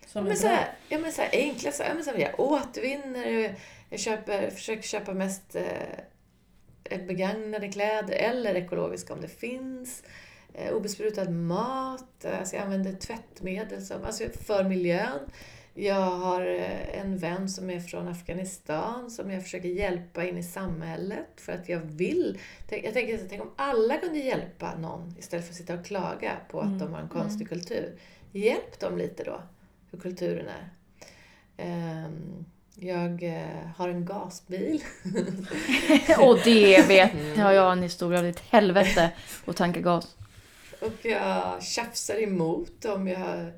Ja, 0.00 0.06
Som 0.06 0.24
men 0.24 0.32
är 0.32 0.36
så 0.36 0.46
här, 0.46 0.68
ja, 0.88 0.98
men 0.98 1.12
så 1.12 1.22
här 1.22 1.30
enkla 1.32 1.72
saker. 1.72 1.90
Ja, 1.90 1.94
men 1.94 2.04
så 2.04 2.10
här, 2.10 2.18
jag 2.18 2.40
återvinner, 2.40 3.56
jag 3.90 4.00
köper, 4.00 4.50
försöker 4.50 4.82
köpa 4.82 5.14
mest 5.14 5.56
eh, 5.56 7.00
begagnade 7.06 7.68
kläder 7.68 8.14
eller 8.14 8.54
ekologiska 8.54 9.12
om 9.12 9.20
det 9.20 9.28
finns. 9.28 10.02
Eh, 10.54 10.72
obesprutad 10.72 11.30
mat, 11.30 12.24
alltså 12.24 12.56
jag 12.56 12.64
använder 12.64 12.92
tvättmedel 12.92 13.82
som, 13.82 14.04
alltså 14.04 14.24
för 14.46 14.64
miljön. 14.64 15.18
Jag 15.74 15.94
har 16.10 16.40
eh, 16.46 16.98
en 17.00 17.18
vän 17.18 17.48
som 17.48 17.70
är 17.70 17.80
från 17.80 18.08
Afghanistan 18.08 19.10
som 19.10 19.30
jag 19.30 19.42
försöker 19.42 19.68
hjälpa 19.68 20.24
in 20.24 20.38
i 20.38 20.42
samhället 20.42 21.28
för 21.36 21.52
att 21.52 21.68
jag 21.68 21.78
vill. 21.80 22.38
Jag 22.68 22.94
tänker, 22.94 23.20
tänk 23.28 23.42
om 23.42 23.50
alla 23.56 23.96
kunde 23.96 24.18
hjälpa 24.18 24.74
någon 24.78 25.14
istället 25.18 25.44
för 25.44 25.52
att 25.52 25.56
sitta 25.56 25.74
och 25.74 25.84
klaga 25.84 26.32
på 26.50 26.60
att 26.60 26.78
de 26.78 26.92
har 26.94 27.00
en 27.00 27.08
konstig 27.08 27.48
kultur. 27.48 27.98
Hjälp 28.32 28.80
dem 28.80 28.98
lite 28.98 29.24
då, 29.24 29.42
hur 29.90 29.98
kulturen 29.98 30.46
är. 30.48 30.68
Ehm, 31.56 32.44
Jag 32.74 33.22
eh, 33.22 33.66
har 33.76 33.88
en 33.88 34.04
gasbil. 34.04 34.82
Och 36.18 36.38
det 36.44 36.88
vet 36.88 37.12
har 37.36 37.52
jag 37.52 37.72
en 37.72 37.82
historia 37.82 38.18
av 38.18 38.26
ett 38.26 38.40
helvete 38.40 39.12
att 39.46 39.56
tanka 39.56 39.80
gas. 39.80 40.16
Och 40.84 41.04
jag 41.04 41.62
tjafsar 41.62 42.22
emot 42.22 42.84
om 42.84 43.08
jag... 43.08 43.52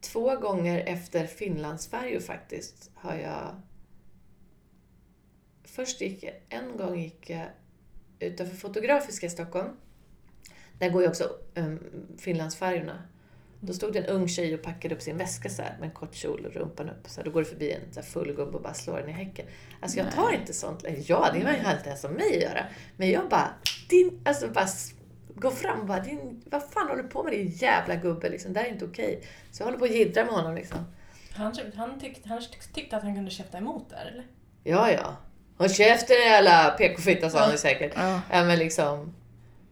Två 0.00 0.36
gånger 0.36 0.78
efter 0.86 1.26
Finlandsfärjor 1.26 2.20
faktiskt 2.20 2.90
har 2.94 3.14
jag... 3.14 3.60
Först 5.64 6.00
gick 6.00 6.22
jag, 6.22 6.34
en 6.48 6.76
gång 6.76 6.98
gick 6.98 7.30
jag 7.30 7.46
utanför 8.18 8.56
Fotografiska 8.56 9.26
i 9.26 9.30
Stockholm. 9.30 9.68
Där 10.78 10.90
går 10.90 11.02
ju 11.02 11.08
också 11.08 11.30
um, 11.54 11.80
Finlandsfärjorna. 12.18 13.02
Då 13.60 13.72
stod 13.72 13.92
det 13.92 13.98
en 13.98 14.06
ung 14.06 14.28
tjej 14.28 14.54
och 14.54 14.62
packade 14.62 14.94
upp 14.94 15.02
sin 15.02 15.16
väska 15.16 15.48
så 15.48 15.62
här 15.62 15.76
med 15.80 15.88
en 15.88 15.94
kort 15.94 16.14
kjol 16.14 16.46
och 16.46 16.52
rumpan 16.52 16.90
upp. 16.90 17.08
Så 17.08 17.20
här, 17.20 17.24
då 17.24 17.30
går 17.30 17.40
det 17.40 17.48
förbi 17.48 17.72
en 17.72 17.92
så 17.92 18.00
här 18.00 18.06
full 18.06 18.32
gubbe 18.32 18.56
och 18.56 18.62
bara 18.62 18.74
slår 18.74 18.98
den 18.98 19.08
i 19.08 19.12
häcken. 19.12 19.46
Alltså 19.80 19.98
jag 19.98 20.12
tar 20.12 20.32
inte 20.32 20.52
sånt. 20.52 20.84
eller 20.84 21.04
Ja, 21.06 21.30
det 21.32 21.40
har 21.40 21.76
inte 21.76 21.88
ens 21.88 22.00
som 22.00 22.12
mig 22.12 22.36
att 22.36 22.42
göra. 22.42 22.66
Men 22.96 23.10
jag 23.10 23.28
bara, 23.28 23.54
din, 23.88 24.20
alltså 24.24 24.48
bara 24.48 24.66
s- 25.36 25.42
gå 25.42 25.50
fram 25.50 25.80
och 25.80 25.86
bara, 25.86 26.00
din, 26.00 26.42
vad 26.50 26.62
fan 26.70 26.88
håller 26.88 27.02
du 27.02 27.08
på 27.08 27.22
med 27.22 27.32
din 27.32 27.48
jävla 27.48 27.96
gubbe 27.96 28.28
liksom? 28.28 28.52
Det 28.52 28.60
här 28.60 28.66
är 28.66 28.72
inte 28.72 28.84
okej. 28.84 29.22
Så 29.52 29.60
jag 29.62 29.66
håller 29.66 29.78
på 29.78 29.84
att 29.84 29.90
jiddra 29.90 30.24
med 30.24 30.34
honom 30.34 30.54
liksom. 30.54 30.78
Han, 31.32 31.54
han, 31.76 32.00
tyckte, 32.00 32.28
han 32.28 32.42
tyckte 32.74 32.96
att 32.96 33.02
han 33.02 33.14
kunde 33.14 33.30
käfta 33.30 33.58
emot 33.58 33.90
där, 33.90 34.10
eller? 34.12 34.26
Ja, 34.64 34.90
ja. 34.92 35.16
Håll 35.58 35.70
käften 35.70 36.16
jävla 36.16 36.70
PK-fitta 36.70 37.30
sa 37.30 37.38
han 37.40 37.50
ju 37.52 37.58
säkert. 37.58 37.92
Ja. 37.96 38.20
Ja, 38.32 38.44
men 38.44 38.58
liksom... 38.58 39.14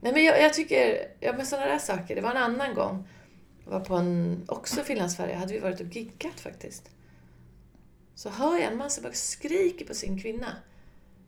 Nej, 0.01 0.13
men 0.13 0.25
jag, 0.25 0.41
jag 0.43 0.55
tycker... 0.55 0.99
Ja, 1.21 1.33
men 1.37 1.47
sådana 1.47 1.67
där 1.67 1.79
saker. 1.79 2.15
Det 2.15 2.21
var 2.21 2.31
en 2.31 2.37
annan 2.37 2.75
gång. 2.75 3.09
Jag 3.65 3.71
var 3.71 3.81
på 3.81 3.95
en... 3.97 4.45
Också 4.49 4.81
Finlandsfärja. 4.81 5.39
hade 5.39 5.53
vi 5.53 5.59
varit 5.59 5.81
och 5.81 5.87
giggat 5.97 6.41
faktiskt. 6.41 6.91
Så 8.15 8.31
hör 8.31 8.53
jag 8.59 8.63
en 8.73 8.77
man 8.79 8.91
som 8.91 9.03
bara 9.03 9.13
skriker 9.13 9.85
på 9.87 9.95
sin 9.95 10.21
kvinna. 10.21 10.57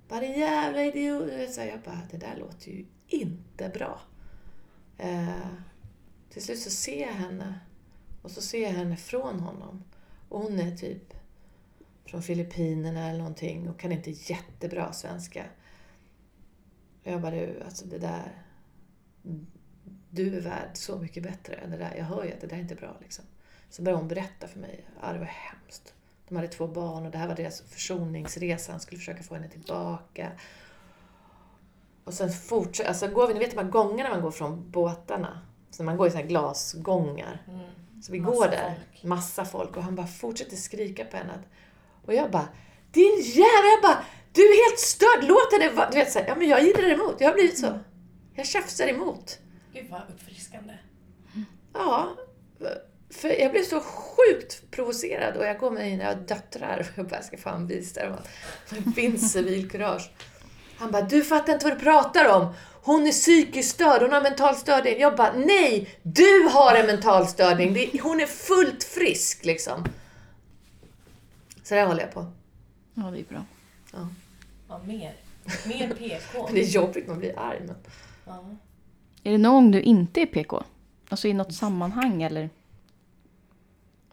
Bara 0.08 0.20
din 0.20 0.40
jävla 0.40 0.84
idiot. 0.84 1.30
Så 1.54 1.60
jag 1.60 1.80
bara, 1.84 2.00
det 2.10 2.16
där 2.16 2.36
låter 2.38 2.70
ju 2.70 2.84
inte 3.08 3.68
bra. 3.68 4.00
Eh, 4.98 5.48
till 6.30 6.42
slut 6.42 6.58
så 6.58 6.70
ser 6.70 7.00
jag 7.06 7.12
henne. 7.12 7.60
Och 8.22 8.30
så 8.30 8.42
ser 8.42 8.62
jag 8.62 8.70
henne 8.70 8.96
från 8.96 9.40
honom. 9.40 9.84
Och 10.28 10.40
hon 10.40 10.60
är 10.60 10.76
typ 10.76 11.14
från 12.04 12.22
Filippinerna 12.22 13.08
eller 13.08 13.18
någonting 13.18 13.68
och 13.68 13.80
kan 13.80 13.92
inte 13.92 14.10
jättebra 14.10 14.92
svenska. 14.92 15.44
Och 17.04 17.12
jag 17.12 17.20
bara, 17.20 17.30
du, 17.30 17.62
alltså 17.64 17.86
det 17.86 17.98
där... 17.98 18.42
Du 20.10 20.36
är 20.36 20.40
värd 20.40 20.70
så 20.74 20.98
mycket 20.98 21.22
bättre 21.22 21.54
än 21.54 21.70
det 21.70 21.76
där. 21.76 21.94
Jag 21.96 22.04
hör 22.04 22.24
ju 22.24 22.32
att 22.32 22.40
det 22.40 22.46
där 22.46 22.56
är 22.56 22.60
inte 22.60 22.74
är 22.74 22.78
bra 22.78 22.96
liksom. 23.00 23.24
Så 23.70 23.82
började 23.82 24.02
hon 24.02 24.08
berätta 24.08 24.48
för 24.48 24.60
mig. 24.60 24.84
Ja, 25.02 25.12
det 25.12 25.18
var 25.18 25.26
hemskt. 25.26 25.94
De 26.28 26.36
hade 26.36 26.48
två 26.48 26.66
barn 26.66 27.06
och 27.06 27.12
det 27.12 27.18
här 27.18 27.28
var 27.28 27.36
deras 27.36 27.60
försoningsresa. 27.60 28.72
Han 28.72 28.80
skulle 28.80 28.98
försöka 28.98 29.22
få 29.22 29.34
henne 29.34 29.48
tillbaka. 29.48 30.32
Och 32.06 32.14
sen 32.14 32.32
fortsätter, 32.32 32.88
alltså 32.88 33.08
går 33.08 33.26
vi, 33.28 33.34
ni 33.34 33.40
vet 33.40 33.50
de 33.50 33.56
här 33.56 33.70
gångarna 33.70 34.10
man 34.10 34.22
går 34.22 34.30
från 34.30 34.70
båtarna. 34.70 35.40
Så 35.70 35.82
man 35.82 35.96
går 35.96 36.06
i 36.06 36.10
såna 36.10 36.20
här 36.22 36.28
glasgångar. 36.28 37.42
Så 38.02 38.12
vi 38.12 38.20
Massa 38.20 38.36
går 38.36 38.48
där, 38.48 38.74
folk. 38.90 39.04
massa 39.04 39.44
folk 39.44 39.76
och 39.76 39.82
han 39.82 39.94
bara 39.94 40.06
fortsätter 40.06 40.56
skrika 40.56 41.04
på 41.04 41.16
henne. 41.16 41.32
Och 42.06 42.14
jag 42.14 42.30
bara, 42.30 42.48
din 42.92 43.20
jävel! 43.20 43.70
Jag 43.74 43.82
bara, 43.82 44.04
du 44.32 44.42
är 44.42 44.70
helt 44.70 44.80
störd! 44.80 45.24
Låt 45.28 45.52
henne 45.52 45.76
vara... 45.76 45.90
Du 45.90 45.96
vet 45.98 46.12
så 46.12 46.18
här, 46.18 46.26
ja 46.26 46.34
men 46.34 46.48
jag 46.48 46.62
gillar 46.64 46.90
emot, 46.90 47.14
jag 47.18 47.28
har 47.28 47.34
blivit 47.34 47.58
så. 47.58 47.78
Jag 48.34 48.46
tjafsar 48.46 48.86
emot. 48.88 49.38
Gud 49.72 49.86
vad 49.90 50.00
uppfriskande. 50.14 50.74
Ja, 51.72 52.16
för 53.10 53.40
jag 53.40 53.52
blev 53.52 53.62
så 53.62 53.80
sjukt 53.80 54.70
provocerad 54.70 55.36
och 55.36 55.44
jag 55.46 55.58
går 55.58 55.70
med 55.70 55.90
mina 55.90 56.14
döttrar 56.14 56.80
och 56.80 56.98
jag 56.98 57.06
bara, 57.06 57.16
jag 57.16 57.24
ska 57.24 57.36
fan 57.36 57.66
visa 57.66 58.04
dem 58.04 58.12
att 58.14 58.28
det 58.70 58.90
finns 58.94 59.32
civilkurage. 59.32 60.10
Han 60.78 60.90
bara, 60.90 61.02
du 61.02 61.24
fattar 61.24 61.52
inte 61.52 61.66
vad 61.68 61.76
du 61.76 61.80
pratar 61.80 62.28
om. 62.36 62.54
Hon 62.82 63.06
är 63.06 63.10
psykiskt 63.12 63.70
störd, 63.74 64.02
hon 64.02 64.12
har 64.12 64.22
mental 64.22 64.54
störning. 64.56 65.00
Jag 65.00 65.16
bara, 65.16 65.32
nej! 65.32 65.88
Du 66.02 66.48
har 66.52 66.74
en 66.74 66.86
mental 66.86 67.26
störning. 67.26 67.72
Det- 67.74 68.00
Hon 68.02 68.20
är 68.20 68.26
fullt 68.26 68.84
frisk 68.84 69.44
liksom. 69.44 69.84
Så 71.62 71.74
där 71.74 71.86
håller 71.86 72.00
jag 72.00 72.12
på. 72.12 72.26
Ja, 72.94 73.02
det 73.02 73.18
är 73.20 73.24
bra. 73.24 73.44
Ja. 73.92 74.08
Ja, 74.68 74.80
mer. 74.84 75.14
Mer 75.66 75.88
PK. 75.98 76.48
Det 76.52 76.60
är 76.60 76.64
jobbigt, 76.64 77.08
man 77.08 77.18
blir 77.18 77.38
arg. 77.38 77.58
Men... 77.66 77.76
Ja. 78.26 78.44
Är 79.22 79.32
det 79.32 79.38
någon 79.38 79.54
gång 79.54 79.70
du 79.70 79.80
inte 79.82 80.20
är 80.20 80.26
PK? 80.26 80.62
Alltså 81.08 81.28
i 81.28 81.32
något 81.32 81.54
sammanhang 81.54 82.22
eller? 82.22 82.50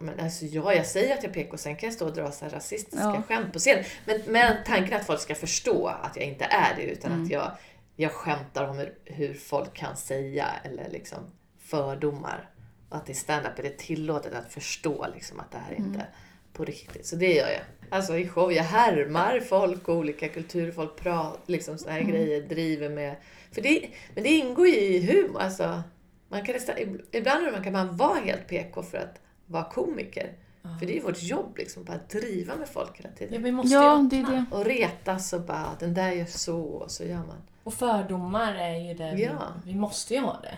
Men 0.04 0.20
alltså, 0.20 0.46
ja, 0.46 0.74
jag 0.74 0.86
säger 0.86 1.14
att 1.18 1.24
jag 1.24 1.30
är 1.30 1.34
PK, 1.44 1.58
sen 1.58 1.76
kan 1.76 1.88
jag 1.88 1.94
stå 1.94 2.06
och 2.06 2.14
dra 2.14 2.32
så 2.32 2.46
här 2.46 2.52
rasistiska 2.52 3.06
Ja. 3.16 3.24
skämt 3.28 3.54
på 3.54 3.60
scen. 3.60 3.84
Men, 4.06 4.22
men 4.28 4.58
tanken 4.66 5.00
att 5.00 5.06
folk 5.06 5.20
ska 5.20 5.36
förstå 5.36 5.88
att 5.88 6.16
jag 6.16 6.26
inte 6.26 6.46
är 6.46 6.76
det, 6.76 6.84
utan 6.84 7.22
att 7.24 7.30
jag, 7.30 7.52
jag 7.96 8.12
skämtar 8.12 8.68
om 8.68 8.78
hur, 8.78 8.94
hur 9.06 9.34
folk 9.34 9.74
kan 9.74 9.98
säga, 9.98 10.48
eller 10.64 10.90
liksom 10.90 11.20
fördomar. 11.60 12.50
Och 12.90 12.98
att 12.98 13.10
i 13.10 13.14
stand-up 13.14 13.60
är 13.60 13.64
det 13.64 13.78
tillåtet 13.78 14.34
att 14.34 14.54
förstå 14.54 15.08
liksom, 15.16 15.40
att 15.40 15.52
det 15.52 15.58
här 15.58 15.74
inte 15.76 16.00
är 16.00 16.10
på 16.54 16.66
riktigt. 16.66 17.06
Så 17.06 17.16
det 17.16 17.34
gör 17.34 17.50
jag. 17.50 17.62
Alltså 17.90 18.18
i 18.18 18.28
show, 18.28 18.52
jag 18.54 18.64
härmar 18.64 19.40
folk 19.40 19.88
och 19.88 19.96
olika 19.96 20.28
kulturer, 20.30 20.72
folk 20.72 20.96
pratar, 20.96 21.40
liksom 21.46 21.78
såna 21.78 21.92
här 21.92 22.02
grejer, 22.02 22.42
driver 22.42 22.90
med. 22.90 23.16
För 23.52 23.62
det, 23.62 23.90
men 24.14 24.24
det 24.24 24.30
ingår 24.30 24.68
ju 24.68 24.76
i 24.76 25.06
humor. 25.12 25.42
Alltså, 25.42 25.84
man 26.30 26.46
kan 26.46 26.54
nästan, 26.54 26.76
ibland 27.12 27.52
man 27.52 27.64
kan 27.64 27.74
man 27.74 27.98
vara 27.98 28.20
helt 28.20 28.48
PK 28.48 28.84
för 28.84 28.98
att 28.98 29.22
vara 29.46 29.64
komiker. 29.64 30.34
För 30.80 30.86
det 30.86 30.92
är 30.94 30.96
ju 30.96 31.02
vårt 31.02 31.24
jobb, 31.24 31.58
liksom, 31.58 31.84
bara 31.84 31.94
att 31.96 32.10
driva 32.10 32.56
med 32.56 32.70
folk 32.70 33.00
hela 33.00 33.10
ja, 33.10 33.16
tiden. 33.18 33.44
vi 33.44 33.52
måste 33.52 33.74
Ja, 33.74 34.02
ju 34.02 34.08
det 34.08 34.18
är 34.18 34.24
det. 34.32 34.46
Och 34.52 34.66
retas 34.66 35.34
och 35.34 35.42
bara, 35.42 35.76
den 35.80 35.94
där 35.94 36.12
gör 36.12 36.26
så, 36.26 36.60
och 36.62 36.92
så 36.92 37.04
gör 37.04 37.18
man. 37.18 37.42
Och 37.64 37.74
fördomar 37.74 38.54
är 38.56 38.76
ju 38.88 38.94
det 38.94 39.12
Ja. 39.20 39.54
vi, 39.66 39.72
vi 39.74 39.80
måste 39.80 40.14
ju 40.14 40.20
ha 40.20 40.40
det. 40.42 40.58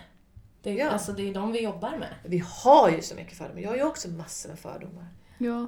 det 0.62 0.70
är, 0.70 0.76
Ja. 0.86 0.90
Alltså 0.90 1.12
det 1.12 1.30
är 1.30 1.34
de 1.34 1.52
vi 1.52 1.64
jobbar 1.64 1.98
med. 1.98 2.16
Vi 2.26 2.44
har 2.64 2.90
ju 2.90 3.02
så 3.02 3.16
mycket 3.16 3.38
fördomar. 3.38 3.62
Jag 3.62 3.70
har 3.70 3.78
ju 3.78 3.84
också 3.84 4.10
massor 4.10 4.50
med 4.50 4.60
fördomar. 4.60 5.08
Ja. 5.38 5.68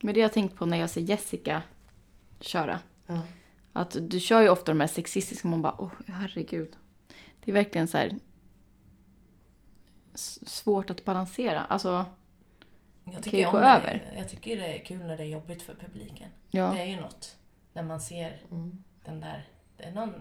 Men 0.00 0.14
det 0.14 0.20
har 0.20 0.24
jag 0.24 0.32
tänkt 0.32 0.56
på 0.56 0.66
när 0.66 0.76
jag 0.76 0.90
ser 0.90 1.00
Jessica 1.00 1.62
köra. 2.40 2.80
Ja. 3.06 3.20
Att 3.72 3.96
du 4.00 4.20
kör 4.20 4.40
ju 4.42 4.48
ofta 4.48 4.64
de 4.72 4.80
här 4.80 4.86
sexistiska, 4.88 5.48
man 5.48 5.62
bara 5.62 5.74
åh 5.78 5.92
herregud. 6.06 6.76
Det 7.44 7.50
är 7.50 7.54
verkligen 7.54 7.88
så 7.88 7.98
här 7.98 8.16
svårt 10.46 10.90
att 10.90 11.04
balansera. 11.04 11.64
Alltså, 11.64 12.04
Jag 13.08 13.14
kan 13.14 13.22
tycker, 13.22 13.38
ju 13.38 13.46
om 13.46 13.52
gå 13.52 13.60
det. 13.60 13.66
över. 13.66 14.12
jag 14.16 14.28
tycker 14.28 14.56
det 14.56 14.66
är 14.80 14.84
kul 14.84 14.98
när 14.98 15.16
det 15.16 15.22
är 15.22 15.26
jobbigt 15.28 15.62
för 15.62 15.74
publiken. 15.74 16.28
ja. 16.50 16.72
Det 16.72 16.80
är 16.80 16.84
ju 16.86 17.00
något. 17.00 17.36
När 17.72 17.82
man 17.82 18.00
ser 18.00 18.42
Mm. 18.50 18.84
den 19.04 19.20
där... 19.20 19.48
Det 19.76 19.84
är 19.84 19.92
någon, 19.92 20.14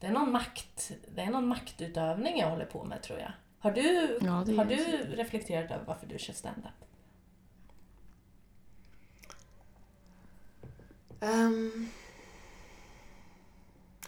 det 0.00 0.06
är 0.06 0.10
någon, 0.12 0.32
makt, 0.32 0.92
det 1.14 1.20
är 1.20 1.26
någon 1.30 1.46
maktutövning 1.48 2.38
jag 2.38 2.50
håller 2.50 2.64
på 2.64 2.84
med 2.84 3.02
tror 3.02 3.18
jag. 3.18 3.32
Har 3.58 3.70
du, 3.72 4.18
Ja, 4.22 4.30
har 4.32 4.64
du 4.64 4.76
reflekterat 5.16 5.70
över 5.70 5.84
varför 5.86 6.06
du 6.06 6.18
kör 6.18 6.32
stand-up? 6.32 6.84
Ehm, 11.20 11.88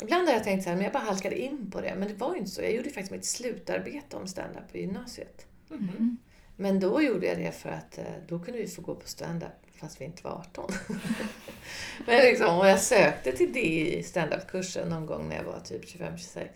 ibland 0.02 0.26
har 0.28 0.34
jag 0.34 0.44
tänkt 0.44 0.62
så 0.64 0.68
här, 0.68 0.76
men 0.76 0.84
jag 0.84 0.92
bara 0.92 1.02
halkade 1.04 1.38
in 1.38 1.70
på 1.70 1.80
det. 1.80 1.94
Men 1.94 2.08
det 2.08 2.14
var 2.14 2.32
ju 2.34 2.38
inte 2.38 2.50
så. 2.50 2.62
Jag 2.62 2.72
gjorde 2.72 2.88
ju 2.88 2.94
faktiskt 2.94 3.12
mitt 3.12 3.24
slutarbete 3.24 4.16
om 4.16 4.26
stand-up 4.26 4.72
på 4.72 4.78
gymnasiet. 4.78 5.46
Mhm. 5.68 6.16
Men 6.56 6.80
då 6.80 7.02
gjorde 7.02 7.26
jag 7.26 7.38
det 7.38 7.52
för 7.52 7.70
att 7.70 7.98
eh, 7.98 8.04
då 8.28 8.38
kunde 8.38 8.60
vi 8.60 8.68
få 8.68 8.82
gå 8.82 8.94
på 8.94 9.08
stand-up 9.08 9.66
fast 9.80 10.00
vi 10.00 10.04
inte 10.04 10.22
var 10.24 10.32
18. 10.32 10.70
Men 12.06 12.18
liksom, 12.18 12.58
och 12.58 12.66
jag 12.66 12.80
sökte 12.80 13.32
till 13.32 13.52
det 13.52 13.96
i 13.96 14.02
stand-up-kursen 14.02 14.88
någon 14.88 15.06
gång 15.06 15.28
när 15.28 15.36
jag 15.36 15.44
var 15.44 15.60
typ 15.60 15.84
25-26. 15.84 16.46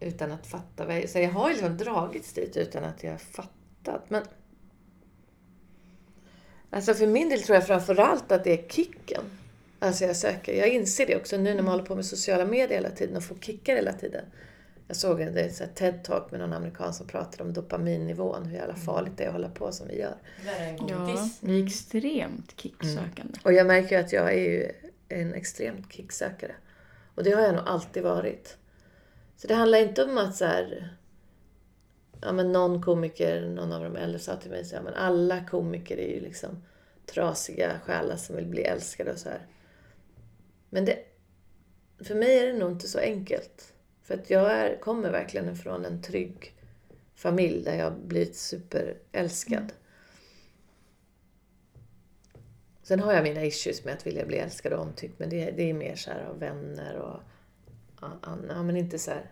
Utan 0.00 0.32
att 0.32 0.46
fatta 0.46 0.86
vad 0.86 0.96
jag... 0.96 1.08
Så 1.08 1.18
jag 1.18 1.30
har 1.30 1.48
ju 1.48 1.54
liksom 1.54 1.76
dragits 1.76 2.32
dit 2.32 2.56
utan 2.56 2.84
att 2.84 3.02
jag 3.02 3.20
fattat. 3.20 4.10
Men... 4.10 4.22
Alltså 6.70 6.94
för 6.94 7.06
min 7.06 7.28
del 7.28 7.42
tror 7.42 7.54
jag 7.54 7.66
framförallt 7.66 8.32
att 8.32 8.44
det 8.44 8.52
är 8.52 8.68
kicken. 8.68 9.24
Alltså 9.78 10.04
jag 10.04 10.16
söker. 10.16 10.54
Jag 10.54 10.68
inser 10.68 11.06
det 11.06 11.16
också 11.16 11.36
nu 11.36 11.54
när 11.54 11.62
man 11.62 11.72
håller 11.72 11.84
på 11.84 11.94
med 11.94 12.06
sociala 12.06 12.44
medier 12.44 12.74
hela 12.78 12.90
tiden 12.90 13.16
och 13.16 13.24
får 13.24 13.34
kickar 13.34 13.76
hela 13.76 13.92
tiden. 13.92 14.24
Jag 14.88 14.96
såg 14.96 15.20
en 15.20 15.34
TED-talk 15.74 16.30
med 16.30 16.40
någon 16.40 16.52
amerikan 16.52 16.94
som 16.94 17.06
pratade 17.06 17.42
om 17.42 17.52
dopaminnivån, 17.52 18.46
hur 18.46 18.56
jävla 18.56 18.74
farligt 18.74 19.12
det 19.16 19.24
är 19.24 19.28
att 19.28 19.32
hålla 19.32 19.48
på 19.48 19.72
som 19.72 19.88
vi 19.88 19.98
gör. 19.98 20.14
Ja, 20.88 21.16
det 21.40 21.52
är 21.52 21.66
extremt 21.66 22.60
kicksökande. 22.60 23.38
Och 23.44 23.52
jag 23.52 23.66
märker 23.66 23.96
ju 23.96 24.04
att 24.04 24.12
jag 24.12 24.32
är 24.32 24.38
ju 24.38 24.72
en 25.08 25.34
extremt 25.34 25.92
kicksökare. 25.92 26.54
Och 27.14 27.24
det 27.24 27.30
har 27.30 27.42
jag 27.42 27.54
nog 27.54 27.64
alltid 27.66 28.02
varit. 28.02 28.56
Så 29.36 29.46
det 29.46 29.54
handlar 29.54 29.78
inte 29.78 30.04
om 30.04 30.18
att 30.18 30.36
så 30.36 30.44
här, 30.44 30.96
ja 32.20 32.32
men 32.32 32.52
någon 32.52 32.82
komiker, 32.82 33.48
någon 33.48 33.72
av 33.72 33.82
de 33.82 33.96
äldre 33.96 34.18
sa 34.18 34.36
till 34.36 34.50
mig 34.50 34.64
så 34.64 34.76
här, 34.76 34.82
men 34.82 34.94
alla 34.94 35.44
komiker 35.44 35.96
är 35.96 36.14
ju 36.14 36.20
liksom 36.20 36.62
trasiga 37.06 37.80
själar 37.84 38.16
som 38.16 38.36
vill 38.36 38.46
bli 38.46 38.62
älskade 38.62 39.12
och 39.12 39.18
så 39.18 39.28
här. 39.28 39.46
Men 40.70 40.84
det, 40.84 40.98
för 42.04 42.14
mig 42.14 42.38
är 42.38 42.46
det 42.46 42.58
nog 42.58 42.72
inte 42.72 42.88
så 42.88 42.98
enkelt. 42.98 43.71
För 44.12 44.18
att 44.18 44.30
jag 44.30 44.52
är, 44.52 44.80
kommer 44.80 45.10
verkligen 45.10 45.48
ifrån 45.48 45.84
en 45.84 46.02
trygg 46.02 46.54
familj 47.14 47.64
där 47.64 47.74
jag 47.74 47.98
blivit 47.98 48.36
superälskad. 48.36 49.72
Sen 52.82 53.00
har 53.00 53.12
jag 53.12 53.22
mina 53.22 53.44
issues 53.44 53.84
med 53.84 53.94
att 53.94 54.06
vilja 54.06 54.26
bli 54.26 54.36
älskad 54.36 54.72
och 54.72 54.80
omtyckt 54.80 55.18
men 55.18 55.30
det, 55.30 55.50
det 55.50 55.70
är 55.70 55.74
mer 55.74 55.96
så 55.96 56.10
av 56.10 56.38
vänner 56.38 56.96
och 56.96 57.20
ja, 58.48 58.62
men 58.62 58.76
inte 58.76 58.98
så 58.98 59.10
här. 59.10 59.30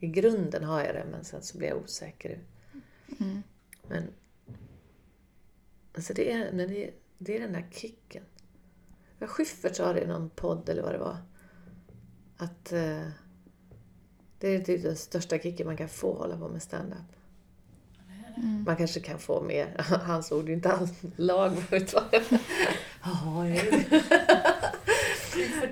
I 0.00 0.06
grunden 0.06 0.64
har 0.64 0.84
jag 0.84 0.94
det 0.94 1.06
men 1.10 1.24
sen 1.24 1.42
så 1.42 1.58
blir 1.58 1.68
jag 1.68 1.78
osäker. 1.78 2.40
Men 3.88 4.08
alltså 5.94 6.14
det, 6.14 6.32
är, 6.32 6.52
men 6.52 6.68
det, 6.68 6.90
det 7.18 7.36
är 7.36 7.40
den 7.40 7.52
där 7.52 7.66
kicken. 7.70 8.22
Schyffert 9.20 9.76
sa 9.76 9.92
det 9.92 10.00
i 10.00 10.06
någon 10.06 10.30
podd 10.30 10.68
eller 10.68 10.82
vad 10.82 10.92
det 10.92 10.98
var. 10.98 11.16
Att 12.36 12.72
eh, 12.72 13.08
det 14.38 14.54
är 14.54 14.60
typ 14.60 14.82
den 14.82 14.96
största 14.96 15.38
kicken 15.38 15.66
man 15.66 15.76
kan 15.76 15.88
få 15.88 16.14
hålla 16.14 16.36
på 16.36 16.48
med 16.48 16.62
stand-up. 16.62 17.16
Man 18.66 18.76
kanske 18.76 19.00
kan 19.00 19.18
få 19.18 19.42
mer. 19.42 19.74
Hans 20.06 20.32
ord 20.32 20.48
är 20.48 20.52
inte 20.52 20.72
alls 20.72 20.90
lag. 21.16 21.52
Jaha, 21.70 23.44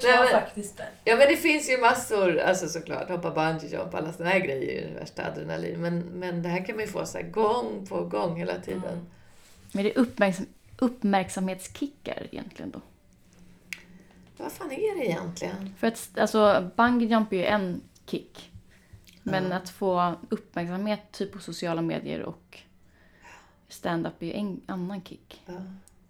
men- 0.03 0.29
faktiskt 0.31 0.77
det. 0.77 0.87
Ja 1.05 1.17
men 1.17 1.29
det 1.29 1.37
finns 1.37 1.71
ju 1.71 1.79
massor, 1.79 2.39
alltså 2.39 2.69
såklart, 2.69 3.09
hoppa 3.11 3.31
bungee 3.31 3.69
jump, 3.69 3.95
alla 3.95 4.13
sådana 4.13 4.31
här 4.31 4.41
grejer 4.41 4.83
är 4.83 4.89
ju 4.89 4.95
värsta 4.95 5.27
adrenalin. 5.27 5.81
Men, 5.81 5.99
men 5.99 6.43
det 6.43 6.49
här 6.49 6.65
kan 6.65 6.77
man 6.77 6.85
ju 6.85 6.91
få 6.91 7.07
så 7.07 7.19
här 7.19 7.25
gång 7.25 7.87
på 7.87 8.05
gång 8.05 8.37
hela 8.37 8.61
tiden. 8.61 9.07
Men 9.73 9.85
det 9.85 9.91
är 9.95 9.99
uppmärksam, 9.99 10.47
uppmärksamhetskickar 10.79 12.27
egentligen 12.33 12.71
då. 12.71 12.81
Vad 14.37 14.53
fan 14.53 14.73
är 14.73 14.99
det 14.99 15.07
egentligen? 15.07 15.75
För 15.79 15.87
att 15.87 16.09
alltså, 16.19 16.71
bungee 16.77 17.09
jump 17.09 17.33
är 17.33 17.37
ju 17.37 17.45
en 17.45 17.81
kick. 18.07 18.51
Men 19.27 19.53
att 19.53 19.69
få 19.69 20.15
uppmärksamhet 20.29 21.13
typ 21.13 21.33
på 21.33 21.39
sociala 21.39 21.83
medier 21.83 22.23
och 22.23 22.59
stand-up 23.69 24.23
är 24.23 24.27
ju 24.27 24.33
en 24.33 24.61
annan 24.67 25.03
kick. 25.03 25.43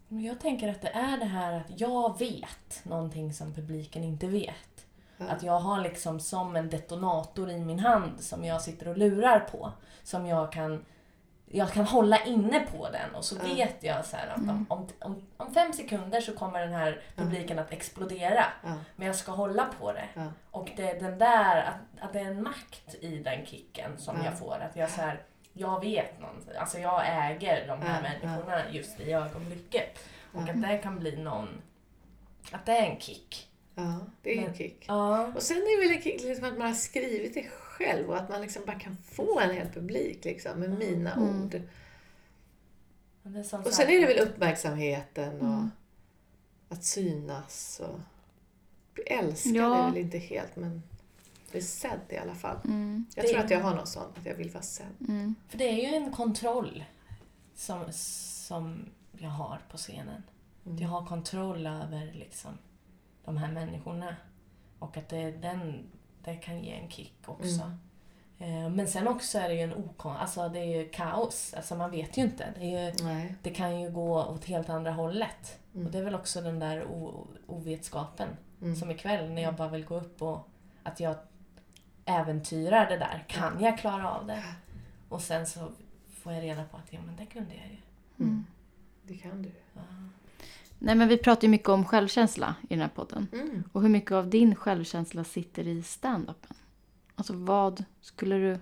Men 0.08 0.24
jag 0.24 0.40
tänker 0.40 0.68
att 0.68 0.82
det 0.82 0.88
är 0.88 1.18
det 1.18 1.24
här 1.24 1.52
att 1.52 1.80
jag 1.80 2.18
vet 2.18 2.80
någonting 2.82 3.32
som 3.32 3.54
publiken 3.54 4.04
inte 4.04 4.26
vet. 4.26 4.86
Att 5.18 5.42
jag 5.42 5.60
har 5.60 5.80
liksom 5.80 6.20
som 6.20 6.56
en 6.56 6.70
detonator 6.70 7.50
i 7.50 7.60
min 7.60 7.78
hand 7.78 8.20
som 8.20 8.44
jag 8.44 8.62
sitter 8.62 8.88
och 8.88 8.98
lurar 8.98 9.40
på. 9.40 9.72
Som 10.02 10.26
jag 10.26 10.52
kan, 10.52 10.84
jag 11.56 11.72
kan 11.72 11.84
hålla 11.84 12.24
inne 12.24 12.60
på 12.60 12.90
den 12.90 13.14
och 13.14 13.24
så 13.24 13.36
Ja. 13.36 13.54
vet 13.54 13.76
jag 13.82 14.04
så 14.04 14.16
att 14.16 14.36
om, 14.38 14.66
om, 14.68 14.86
om, 15.00 15.22
om 15.36 15.54
fem 15.54 15.72
sekunder 15.72 16.20
så 16.20 16.32
kommer 16.32 16.60
den 16.60 16.72
här 16.72 17.02
publiken 17.16 17.58
att 17.58 17.72
explodera. 17.72 18.44
Ja. 18.62 18.78
Men 18.96 19.06
jag 19.06 19.16
ska 19.16 19.32
hålla 19.32 19.64
på 19.80 19.92
det. 19.92 20.08
Och 20.50 20.70
det 20.76 20.90
är 20.90 21.00
den 21.00 21.18
där, 21.18 21.62
att, 21.62 22.04
att 22.04 22.12
det 22.12 22.20
är 22.20 22.24
en 22.24 22.42
makt 22.42 22.94
i 23.00 23.18
den 23.18 23.46
kicken 23.46 23.98
som 23.98 24.16
Ja. 24.18 24.24
jag 24.24 24.38
får. 24.38 24.54
Att 24.70 24.76
jag 24.76 24.90
så 24.90 25.00
här, 25.00 25.22
jag 25.52 25.80
vet 25.80 26.20
någonting. 26.20 26.56
Alltså 26.58 26.78
jag 26.78 27.02
äger 27.06 27.66
de 27.66 27.82
här 27.82 28.02
människorna 28.02 28.70
just 28.70 29.00
i 29.00 29.12
ögonblicket. 29.12 29.98
Och 30.32 30.40
att 30.48 30.62
det 30.62 30.78
kan 30.82 30.98
bli 30.98 31.16
någon, 31.16 31.62
att 32.52 32.66
det 32.66 32.72
är 32.78 32.82
en 32.90 33.00
kick. 33.00 33.48
ja, 33.74 34.00
det 34.22 34.30
är 34.34 34.38
en 34.38 34.44
Men- 34.44 34.54
kick. 34.54 34.84
Ja. 34.88 35.26
Och 35.34 35.42
sen 35.42 35.56
är 35.56 35.80
det 35.82 35.88
väl 35.88 35.96
en 35.96 36.02
kick 36.02 36.22
liksom 36.22 36.44
att 36.44 36.58
man 36.58 36.66
har 36.66 36.74
skrivit 36.74 37.34
det 37.34 37.42
själv 37.78 38.08
och 38.10 38.16
att 38.16 38.28
man 38.28 38.40
liksom 38.40 38.62
bara 38.66 38.78
kan 38.80 38.96
få 38.96 39.40
en 39.40 39.50
hel 39.54 39.68
publik 39.68 40.24
liksom, 40.24 40.60
med 40.60 40.70
mina 40.70 41.12
Mm. 41.12 41.42
ord. 41.44 41.62
Och, 43.22 43.30
är 43.36 43.42
sen 43.42 43.88
är 43.88 44.00
det 44.00 44.06
väl 44.06 44.28
uppmärksamheten 44.28 45.40
och 45.40 45.46
Mm. 45.54 45.70
att 46.68 46.84
synas 46.84 47.80
och 47.84 48.00
bli 48.94 49.04
älskad 49.04 49.54
Ja. 49.54 49.84
är 49.86 49.90
väl 49.90 50.00
inte 50.00 50.18
helt 50.18 50.56
men 50.56 50.82
bli 51.50 51.62
sedd 51.62 52.00
i 52.08 52.16
alla 52.16 52.34
fall. 52.34 52.56
Mm. 52.64 53.06
Jag 53.14 53.24
Det- 53.24 53.28
tror 53.28 53.40
att 53.40 53.50
jag 53.50 53.60
har 53.60 53.74
något 53.74 53.88
sånt, 53.88 54.18
att 54.18 54.26
jag 54.26 54.34
vill 54.34 54.50
vara 54.50 54.62
sedd. 54.62 54.86
Mm. 55.08 55.34
För 55.48 55.58
det 55.58 55.64
är 55.64 55.90
ju 55.90 55.96
en 55.96 56.12
kontroll 56.12 56.84
som, 57.54 57.84
som 57.92 58.84
jag 59.18 59.28
har 59.30 59.60
på 59.70 59.76
scenen. 59.76 60.22
Mm. 60.66 60.78
Jag 60.78 60.88
har 60.88 61.06
kontroll 61.06 61.66
över 61.66 62.12
liksom, 62.14 62.58
de 63.24 63.36
här 63.36 63.52
människorna. 63.52 64.16
Och 64.78 64.96
att 64.96 65.08
det, 65.08 65.30
den, 65.30 65.84
det 66.24 66.36
kan 66.36 66.60
ge 66.60 66.72
en 66.72 66.90
kick 66.90 67.14
också. 67.26 67.72
Eh, 68.38 68.68
Men 68.68 68.88
sen 68.88 69.08
också 69.08 69.38
är 69.38 69.48
det 69.48 69.54
ju 69.54 69.60
en 69.60 69.74
okon... 69.74 70.16
Alltså 70.16 70.48
det 70.48 70.58
är 70.58 70.82
ju 70.82 70.88
kaos. 70.88 71.54
Alltså 71.54 71.74
man 71.74 71.90
vet 71.90 72.16
ju 72.18 72.22
inte. 72.22 72.54
Det, 72.58 72.74
är 72.74 72.86
ju, 72.86 73.34
det 73.42 73.50
kan 73.50 73.80
ju 73.80 73.90
gå 73.90 74.24
åt 74.24 74.44
helt 74.44 74.68
andra 74.68 74.92
hållet. 74.92 75.58
Mm. 75.74 75.86
Och 75.86 75.92
det 75.92 75.98
är 75.98 76.02
väl 76.02 76.14
också 76.14 76.40
den 76.40 76.58
där 76.58 76.84
o, 76.84 77.26
ovetskapen. 77.46 78.28
Mm. 78.62 78.76
Som 78.76 78.90
ikväll 78.90 79.30
när 79.30 79.42
jag 79.42 79.54
bara 79.54 79.68
vill 79.68 79.84
gå 79.84 79.96
upp 79.96 80.22
och 80.22 80.48
att 80.82 81.00
jag 81.00 81.16
äventyrar 82.04 82.90
det 82.90 82.96
där. 82.96 83.24
Kan 83.28 83.60
jag 83.60 83.78
klara 83.78 84.10
av 84.10 84.26
det? 84.26 84.42
Och 85.08 85.20
sen 85.20 85.46
så 85.46 85.68
får 86.08 86.32
jag 86.32 86.42
reda 86.42 86.64
på 86.64 86.76
att 86.76 86.92
ja, 86.92 87.00
men 87.06 87.16
det 87.16 87.26
kunde 87.26 87.54
jag 87.54 87.66
ju. 87.66 87.76
Mm. 88.24 88.44
Det 89.02 89.14
kan 89.14 89.42
du. 89.42 89.52
Nej, 90.84 90.94
men 90.94 91.08
vi 91.08 91.18
pratar 91.18 91.42
ju 91.42 91.48
mycket 91.48 91.68
om 91.68 91.84
självkänsla 91.84 92.54
i 92.62 92.74
den 92.74 92.80
här 92.80 92.88
podden. 92.88 93.28
Mm. 93.32 93.64
Och 93.72 93.82
hur 93.82 93.88
mycket 93.88 94.12
av 94.12 94.30
din 94.30 94.54
självkänsla 94.54 95.24
sitter 95.24 95.68
i 95.68 95.82
stand-upen? 95.82 96.56
Alltså 97.14 97.32
vad 97.32 97.84
skulle 98.00 98.34
du... 98.34 98.58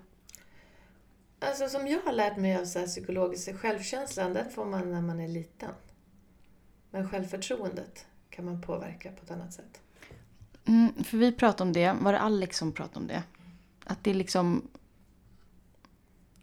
Alltså 1.41 1.69
som 1.69 1.87
jag 1.87 2.01
har 2.05 2.13
lärt 2.13 2.37
mig 2.37 2.57
av 2.57 2.65
så 2.65 2.79
här 2.79 2.87
psykologisk 2.87 3.57
självkänslan, 3.57 4.33
den 4.33 4.51
får 4.51 4.65
man 4.65 4.93
när 4.93 5.01
man 5.01 5.21
är 5.21 5.29
liten. 5.29 5.71
Men 6.91 7.09
självförtroendet 7.09 8.07
kan 8.31 8.45
man 8.45 8.61
påverka 8.61 9.13
på 9.13 9.25
ett 9.25 9.31
annat 9.31 9.53
sätt. 9.53 9.81
Mm, 10.65 11.05
för 11.05 11.17
vi 11.17 11.33
pratade 11.33 11.63
om 11.63 11.73
det, 11.73 11.97
var 12.01 12.13
det 12.13 12.19
Alex 12.19 12.59
som 12.59 12.73
pratade 12.73 12.99
om 12.99 13.07
det? 13.07 13.23
Att 13.85 14.05
det 14.05 14.11
är 14.11 14.15
liksom... 14.15 14.69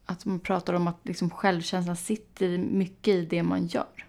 Att 0.05 0.25
man 0.25 0.39
pratar 0.39 0.73
om 0.73 0.87
att 0.87 0.97
liksom 1.03 1.29
självkänslan 1.29 1.95
sitter 1.95 2.57
mycket 2.57 3.13
i 3.13 3.25
det 3.25 3.43
man 3.43 3.67
gör. 3.67 4.08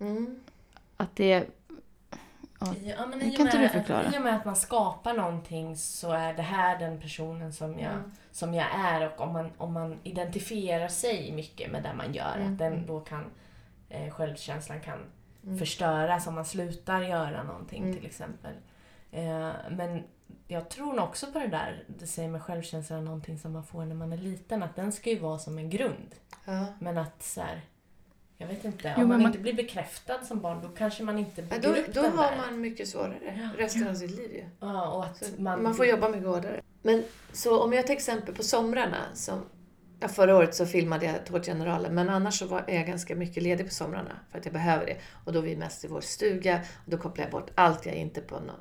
Mm. 0.00 0.40
Att 0.96 1.16
det... 1.16 1.46
Ja. 2.60 2.74
Ja, 2.84 3.06
men 3.06 3.18
Det 3.18 3.24
i 3.24 3.30
och 3.30 3.36
kan 3.36 3.46
inte 3.46 3.58
med- 3.58 3.64
du 3.64 3.68
förklara? 3.68 4.12
I 4.14 4.18
och 4.18 4.22
med 4.22 4.36
att 4.36 4.44
man 4.44 4.56
skapar 4.56 5.14
någonting 5.14 5.76
så 5.76 6.12
är 6.12 6.34
det 6.34 6.42
här 6.42 6.78
den 6.78 7.00
personen 7.00 7.52
som 7.52 7.78
jag, 7.78 7.92
Mm. 7.92 8.12
som 8.32 8.54
jag 8.54 8.66
är 8.74 9.12
och 9.12 9.20
om 9.20 9.32
man, 9.32 9.50
om 9.58 9.72
man 9.72 9.98
identifierar 10.02 10.88
sig 10.88 11.32
mycket 11.32 11.72
med 11.72 11.82
det 11.82 11.94
man 11.94 12.14
gör, 12.14 12.36
Mm. 12.36 12.52
att 12.52 12.58
den 12.58 12.86
då 12.86 13.00
kan 13.00 13.24
eh, 13.88 14.10
självkänslan 14.14 14.80
kan 14.80 14.98
Mm. 15.44 15.58
förstöras 15.58 16.26
om 16.26 16.34
man 16.34 16.44
slutar 16.44 17.00
göra 17.02 17.42
någonting 17.42 17.82
Mm. 17.82 17.96
till 17.96 18.06
exempel. 18.06 18.54
Eh, 19.12 19.50
men 19.70 20.02
jag 20.48 20.68
tror 20.68 20.92
nog 20.92 21.04
också 21.04 21.32
på 21.32 21.38
det 21.38 21.46
där, 21.46 21.84
det 21.86 22.06
säger 22.06 22.28
med 22.28 22.42
självkänslan, 22.42 22.98
är 22.98 23.02
någonting 23.02 23.38
som 23.38 23.52
man 23.52 23.64
får 23.64 23.84
när 23.84 23.94
man 23.94 24.12
är 24.12 24.16
liten, 24.18 24.62
att 24.62 24.76
den 24.76 24.92
ska 24.92 25.10
ju 25.10 25.18
vara 25.18 25.38
som 25.38 25.58
en 25.58 25.70
grund. 25.70 26.14
Ja. 26.44 26.66
Men 26.78 26.98
att 26.98 27.22
så 27.22 27.40
här, 27.40 27.60
jag 28.48 28.54
vet 28.54 28.64
inte, 28.64 28.88
om 28.88 28.94
Jo, 29.02 29.06
man, 29.06 29.18
man- 29.18 29.26
inte 29.26 29.38
blir 29.38 29.54
bekräftad 29.54 30.24
som 30.24 30.40
barn 30.40 30.60
då 30.62 30.68
kanske 30.68 31.02
man 31.02 31.18
inte 31.18 31.40
Ja, 31.40 31.46
bygger 31.56 31.62
då 31.74 31.80
upp 31.80 31.94
då 31.94 32.02
den 32.02 32.18
har 32.18 32.30
där. 32.30 32.36
man 32.36 32.60
mycket 32.60 32.88
svårare 32.88 33.18
Ja. 33.24 33.48
resten 33.64 33.88
av 33.88 33.94
sitt 33.94 34.10
liv 34.10 34.30
ju. 34.32 34.44
Ja, 34.60 34.88
och 34.92 35.04
att 35.04 35.38
man, 35.38 35.62
man, 35.62 35.74
får 35.74 35.86
jobba 35.86 36.08
mycket 36.08 36.26
hårdare. 36.26 36.60
Men 36.82 37.04
så 37.32 37.62
om 37.62 37.72
jag 37.72 37.86
till 37.86 37.94
exempel 37.96 38.34
på 38.34 38.42
somrarna, 38.42 38.96
som, 39.14 39.40
ja, 40.00 40.08
förra 40.08 40.36
året 40.36 40.54
så 40.54 40.66
filmade 40.66 41.06
jag 41.06 41.26
Tårtgeneralen, 41.26 41.94
men 41.94 42.08
annars 42.08 42.38
så 42.38 42.46
var 42.46 42.64
jag 42.68 42.86
ganska 42.86 43.14
mycket 43.14 43.42
ledig 43.42 43.66
på 43.68 43.74
somrarna 43.74 44.18
för 44.30 44.38
att 44.38 44.44
jag 44.44 44.52
behöver 44.54 44.86
det. 44.86 44.96
Och 45.24 45.32
då 45.32 45.38
är 45.38 45.42
vi 45.42 45.56
mest 45.56 45.84
i 45.84 45.88
vår 45.88 46.00
stuga 46.00 46.60
och 46.84 46.90
då 46.90 46.96
kopplar 46.98 47.24
jag 47.24 47.32
bort 47.32 47.50
allt 47.54 47.86
jag 47.86 47.94
är 47.94 47.98
inte 47.98 48.20
på 48.20 48.34
någon 48.40 48.60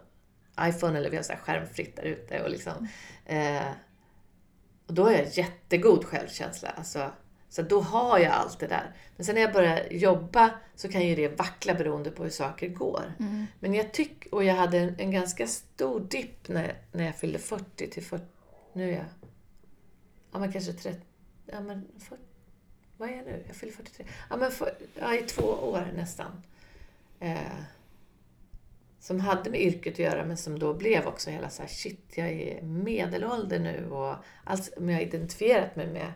iPhone 0.69 0.97
eller 0.97 1.09
vi 1.09 1.15
har 1.15 1.23
så 1.23 1.33
här 1.33 1.39
skärmfritt 1.39 1.95
där 1.95 2.03
ute 2.03 2.43
och 2.43 2.49
liksom. 2.49 2.87
Eh, 3.25 3.61
Och 4.87 4.93
då 4.93 5.03
har 5.03 5.11
jag 5.11 5.27
jättegod 5.37 6.05
självkänsla. 6.05 6.69
Alltså, 6.69 7.11
så 7.53 7.61
då 7.61 7.81
har 7.81 8.19
jag 8.19 8.31
allt 8.31 8.59
det 8.59 8.67
där. 8.67 8.95
Men 9.15 9.25
sen 9.25 9.35
när 9.35 9.41
jag 9.41 9.53
börjar 9.53 9.87
jobba 9.91 10.49
så 10.75 10.89
kan 10.89 11.07
ju 11.07 11.15
det 11.15 11.27
vackla 11.27 11.73
beroende 11.73 12.11
på 12.11 12.23
hur 12.23 12.29
saker 12.29 12.67
går. 12.67 13.13
Men 13.59 13.73
jag 13.73 13.91
tycker, 13.91 14.33
och 14.33 14.43
jag 14.43 14.55
hade 14.55 14.79
en, 14.79 14.95
en 14.99 15.11
ganska 15.11 15.47
stor 15.47 15.99
dipp 15.99 16.47
när, 16.49 16.77
när 16.91 17.05
jag 17.05 17.15
fyllde 17.15 17.39
40 17.39 17.89
till 17.89 18.03
40, 18.03 18.25
nu 18.73 18.89
är 18.89 18.95
jag, 18.95 19.05
ja 20.31 20.39
men 20.39 20.51
kanske 20.51 20.73
30, 20.73 21.01
ja 21.45 21.61
men 21.61 21.87
40, 21.99 22.21
vad 22.97 23.09
är 23.09 23.13
jag 23.13 23.25
nu? 23.25 23.43
Jag 23.47 23.55
fyller 23.55 23.73
43. 23.73 24.05
Ja 24.29 24.37
men 24.37 24.51
för, 24.51 24.77
ja, 24.99 25.15
i 25.15 25.21
två 25.21 25.43
år 25.43 25.91
nästan. 25.95 26.43
Eh, 27.19 27.37
som 28.99 29.19
hade 29.19 29.49
med 29.49 29.61
yrket 29.61 29.93
att 29.93 29.99
göra 29.99 30.25
men 30.25 30.37
som 30.37 30.59
då 30.59 30.73
blev 30.73 31.07
också 31.07 31.29
hela 31.29 31.49
så 31.49 31.61
här, 31.61 31.69
shit 31.69 32.13
jag 32.15 32.27
är 32.27 32.61
medelålder 32.61 33.59
nu 33.59 33.89
och 33.89 34.15
allt 34.43 34.63
som 34.63 34.89
jag 34.89 34.97
har 34.97 35.03
identifierat 35.03 35.75
mig 35.75 35.87
med 35.87 36.13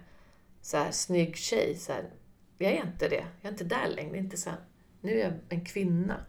så 0.61 0.77
här 0.77 0.91
snygg 0.91 1.37
tjej. 1.37 1.75
Så 1.75 1.93
här, 1.93 2.09
jag 2.57 2.71
är 2.71 2.85
inte 2.85 3.07
det. 3.07 3.25
Jag 3.41 3.47
är 3.47 3.51
inte 3.51 3.63
där 3.63 3.87
längre. 3.87 4.17
Inte 4.17 4.37
så 4.37 4.49
här, 4.49 4.59
nu 5.01 5.11
är 5.11 5.23
jag 5.23 5.33
en 5.49 5.65
kvinna. 5.65 6.25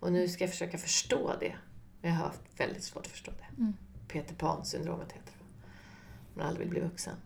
Och 0.00 0.12
nu 0.12 0.28
ska 0.28 0.44
jag 0.44 0.50
försöka 0.50 0.78
förstå 0.78 1.32
det. 1.40 1.56
Jag 2.02 2.10
har 2.10 2.16
haft 2.16 2.40
väldigt 2.56 2.82
svårt 2.84 3.06
att 3.06 3.12
förstå 3.12 3.30
det. 3.30 3.72
Peter 4.08 4.34
Pan-syndromet 4.34 5.12
heter 5.12 5.32
det. 5.38 5.44
Man 6.34 6.46
aldrig 6.46 6.66
vill 6.66 6.70
bli 6.70 6.80
vuxen. 6.80 7.16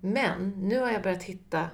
Men 0.00 0.50
nu 0.50 0.80
har 0.80 0.90
jag 0.90 1.02
börjat 1.02 1.22
hitta 1.22 1.70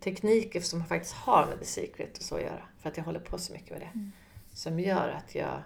tekniker 0.00 0.60
som 0.60 0.84
faktiskt 0.84 1.14
har 1.14 1.46
med 1.46 1.58
The 1.58 1.64
Secret 1.64 2.18
och 2.18 2.24
så 2.24 2.36
att 2.36 2.42
göra. 2.42 2.62
För 2.78 2.88
att 2.90 2.96
jag 2.96 3.04
håller 3.04 3.20
på 3.20 3.38
så 3.38 3.52
mycket 3.52 3.70
med 3.70 3.80
det. 3.80 4.10
Som 4.56 4.80
gör 4.80 5.08
att 5.08 5.34
jag 5.34 5.62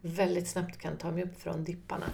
väldigt 0.00 0.48
snabbt 0.48 0.78
kan 0.78 0.96
ta 0.96 1.10
mig 1.10 1.24
upp 1.24 1.40
från 1.40 1.64
dipparna. 1.64 2.10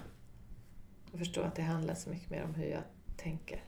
Och 1.12 1.18
förstå 1.18 1.42
att 1.42 1.54
det 1.54 1.62
handlar 1.62 1.94
så 1.94 2.10
mycket 2.10 2.30
mer 2.30 2.44
om 2.44 2.54
hur 2.54 2.66
jag 2.66 2.82
tänker. 3.22 3.64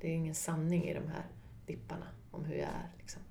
Det 0.00 0.08
är 0.08 0.12
ingen 0.12 0.34
sanning 0.34 0.84
i 0.88 0.94
de 0.94 1.08
här 1.08 1.26
dipparna 1.66 2.06
om 2.30 2.44
hur 2.44 2.54
jag 2.54 2.68
är. 2.68 2.88
Liksom. 2.98 3.22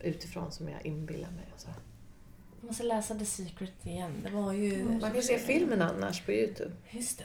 Utifrån 0.00 0.52
som 0.52 0.68
jag 0.68 0.86
inbillar 0.86 1.30
mig. 1.30 1.44
Och 1.54 1.60
så. 1.60 1.68
Jag 2.60 2.66
måste 2.66 2.82
läsa 2.82 3.14
The 3.14 3.24
Secret 3.24 3.86
igen. 3.86 4.12
Det 4.24 4.30
var 4.30 4.52
ju... 4.52 4.84
Man 4.84 5.12
kan 5.12 5.22
se 5.22 5.38
filmen 5.38 5.82
annars 5.82 6.22
på 6.22 6.32
Youtube. 6.32 6.72
Just 6.90 7.18
det. 7.18 7.24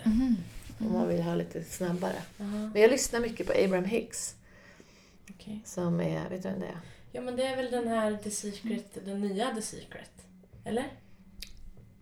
Om 0.80 0.94
man 0.94 1.08
vill 1.08 1.22
ha 1.22 1.36
lite 1.36 1.64
snabbare. 1.64 2.22
Jaha, 2.38 2.72
Men 2.74 2.82
jag 2.82 2.92
lyssnar 2.92 3.20
mycket 3.20 3.48
på 3.48 3.54
Abraham 3.54 3.86
Hicks. 3.86 4.36
okej. 5.30 5.62
Som 5.66 6.02
är, 6.02 6.30
vet 6.30 6.44
du 6.44 6.50
vem 6.50 6.60
det 6.60 6.66
är? 6.68 6.80
Ja, 7.12 7.22
men 7.22 7.36
det 7.36 7.44
är 7.44 7.56
väl 7.56 7.72
den 7.72 7.88
här 7.88 8.18
The 8.18 8.32
Secret, 8.32 9.06
den 9.06 9.22
nya 9.22 9.56
The 9.56 9.62
Secret? 9.62 10.12
Eller? 10.66 10.92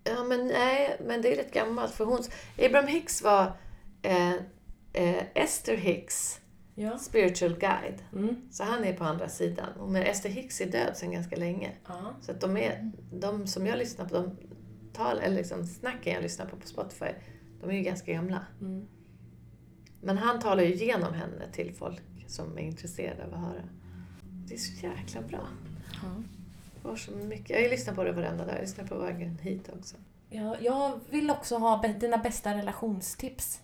Ja, 0.03 0.23
men 0.23 0.47
nej, 0.47 0.97
men 1.05 1.21
det 1.21 1.33
är 1.33 1.35
rätt 1.35 1.53
gammalt. 1.53 1.93
För 1.93 2.05
hon, 2.05 2.23
Abraham 2.57 2.87
Hicks 2.87 3.21
var 3.21 3.53
eh, 4.01 4.33
eh, 4.95 5.23
Esther 5.33 5.77
Hicks 5.77 6.41
Ja. 6.77 6.97
spiritual 6.97 7.53
guide. 7.59 8.03
Mm. 8.13 8.35
Så 8.51 8.63
han 8.63 8.83
är 8.83 8.93
på 8.93 9.03
andra 9.03 9.29
sidan. 9.29 9.91
Men 9.91 10.03
Esther 10.03 10.29
Hicks 10.29 10.61
är 10.61 10.71
död 10.71 10.97
sedan 10.97 11.11
ganska 11.11 11.35
länge. 11.35 11.71
Ja. 11.87 12.15
Så 12.21 12.31
att 12.31 12.41
de, 12.41 12.57
är, 12.57 12.91
de 13.11 13.47
som 13.47 13.65
jag 13.65 13.77
lyssnar 13.77 14.05
på, 14.05 14.13
de 14.15 14.37
tal, 14.93 15.19
eller 15.19 15.35
liksom 15.35 15.65
snacken 15.65 16.13
jag 16.13 16.23
lyssnar 16.23 16.45
på 16.45 16.55
på 16.55 16.67
Spotify, 16.67 17.05
de 17.61 17.69
är 17.69 17.73
ju 17.73 17.81
ganska 17.81 18.13
gamla. 18.13 18.45
Mm. 18.61 18.87
Men 20.01 20.17
han 20.17 20.39
talar 20.39 20.63
ju 20.63 20.73
igenom 20.73 21.13
henne 21.13 21.51
till 21.51 21.73
folk 21.73 22.01
som 22.27 22.57
är 22.57 22.61
intresserade 22.61 23.25
av 23.25 23.33
att 23.33 23.39
höra. 23.39 23.69
Det 24.47 24.53
är 24.53 24.57
så 24.57 24.85
jäkla 24.85 25.21
bra. 25.21 25.47
Ja. 26.83 26.95
Så 26.97 27.11
mycket. 27.11 27.49
Jag 27.49 27.57
har 27.57 27.63
ju 27.63 27.69
lyssnat 27.69 27.95
på 27.95 28.03
det 28.03 28.11
varenda 28.11 28.45
dag. 28.45 28.55
Jag 28.55 28.61
lyssnar 28.61 28.87
på 28.87 28.97
vägen 28.99 29.37
hit 29.37 29.69
också. 29.79 29.95
Ja, 30.29 30.55
jag 30.61 30.99
vill 31.09 31.31
också 31.31 31.57
ha 31.57 31.87
dina 31.99 32.17
bästa 32.17 32.57
relationstips. 32.57 33.61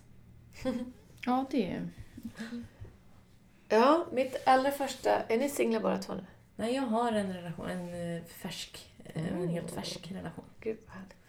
Ja, 1.26 1.44
det 1.50 1.70
är... 1.70 1.88
Ja, 3.68 4.06
mitt 4.12 4.36
allra 4.46 4.70
första... 4.70 5.22
Är 5.28 5.38
ni 5.38 5.48
singlar 5.48 5.80
bara 5.80 5.98
två 5.98 6.14
nu? 6.14 6.26
Nej, 6.56 6.74
jag 6.74 6.82
har 6.82 7.12
en 7.12 7.32
relation, 7.32 7.70
en 7.70 8.16
eh, 8.16 8.24
färsk, 8.24 8.92
eh, 9.04 9.26
en 9.26 9.48
helt 9.48 9.70
färsk 9.70 10.12
relation. 10.12 10.44
Gud 10.60 10.78
vad 10.86 10.96
härligt. 10.96 11.22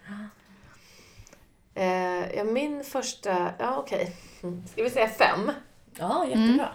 Eh, 1.74 2.38
ja, 2.38 2.44
min 2.44 2.84
första... 2.84 3.54
Ja, 3.60 3.78
okej. 3.78 4.16
Mm. 4.44 4.68
Ska 4.68 4.84
vi 4.84 4.90
säga 4.90 5.08
fem? 5.08 5.52
Ja, 5.98 6.26
jättebra. 6.28 6.70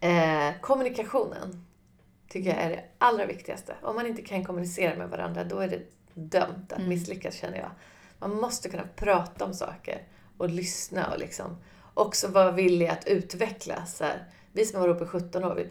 Eh, 0.00 0.60
kommunikationen 0.60 1.66
tycker 2.28 2.50
jag 2.50 2.58
är 2.58 2.70
det 2.70 2.84
allra 2.98 3.26
viktigaste. 3.26 3.76
Om 3.82 3.96
man 3.96 4.06
inte 4.06 4.22
kan 4.22 4.44
kommunicera 4.44 4.96
med 4.96 5.10
varandra, 5.10 5.44
då 5.44 5.58
är 5.58 5.68
det 5.68 5.82
dömt 6.14 6.72
att 6.72 6.86
misslyckas 6.86 7.34
känner 7.34 7.58
jag. 7.58 7.70
Man 8.18 8.40
måste 8.40 8.68
kunna 8.68 8.86
prata 8.96 9.44
om 9.44 9.54
saker 9.54 10.02
och 10.38 10.48
lyssna 10.48 11.10
och 11.12 11.18
liksom 11.18 11.56
också 11.98 12.28
vara 12.28 12.50
villig 12.50 12.86
att 12.86 13.06
utvecklas. 13.06 13.96
Så 13.96 14.04
här, 14.04 14.24
vi 14.52 14.66
som 14.66 14.80
har 14.80 14.88
varit 14.88 14.96
uppe 14.96 15.04
i 15.04 15.20
17 15.20 15.44
år, 15.44 15.54
vi, 15.54 15.68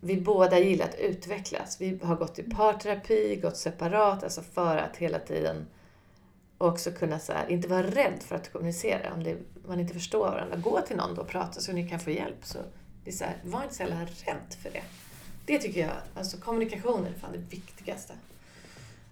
vi 0.00 0.20
båda 0.20 0.58
gillar 0.58 0.84
att 0.84 0.94
utvecklas. 0.94 1.80
Vi 1.80 2.00
har 2.02 2.16
gått 2.16 2.38
i 2.38 2.42
parterapi, 2.42 3.36
gått 3.42 3.56
separat, 3.56 4.24
alltså 4.24 4.42
för 4.42 4.76
att 4.76 4.96
hela 4.96 5.18
tiden 5.18 5.66
också 6.58 6.92
kunna 6.92 7.18
så 7.18 7.32
här, 7.32 7.50
inte 7.50 7.68
vara 7.68 7.82
rädd 7.82 8.22
för 8.22 8.36
att 8.36 8.52
kommunicera. 8.52 9.14
Om 9.14 9.24
det, 9.24 9.36
man 9.66 9.80
inte 9.80 9.94
förstår 9.94 10.30
varandra, 10.30 10.56
gå 10.56 10.80
till 10.80 10.96
någon 10.96 11.14
då 11.14 11.22
och 11.22 11.28
prata 11.28 11.60
så 11.60 11.72
ni 11.72 11.88
kan 11.88 12.00
få 12.00 12.10
hjälp. 12.10 12.44
Så 12.44 12.58
det 13.04 13.10
är 13.10 13.14
så 13.14 13.24
här, 13.24 13.36
var 13.44 13.62
inte 13.62 13.74
så 13.74 13.82
jävla 13.82 14.00
rädd 14.00 14.56
för 14.62 14.70
det. 14.70 14.82
Det 15.46 15.58
tycker 15.58 15.80
jag, 15.80 15.96
alltså 16.14 16.36
kommunikation 16.36 17.06
är 17.06 17.12
fan 17.12 17.32
det 17.32 17.56
viktigaste. 17.56 18.12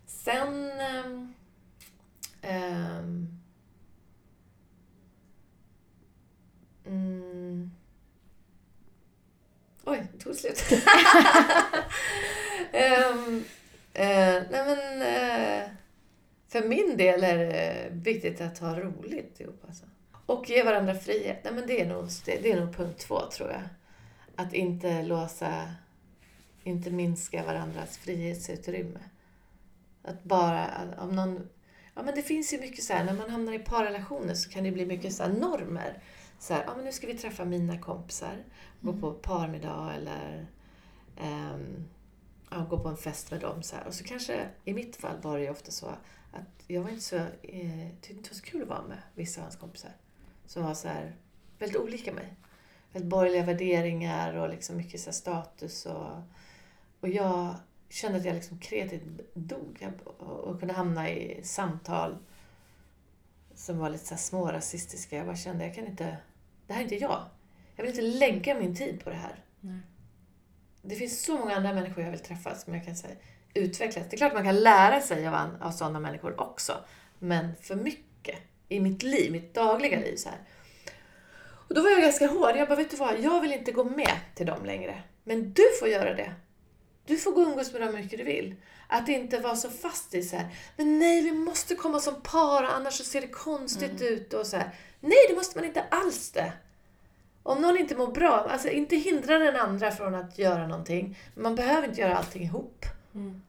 Sen... 0.06 0.70
Um, 1.04 1.34
um, 2.42 3.39
mm, 6.90 7.70
oj, 9.84 10.06
det 10.12 10.18
tog 10.18 10.34
slut. 10.34 10.64
Ehm, 12.72 13.44
eh, 13.94 14.42
nej 14.50 14.64
men, 14.66 15.02
eh, 15.02 15.68
för 16.48 16.68
min 16.68 16.96
del 16.96 17.24
är 17.24 17.38
det 17.38 17.88
viktigt 17.92 18.40
att 18.40 18.58
ha 18.58 18.80
roligt 18.80 19.40
ihop. 19.40 19.64
Alltså. 19.68 19.84
Och 20.26 20.50
ge 20.50 20.62
varandra 20.62 20.94
frihet. 20.94 21.40
Nej, 21.44 21.52
men 21.52 21.66
det, 21.66 21.80
är 21.80 21.86
nog, 21.86 22.08
det, 22.24 22.38
det 22.42 22.52
är 22.52 22.60
nog 22.60 22.76
punkt 22.76 22.98
två, 22.98 23.20
tror 23.30 23.50
jag. 23.50 23.62
Att 24.36 24.54
inte 24.54 25.02
låsa, 25.02 25.74
inte 26.64 26.90
minska 26.90 27.42
varandras 27.44 27.98
frihetsutrymme. 27.98 29.00
Att 30.02 30.22
bara, 30.24 30.66
om 30.98 31.16
någon... 31.16 31.48
Ja, 31.94 32.02
men 32.02 32.14
det 32.14 32.22
finns 32.22 32.52
ju 32.52 32.60
mycket 32.60 32.84
så 32.84 32.92
här, 32.92 33.04
när 33.04 33.12
man 33.12 33.30
hamnar 33.30 33.52
i 33.52 33.58
parrelationer 33.58 34.34
så 34.34 34.50
kan 34.50 34.64
det 34.64 34.70
bli 34.70 34.86
mycket 34.86 35.14
så 35.14 35.22
här 35.22 35.30
normer. 35.30 36.02
Så 36.40 36.54
här, 36.54 36.64
ja 36.66 36.74
men 36.76 36.84
nu 36.84 36.92
ska 36.92 37.06
vi 37.06 37.14
träffa 37.14 37.44
mina 37.44 37.78
kompisar, 37.78 38.44
gå 38.80 38.92
på 38.92 39.12
parmiddag 39.12 39.92
eller 39.94 40.46
ehm, 41.16 41.88
ja, 42.50 42.66
gå 42.70 42.78
på 42.78 42.88
en 42.88 42.96
fest 42.96 43.30
med 43.30 43.40
dem. 43.40 43.62
Så 43.62 43.76
här. 43.76 43.86
Och 43.86 43.94
så 43.94 44.04
kanske, 44.04 44.48
i 44.64 44.74
mitt 44.74 44.96
fall 44.96 45.20
var 45.22 45.38
det 45.38 45.44
ju 45.44 45.50
ofta 45.50 45.70
så 45.70 45.86
att 46.32 46.64
jag 46.66 46.82
var 46.82 46.90
inte 46.90 47.02
så, 47.02 47.16
eh, 47.16 47.88
tyckte 48.00 48.12
inte 48.12 48.22
det 48.22 48.30
var 48.30 48.34
så 48.34 48.42
kul 48.42 48.62
att 48.62 48.68
vara 48.68 48.82
med 48.82 49.02
vissa 49.14 49.40
av 49.40 49.44
hans 49.44 49.56
kompisar. 49.56 49.90
Som 50.46 50.64
var 50.64 50.74
så 50.74 50.88
här, 50.88 51.16
väldigt 51.58 51.80
olika 51.80 52.12
mig. 52.12 52.36
Väldigt 52.92 53.10
borgerliga 53.10 53.44
värderingar 53.44 54.34
och 54.34 54.48
liksom 54.48 54.76
mycket 54.76 55.00
så 55.00 55.12
status. 55.12 55.86
Och, 55.86 56.12
och 57.00 57.08
jag 57.08 57.54
kände 57.88 58.18
att 58.18 58.24
jag 58.24 58.34
liksom 58.34 58.58
kreativt 58.58 59.02
dog. 59.34 59.76
Jag, 59.80 59.92
och, 60.04 60.38
och 60.38 60.58
kunde 60.58 60.74
hamna 60.74 61.10
i 61.10 61.40
samtal 61.44 62.18
som 63.54 63.78
var 63.78 63.90
lite 63.90 64.06
så 64.06 64.14
här 64.14 64.20
små 64.20 64.52
rasistiska. 64.52 65.16
Jag 65.16 65.26
bara 65.26 65.36
kände, 65.36 65.66
jag 65.66 65.74
kan 65.74 65.86
inte, 65.86 66.16
det 66.70 66.74
här 66.74 66.80
är 66.80 66.84
inte 66.84 66.96
jag. 66.96 67.24
Jag 67.76 67.84
vill 67.84 67.90
inte 67.90 68.18
lägga 68.18 68.54
min 68.54 68.76
tid 68.76 69.04
på 69.04 69.10
det 69.10 69.16
här. 69.16 69.44
Nej. 69.60 69.80
Det 70.82 70.94
finns 70.94 71.24
så 71.24 71.38
många 71.38 71.56
andra 71.56 71.72
människor 71.72 72.04
jag 72.04 72.10
vill 72.10 72.20
träffa 72.20 72.54
som 72.54 72.74
jag 72.74 72.84
kan 72.84 72.96
säga 72.96 73.14
utvecklas. 73.54 74.06
Det 74.10 74.16
är 74.16 74.18
klart 74.18 74.34
man 74.34 74.44
kan 74.44 74.60
lära 74.60 75.00
sig 75.00 75.28
av, 75.28 75.56
av 75.60 75.70
sådana 75.70 76.00
människor 76.00 76.40
också. 76.40 76.72
Men 77.18 77.56
för 77.62 77.76
mycket 77.76 78.38
i 78.68 78.80
mitt 78.80 79.02
liv, 79.02 79.32
mitt 79.32 79.54
dagliga 79.54 80.00
liv 80.00 80.16
så 80.16 80.28
här. 80.28 80.38
Och 81.68 81.74
då 81.74 81.82
var 81.82 81.90
jag 81.90 82.02
ganska 82.02 82.26
hård. 82.26 82.56
Jag 82.56 82.68
bara, 82.68 82.76
vet 82.76 82.90
du 82.90 82.96
vad? 82.96 83.20
Jag 83.20 83.40
vill 83.40 83.52
inte 83.52 83.72
gå 83.72 83.84
med 83.84 84.16
till 84.34 84.46
dem 84.46 84.64
längre. 84.64 85.02
Men 85.24 85.52
du 85.52 85.64
får 85.80 85.88
göra 85.88 86.14
det. 86.14 86.34
Du 87.06 87.16
får 87.16 87.32
gå 87.32 87.40
och 87.40 87.48
umgås 87.48 87.72
med 87.72 87.82
dem 87.82 87.94
hur 87.94 88.02
mycket 88.02 88.18
du 88.18 88.24
vill. 88.24 88.54
Att 88.88 89.08
inte 89.08 89.38
vara 89.38 89.56
så 89.56 89.70
fast 89.70 90.14
i 90.14 90.22
så 90.22 90.36
här, 90.36 90.48
men 90.76 90.98
nej, 90.98 91.22
vi 91.22 91.32
måste 91.32 91.74
komma 91.74 92.00
som 92.00 92.20
par, 92.22 92.64
annars 92.64 92.94
så 92.94 93.04
ser 93.04 93.20
det 93.20 93.28
konstigt 93.28 94.02
ut 94.02 94.34
och 94.34 94.46
så 94.46 94.56
här. 94.56 94.74
Nej, 95.00 95.18
det 95.28 95.34
måste 95.34 95.58
man 95.58 95.64
inte 95.64 95.82
alls 95.82 96.30
det. 96.30 96.52
Om 97.42 97.62
någon 97.62 97.78
inte 97.78 97.96
mår 97.96 98.12
bra, 98.12 98.46
alltså 98.50 98.68
inte 98.68 98.96
hindra 98.96 99.38
den 99.38 99.56
andra 99.56 99.90
från 99.90 100.14
att 100.14 100.38
göra 100.38 100.66
någonting. 100.66 101.18
Man 101.34 101.54
behöver 101.54 101.88
inte 101.88 102.00
göra 102.00 102.16
allting 102.16 102.42
ihop. 102.42 102.84
Mm. 103.14 103.42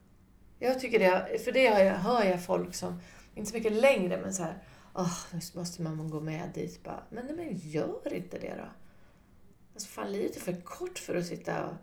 Jag 0.59 0.79
tycker 0.79 0.99
det, 0.99 1.39
för 1.43 1.51
det 1.51 1.67
har 1.67 1.79
jag, 1.79 1.95
hör 1.95 2.23
jag 2.23 2.45
folk 2.45 2.75
som, 2.75 3.01
inte 3.35 3.51
så 3.51 3.57
mycket 3.57 3.71
längre, 3.71 4.21
men 4.21 4.33
så 4.33 4.43
här, 4.43 4.57
åh, 4.93 5.17
nu 5.31 5.39
måste 5.53 5.81
man 5.81 6.09
gå 6.09 6.19
med 6.19 6.49
dit. 6.53 6.83
Bara, 6.83 7.03
men, 7.09 7.25
nej, 7.25 7.35
men 7.35 7.71
gör 7.71 8.13
inte 8.13 8.39
det 8.39 8.53
då. 8.57 8.69
Alltså 9.73 9.89
fan, 9.89 10.11
livet 10.11 10.35
är 10.35 10.41
för 10.41 10.61
kort 10.61 10.99
för 10.99 11.15
att 11.15 11.25
sitta 11.25 11.65
och 11.65 11.73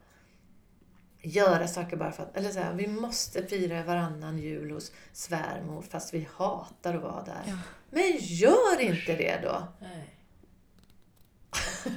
göra 1.23 1.69
saker 1.69 1.97
bara 1.97 2.12
för 2.12 2.23
att, 2.23 2.37
eller 2.37 2.51
så 2.51 2.59
här, 2.61 2.75
vi 2.75 2.87
måste 2.87 3.47
fira 3.47 3.83
varannan 3.83 4.39
jul 4.39 4.71
hos 4.71 4.93
svärmor 5.12 5.83
fast 5.83 6.14
vi 6.14 6.29
hatar 6.35 6.95
att 6.95 7.03
vara 7.03 7.25
där. 7.25 7.43
Ja. 7.47 7.57
Men 7.91 8.16
gör 8.18 8.80
inte 8.80 9.16
det 9.16 9.41
då! 9.43 9.68
Nej. 9.80 10.14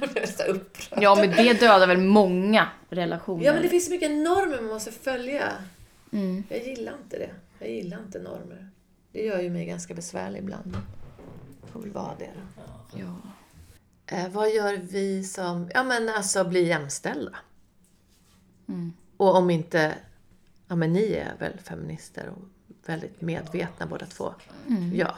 Jag 0.00 0.16
är 0.16 0.26
så 0.26 0.42
upprörd. 0.42 1.02
Ja, 1.02 1.14
men 1.14 1.30
det 1.30 1.52
dödar 1.60 1.86
väl 1.86 1.98
många 1.98 2.68
relationer. 2.90 3.44
Ja 3.44 3.52
men 3.52 3.62
det 3.62 3.68
finns 3.68 3.84
så 3.84 3.90
mycket 3.90 4.10
normer 4.10 4.56
man 4.56 4.64
måste 4.70 4.92
följa. 4.92 5.52
mm. 6.12 6.44
Jag 6.48 6.66
gillar 6.66 6.92
inte 7.02 7.18
det. 7.18 7.30
Jag 7.58 7.70
gillar 7.70 7.98
inte 7.98 8.18
normer. 8.18 8.70
Det 9.12 9.24
gör 9.24 9.40
ju 9.40 9.50
mig 9.50 9.64
ganska 9.66 9.94
besvärlig 9.94 10.38
ibland. 10.38 10.76
Får 11.72 11.80
väl 11.80 11.90
vara 11.90 12.14
det 12.18 12.30
då. 12.34 12.98
ja. 12.98 13.16
Eh, 14.16 14.28
vad 14.28 14.50
gör 14.50 14.76
vi 14.76 15.24
som, 15.24 15.70
ja 15.74 15.82
men 15.82 16.08
alltså 16.08 16.44
bli 16.44 16.62
jämställda? 16.68 17.36
Mm. 18.68 18.92
Och 19.16 19.36
om 19.36 19.50
inte, 19.50 19.94
ja 20.68 20.76
men 20.76 20.92
ni 20.92 21.12
är 21.12 21.34
väl 21.38 21.58
feminister 21.58 22.28
och 22.28 22.42
väldigt 22.86 23.20
medvetna 23.20 23.86
båda 23.86 24.06
två. 24.06 24.34
Mm. 24.68 24.96
Ja. 24.96 25.14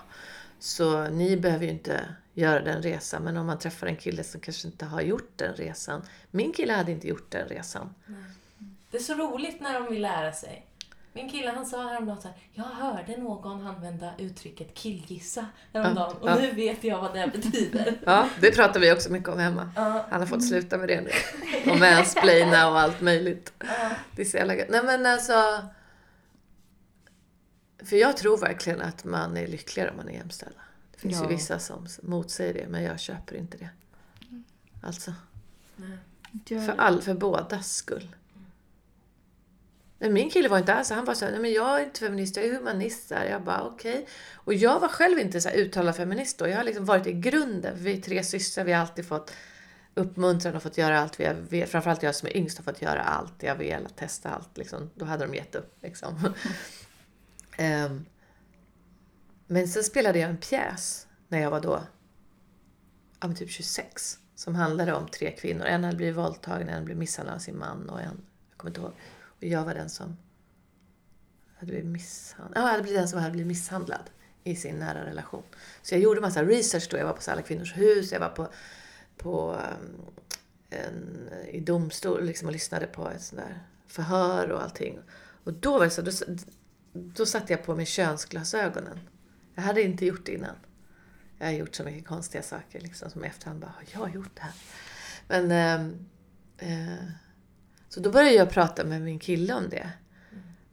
Så 0.65 1.09
ni 1.09 1.37
behöver 1.37 1.65
ju 1.65 1.71
inte 1.71 2.01
göra 2.35 2.61
den 2.61 2.83
resan. 2.83 3.23
Men 3.23 3.37
om 3.37 3.47
man 3.47 3.59
träffar 3.59 3.87
en 3.87 3.97
kille 3.97 4.25
som 4.25 4.41
kanske 4.41 4.69
inte 4.69 4.85
har 4.85 5.01
gjort 5.01 5.33
den 5.37 5.55
resan. 5.55 6.03
Min 6.31 6.53
kille 6.53 6.73
hade 6.73 6.93
inte 6.93 7.09
gjort 7.09 7.31
den 7.31 7.49
resan. 7.49 7.95
Det 8.91 8.97
är 8.97 9.03
så 9.03 9.15
roligt 9.15 9.61
när 9.61 9.75
de 9.81 9.87
vill 9.93 10.03
lära 10.03 10.33
sig. 10.33 10.67
Min 11.12 11.31
kille 11.31 11.51
han 11.51 11.67
sa 11.67 11.89
häromdagen 11.89 12.23
så 12.23 12.29
här, 12.29 12.37
jag 12.53 12.65
hörde 12.65 13.17
någon 13.17 13.67
använda 13.67 14.11
uttrycket 14.19 14.75
killgissa 14.75 15.47
häromdagen 15.73 16.17
och 16.17 16.29
Ja. 16.29 16.37
nu 16.37 16.51
vet 16.51 16.85
jag 16.85 17.01
vad 17.01 17.15
det 17.15 17.31
betyder. 17.33 17.95
Ja, 18.07 18.29
det 18.41 18.51
pratar 18.53 18.81
vi 18.81 18.93
också 18.93 19.12
mycket 19.12 19.29
om 19.29 19.39
hemma. 19.39 19.71
Ja. 19.77 20.05
Han 20.11 20.21
har 20.21 20.27
fått 20.27 20.49
sluta 20.49 20.79
med 20.79 20.89
det 20.89 21.01
nu. 21.01 21.11
Och 21.73 21.79
mansplaina 21.79 22.71
och 22.71 22.81
allt 22.81 23.01
möjligt. 23.01 23.53
Ja. 23.59 23.67
Det 24.17 24.23
är 24.23 24.27
så 24.27 24.37
jävla 24.37 24.55
gött. 24.55 24.69
Nej 24.71 24.83
men 24.85 25.07
alltså. 25.07 25.33
För 27.85 27.97
jag 27.97 28.16
tror 28.16 28.37
verkligen 28.37 28.80
att 28.80 29.05
man 29.05 29.37
är 29.37 29.47
lyckligare 29.47 29.91
om 29.91 29.97
man 29.97 30.09
är 30.09 30.12
jämställda. 30.12 30.61
Det 30.93 30.99
finns 30.99 31.14
Ja. 31.14 31.22
ju 31.22 31.28
vissa 31.37 31.59
som 31.59 31.87
motsäger 32.03 32.55
det, 32.55 32.66
men 32.68 32.82
jag 32.82 33.01
köper 33.01 33.37
inte 33.37 33.57
det. 33.57 33.68
Alltså, 34.82 35.12
Nej. 35.76 35.99
Gör- 36.47 36.66
för, 36.66 36.74
all, 36.80 37.03
för 37.03 37.14
bådas 37.14 37.74
skull. 37.74 38.16
Men 39.99 40.12
min 40.12 40.30
kille 40.30 40.49
var 40.49 40.59
inte 40.59 40.74
alls 40.74 40.91
han 40.91 41.05
var 41.05 41.14
så 41.14 41.24
här, 41.24 41.32
nej 41.32 41.41
men 41.41 41.53
jag 41.53 41.80
är 41.80 41.85
inte 41.85 42.01
feminist, 42.01 42.37
jag 42.37 42.45
är 42.47 42.55
humanist. 42.55 43.09
Så 43.09 43.14
här. 43.14 43.26
Jag 43.26 43.43
bara 43.43 43.62
okej. 43.62 44.07
Och 44.35 44.55
jag 44.55 44.80
var 44.80 44.89
själv 44.89 45.18
inte 45.18 45.41
så 45.41 45.49
här 45.49 45.57
uttalad 45.57 45.97
feminist 45.97 46.39
då. 46.39 46.49
Jag 46.49 46.57
har 46.57 46.64
liksom 46.64 46.85
varit 46.85 47.07
i 47.07 47.12
grunden. 47.12 47.74
Vi 47.76 47.97
är 47.99 48.01
tre 48.03 48.24
systrar, 48.24 48.64
vi 48.64 48.72
har 48.72 48.80
alltid 48.80 49.09
fått 49.09 49.32
uppmuntran 49.95 50.55
och 50.57 50.62
fått 50.62 50.78
göra 50.78 51.01
allt 51.01 51.20
vi 51.20 51.24
har 51.26 51.35
velat. 51.35 51.70
Framförallt 51.70 52.03
jag 52.03 52.14
som 52.14 52.28
är 52.28 52.37
yngst 52.37 52.59
har 52.59 52.64
fått 52.64 52.82
göra 52.82 53.03
allt 53.03 53.43
jag 53.43 53.57
velat, 53.57 53.97
testa 53.97 54.30
allt. 54.30 54.57
Liksom. 54.59 54.91
Då 54.95 55.05
hade 55.05 55.26
de 55.26 55.35
gett 55.35 55.55
upp. 55.55 55.76
Liksom. 55.82 56.35
Ehm, 57.57 58.05
men 59.47 59.69
sen 59.69 59.85
spelade 59.85 60.19
jag 60.19 60.31
en 60.31 60.37
pjäs 60.37 61.07
när 61.29 61.39
jag 61.41 61.51
var 61.51 61.61
då 61.61 61.83
ja, 63.25 63.29
men 63.29 63.37
typ 63.37 63.51
26. 63.51 64.19
Som 64.35 64.55
handlade 64.55 64.95
om 64.95 65.09
tre 65.09 65.31
kvinnor. 65.31 65.65
En 65.65 65.85
hade 65.85 65.97
blivit 65.97 66.17
våldtagen, 66.17 66.69
en 66.69 66.75
hade 66.75 66.85
blivit 66.85 66.99
misshandlad 66.99 67.35
av 67.35 67.39
sin 67.39 67.59
man 67.59 67.89
och 67.89 68.01
en, 68.01 68.25
jag 68.51 68.59
kommer 68.59 68.71
inte 68.71 68.81
ihåg. 68.81 68.93
Och 69.25 69.45
jag 69.45 69.65
var 69.65 69.75
den 69.75 69.91
som 69.91 70.17
hade 71.55 71.73
blivit 71.73 71.87
misshandlad. 71.91 72.59
Ja, 72.59 72.67
jag 72.67 72.71
hade 72.71 72.83
blivit 72.83 73.01
den 73.01 73.09
som 73.09 73.19
hade 73.19 73.31
blivit 73.31 73.47
misshandlad 73.47 74.11
i 74.45 74.57
sin 74.57 74.77
nära 74.77 75.05
relation. 75.05 75.43
Så 75.83 75.95
jag 75.95 76.03
gjorde 76.03 76.21
massa 76.21 76.45
research 76.45 76.89
då. 76.91 76.97
Jag 76.97 77.05
var 77.05 77.13
på 77.13 77.31
alla 77.31 77.43
kvinnors 77.43 77.77
hus, 77.77 78.13
jag 78.13 78.21
var 78.21 78.29
på, 78.29 78.49
på 79.17 79.53
ehm, 79.53 80.01
en, 80.71 81.29
i 81.49 81.61
domstol 81.61 82.25
liksom, 82.25 82.49
och 82.49 82.53
lyssnade 82.53 82.87
på 82.87 83.11
ett 83.11 83.23
sånt 83.23 83.43
där 83.43 83.63
förhör 83.87 84.51
och 84.51 84.63
allting. 84.63 84.99
Och 85.45 85.53
då 85.53 85.79
var 85.79 85.85
det 85.85 85.91
så, 85.91 86.03
då, 86.03 86.13
då 86.95 87.27
satte 87.27 87.53
jag 87.53 87.65
på 87.65 87.77
mig 87.77 87.87
könsglasögonen. 87.87 89.01
Jag 89.55 89.63
hade 89.63 89.83
inte 89.83 90.07
gjort 90.07 90.27
det 90.27 90.33
innan. 90.33 90.57
Jag 91.39 91.47
har 91.47 91.53
gjort 91.53 91.75
så 91.75 91.85
mycket 91.85 92.07
konstiga 92.07 92.43
saker 92.43 92.81
liksom, 92.81 93.11
som 93.11 93.25
i 93.25 93.27
efterhand 93.27 93.61
bara, 93.61 93.75
har 93.77 94.07
jag 94.07 94.15
gjort 94.15 94.31
det 94.35 94.43
här? 94.43 94.53
Men, 95.29 95.51
ehm, 95.51 96.07
eh, 96.59 97.05
så 97.89 98.01
då 98.01 98.11
började 98.11 98.37
jag 98.37 98.51
prata 98.51 98.85
med 98.85 99.03
min 99.03 99.19
kille 99.19 99.55
om 99.55 99.69
det. 99.69 99.91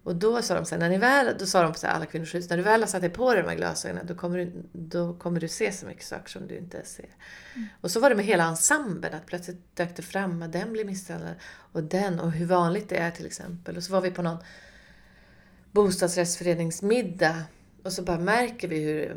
Och 0.03 0.15
då 0.15 0.41
sa 0.41 0.55
de 0.55 0.65
så 0.65 0.75
här, 0.75 0.79
när 0.79 0.89
ni 0.89 0.97
väl, 0.97 1.35
då 1.39 1.45
sa 1.45 1.63
de 1.63 1.73
så 1.73 1.87
här, 1.87 1.93
alla 1.93 2.05
kvinnors 2.05 2.35
hus, 2.35 2.49
när 2.49 2.57
du 2.57 2.63
väl 2.63 2.81
har 2.81 2.87
satt 2.87 3.01
dig 3.01 3.09
på 3.09 3.33
dig 3.33 3.43
de 3.43 3.49
här 3.49 3.55
glasögonen 3.55 4.05
då 4.07 4.15
kommer, 4.15 4.37
du, 4.37 4.51
då 4.73 5.13
kommer 5.13 5.39
du 5.39 5.47
se 5.47 5.71
så 5.71 5.85
mycket 5.85 6.05
saker 6.05 6.29
som 6.29 6.47
du 6.47 6.57
inte 6.57 6.85
ser. 6.85 7.09
Och 7.81 7.91
så 7.91 7.99
var 7.99 8.09
det 8.09 8.15
med 8.15 8.25
hela 8.25 8.43
ensemblen, 8.43 9.13
att 9.13 9.25
plötsligt 9.25 9.75
dök 9.75 9.95
det 9.95 10.01
fram 10.01 10.41
att 10.41 10.51
den 10.51 10.73
blir 10.73 10.85
misshandlad 10.85 11.35
och 11.45 11.83
den 11.83 12.19
och 12.19 12.31
hur 12.31 12.45
vanligt 12.45 12.89
det 12.89 12.97
är 12.97 13.11
till 13.11 13.25
exempel. 13.25 13.77
Och 13.77 13.83
så 13.83 13.91
var 13.91 14.01
vi 14.01 14.11
på 14.11 14.21
någon 14.21 14.37
bostadsrättsföreningsmiddag 15.71 17.43
och 17.83 17.93
så 17.93 18.03
bara 18.03 18.19
märker 18.19 18.67
vi 18.67 18.79
hur 18.79 19.13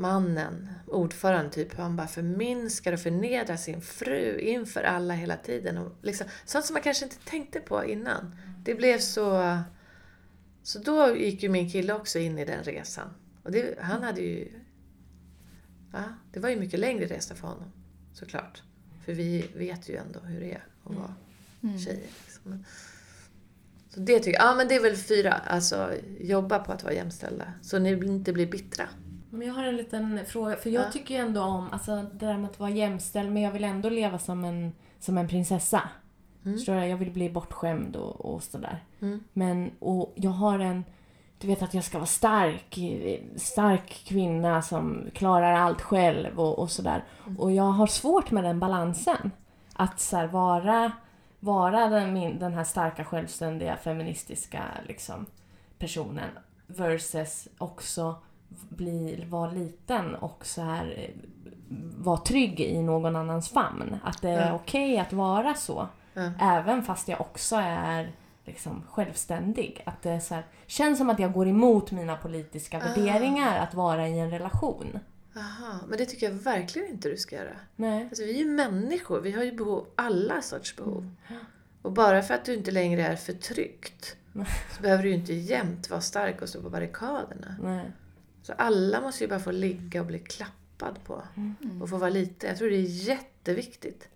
mannen, 0.00 0.68
ordföranden 0.86 1.50
typ, 1.50 1.74
han 1.74 1.96
bara 1.96 2.06
förminskar 2.06 2.92
och 2.92 3.00
förnedrar 3.00 3.56
sin 3.56 3.80
fru 3.80 4.38
inför 4.40 4.82
alla 4.82 5.14
hela 5.14 5.36
tiden. 5.36 5.78
Och 5.78 5.92
liksom, 6.02 6.26
sånt 6.44 6.64
som 6.64 6.74
man 6.74 6.82
kanske 6.82 7.04
inte 7.04 7.18
tänkte 7.24 7.60
på 7.60 7.84
innan. 7.84 8.36
Det 8.64 8.74
blev 8.74 8.98
så... 8.98 9.58
Så 10.62 10.78
då 10.78 11.16
gick 11.16 11.42
ju 11.42 11.48
min 11.48 11.70
kille 11.70 11.94
också 11.94 12.18
in 12.18 12.38
i 12.38 12.44
den 12.44 12.64
resan. 12.64 13.08
Och 13.42 13.52
det, 13.52 13.78
han 13.80 14.02
hade 14.02 14.20
ju... 14.20 14.48
Ja, 15.92 16.04
det 16.32 16.40
var 16.40 16.48
ju 16.48 16.56
mycket 16.56 16.80
längre 16.80 17.06
resa 17.06 17.34
för 17.34 17.48
honom, 17.48 17.72
såklart. 18.12 18.62
För 19.04 19.12
vi 19.12 19.50
vet 19.56 19.88
ju 19.88 19.96
ändå 19.96 20.20
hur 20.20 20.40
det 20.40 20.52
är 20.52 20.64
att 20.84 20.94
vara 20.96 21.14
tjejer. 21.78 22.08
Liksom. 22.24 22.64
Så 23.88 24.00
det 24.00 24.18
tycker 24.18 24.38
jag, 24.38 24.48
ja 24.50 24.54
men 24.54 24.68
det 24.68 24.74
är 24.74 24.82
väl 24.82 24.96
fyra, 24.96 25.32
alltså 25.32 25.90
jobba 26.20 26.58
på 26.58 26.72
att 26.72 26.84
vara 26.84 26.94
jämställda. 26.94 27.44
Så 27.62 27.78
ni 27.78 27.90
inte 27.92 28.32
blir 28.32 28.46
bittra. 28.46 28.84
Men 29.30 29.48
jag 29.48 29.54
har 29.54 29.64
en 29.64 29.76
liten 29.76 30.20
fråga, 30.26 30.56
för 30.56 30.70
jag 30.70 30.84
Ja. 30.84 30.90
tycker 30.90 31.14
ju 31.14 31.20
ändå 31.20 31.40
om 31.42 31.68
alltså, 31.72 31.96
det 31.96 32.26
där 32.26 32.38
med 32.38 32.50
att 32.50 32.60
vara 32.60 32.70
jämställd, 32.70 33.32
men 33.32 33.42
jag 33.42 33.52
vill 33.52 33.64
ändå 33.64 33.88
leva 33.88 34.18
som 34.18 34.44
en, 34.44 34.72
som 35.00 35.18
en 35.18 35.28
prinsessa. 35.28 35.82
Förstår 36.42 36.74
du? 36.74 36.86
Jag 36.86 36.96
vill 36.96 37.10
bli 37.10 37.30
bortskämd 37.30 37.96
och, 37.96 38.34
och 38.34 38.42
sådär. 38.42 38.84
Mm. 39.00 39.20
Men, 39.32 39.70
och 39.78 40.12
jag 40.16 40.30
har 40.30 40.58
en... 40.58 40.84
Du 41.38 41.46
vet 41.46 41.62
att 41.62 41.74
jag 41.74 41.84
ska 41.84 41.98
vara 41.98 42.06
stark, 42.06 42.78
stark 43.36 44.04
kvinna 44.06 44.62
som 44.62 45.06
klarar 45.14 45.52
allt 45.52 45.80
själv 45.82 46.40
och, 46.40 46.58
och 46.58 46.70
sådär. 46.70 47.04
Och 47.38 47.52
jag 47.52 47.62
har 47.64 47.86
svårt 47.86 48.30
med 48.30 48.44
den 48.44 48.60
balansen. 48.60 49.30
Att 49.72 50.00
så 50.00 50.16
här, 50.16 50.26
vara, 50.26 50.92
vara 51.40 51.88
den, 51.88 52.12
min, 52.12 52.38
den 52.38 52.54
här 52.54 52.64
starka, 52.64 53.04
självständiga, 53.04 53.76
feministiska 53.76 54.62
liksom, 54.86 55.26
personen 55.78 56.30
versus 56.66 57.48
också 57.58 58.14
bli, 58.68 59.24
vara 59.28 59.50
liten 59.50 60.14
och 60.14 60.46
så 60.46 60.62
här 60.62 60.94
eh, 60.98 61.10
vara 61.98 62.16
trygg 62.16 62.60
i 62.60 62.82
någon 62.82 63.16
annans 63.16 63.48
famn. 63.48 63.96
Att 64.04 64.22
det 64.22 64.30
är 64.30 64.48
Ja. 64.48 64.54
okej 64.54 64.98
att 64.98 65.12
vara 65.12 65.54
så. 65.54 65.88
Ja. 66.14 66.30
Även 66.40 66.82
fast 66.82 67.08
jag 67.08 67.20
också 67.20 67.56
är 67.56 68.12
liksom 68.44 68.82
självständig. 68.90 69.82
Att 69.86 70.02
det 70.02 70.20
så 70.20 70.34
här, 70.34 70.44
känns 70.66 70.98
som 70.98 71.10
att 71.10 71.18
jag 71.18 71.32
går 71.32 71.48
emot 71.48 71.90
mina 71.92 72.16
politiska 72.16 72.78
värderingar 72.78 73.58
att 73.58 73.74
vara 73.74 74.08
i 74.08 74.18
en 74.18 74.30
relation. 74.30 74.98
Aha, 75.38 75.80
men 75.88 75.98
det 75.98 76.06
tycker 76.06 76.30
jag 76.30 76.34
verkligen 76.34 76.88
inte 76.88 77.08
du 77.08 77.16
ska 77.16 77.36
göra. 77.36 77.56
Nej. 77.76 78.02
Alltså, 78.02 78.24
vi 78.24 78.30
är 78.30 78.38
ju 78.38 78.50
människor, 78.50 79.20
vi 79.20 79.32
har 79.32 79.44
ju 79.44 79.52
behov, 79.52 79.86
alla 79.96 80.42
sorts 80.42 80.76
behov. 80.76 81.10
Och 81.82 81.92
bara 81.92 82.22
för 82.22 82.34
att 82.34 82.44
du 82.44 82.54
inte 82.54 82.70
längre 82.70 83.06
är 83.06 83.16
förtryckt 83.16 84.16
så 84.76 84.82
behöver 84.82 85.02
du 85.02 85.08
ju 85.08 85.14
inte 85.14 85.34
jämt 85.34 85.90
vara 85.90 86.00
stark 86.00 86.42
och 86.42 86.48
stå 86.48 86.62
på 86.62 86.70
barrikaderna. 86.70 87.56
Nej. 87.62 87.92
Så 88.42 88.52
alla 88.52 89.00
måste 89.00 89.24
ju 89.24 89.28
bara 89.28 89.40
få 89.40 89.50
ligga 89.50 90.00
och 90.00 90.06
bli 90.06 90.18
klappad 90.18 91.04
på. 91.04 91.22
Och 91.80 91.88
få 91.88 91.96
vara 91.96 92.10
liten. 92.10 92.48
Jag 92.48 92.58
tror 92.58 92.70
det 92.70 92.76
är 92.76 93.08
jätteviktigt 93.08 94.08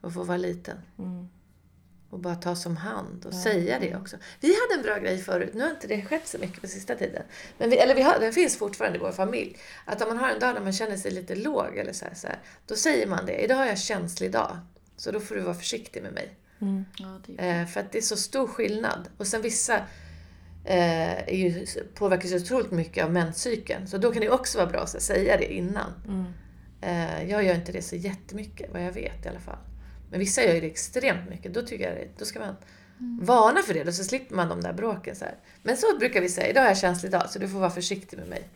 att 0.00 0.14
få 0.14 0.24
vara 0.24 0.38
liten. 0.38 0.78
Mm. 0.98 1.28
Och 2.14 2.20
bara 2.20 2.34
ta 2.34 2.56
som 2.56 2.76
hand 2.76 3.26
och 3.26 3.34
säga 3.34 3.78
det 3.78 3.96
också. 3.96 4.16
Vi 4.40 4.48
hade 4.48 4.80
en 4.80 4.82
bra 4.82 4.98
grej 4.98 5.18
förut, 5.18 5.50
nu 5.54 5.62
har 5.62 5.70
inte 5.70 5.86
det 5.86 6.02
skett 6.02 6.28
så 6.28 6.38
mycket 6.38 6.60
på 6.60 6.66
sista 6.66 6.94
tiden. 6.94 7.22
Men 7.58 7.70
vi, 7.70 7.76
eller 7.76 7.94
vi 7.94 8.02
har, 8.02 8.18
den 8.20 8.32
finns 8.32 8.58
fortfarande 8.58 8.98
i 8.98 9.00
vår 9.00 9.12
familj. 9.12 9.56
Att 9.84 10.02
om 10.02 10.08
man 10.08 10.18
har 10.18 10.30
en 10.30 10.40
dag 10.40 10.54
när 10.54 10.60
man 10.60 10.72
känner 10.72 10.96
sig 10.96 11.10
lite 11.10 11.34
låg 11.34 11.76
eller 11.76 11.92
så 11.92 12.04
här, 12.04 12.14
så 12.14 12.26
här, 12.26 12.38
då 12.66 12.74
säger 12.74 13.06
man 13.06 13.26
det. 13.26 13.44
Idag 13.44 13.56
har 13.56 13.66
jag 13.66 13.78
känslig 13.78 14.32
dag. 14.32 14.58
Så 14.96 15.10
då 15.10 15.20
får 15.20 15.34
du 15.34 15.40
vara 15.40 15.54
försiktig 15.54 16.02
med 16.02 16.12
mig. 16.12 16.36
Mm. 16.60 16.84
Ja. 16.96 17.44
Eh, 17.44 17.66
för 17.66 17.80
att 17.80 17.92
det 17.92 17.98
är 17.98 18.02
så 18.02 18.16
stor 18.16 18.46
skillnad. 18.46 19.08
Och 19.18 19.26
sen 19.26 19.42
vissa 19.42 19.76
eh, 20.64 21.18
är 21.28 21.36
ju, 21.36 21.66
påverkas 21.94 22.30
ju 22.30 22.36
otroligt 22.36 22.70
mycket 22.70 23.04
av 23.04 23.12
menscykeln. 23.12 23.86
Så 23.86 23.98
då 23.98 24.12
kan 24.12 24.20
det 24.20 24.30
också 24.30 24.58
vara 24.58 24.70
bra 24.70 24.80
att 24.80 25.02
säga 25.02 25.36
det 25.36 25.54
innan. 25.54 25.92
Mm. 26.08 26.24
Eh, 26.80 27.30
jag 27.30 27.44
gör 27.44 27.54
inte 27.54 27.72
det 27.72 27.82
så 27.82 27.96
jättemycket, 27.96 28.72
vad 28.72 28.84
jag 28.84 28.92
vet 28.92 29.26
i 29.26 29.28
alla 29.28 29.40
fall. 29.40 29.58
Men 30.14 30.18
vissa 30.20 30.42
gör 30.42 30.60
det 30.60 30.66
extremt 30.66 31.30
mycket. 31.30 31.54
Då 31.54 31.62
tycker 31.62 31.88
jag 31.88 31.96
det, 31.96 32.08
då 32.18 32.24
ska 32.24 32.38
man 32.38 32.56
varna 33.20 33.62
för 33.62 33.74
det, 33.74 33.84
då 33.84 33.92
så 33.92 34.04
slipper 34.04 34.34
man 34.34 34.48
de 34.48 34.60
där 34.60 34.72
bråken. 34.72 35.16
Så 35.16 35.24
här. 35.24 35.34
Men 35.62 35.76
så 35.76 35.98
brukar 35.98 36.20
vi 36.20 36.28
säga, 36.28 36.48
idag 36.48 36.64
är 36.64 36.68
jag 36.68 36.78
känslig 36.78 37.12
dag 37.12 37.30
så 37.30 37.38
du 37.38 37.48
får 37.48 37.58
vara 37.58 37.70
försiktig 37.70 38.16
med 38.16 38.28
mig. 38.28 38.48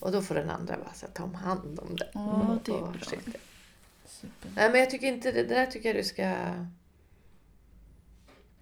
Och 0.00 0.12
då 0.12 0.22
får 0.22 0.34
den 0.34 0.50
andra 0.50 0.76
bara 0.76 0.94
så 0.94 1.06
här, 1.06 1.12
ta 1.12 1.24
om 1.24 1.34
hand 1.34 1.78
om 1.78 1.96
det. 1.96 2.10
Ja, 2.12 2.58
det 2.64 2.72
är 2.72 2.78
bra. 2.78 2.92
försiktig. 2.92 3.34
Super. 4.06 4.50
Nej 4.54 4.70
men 4.70 4.80
jag 4.80 4.90
tycker 4.90 5.06
inte, 5.06 5.32
det, 5.32 5.42
det 5.42 5.54
där 5.54 5.66
tycker 5.66 5.88
jag 5.88 5.96
du 5.96 6.04
ska... 6.04 6.22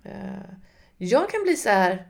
Eh, 0.05 0.51
jag 0.97 1.31
kan 1.31 1.43
bli 1.43 1.57
så 1.57 1.69
här... 1.69 2.09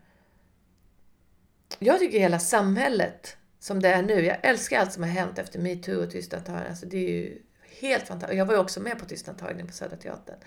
Jag 1.79 1.99
tycker 1.99 2.19
hela 2.21 2.39
samhället 2.39 3.37
som 3.59 3.83
det 3.83 3.89
är 3.89 4.03
nu. 4.03 4.25
Jag 4.25 4.39
älskar 4.43 4.81
allt 4.81 4.93
som 4.93 5.03
har 5.03 5.11
hänt 5.11 5.39
efter 5.39 5.59
metoo 5.59 6.03
och 6.03 6.11
tystnadtagning. 6.11 6.69
Alltså 6.69 6.87
det 6.87 6.97
är 6.97 7.11
ju 7.11 7.43
helt 7.81 8.09
fantastiskt. 8.09 8.39
Jag 8.39 8.47
var 8.47 8.55
ju 8.55 8.61
också 8.61 8.81
med 8.81 8.99
på 8.99 9.05
tystnadtagningen 9.05 9.66
på 9.66 9.72
Södra 9.72 9.97
Teatern. 9.97 10.39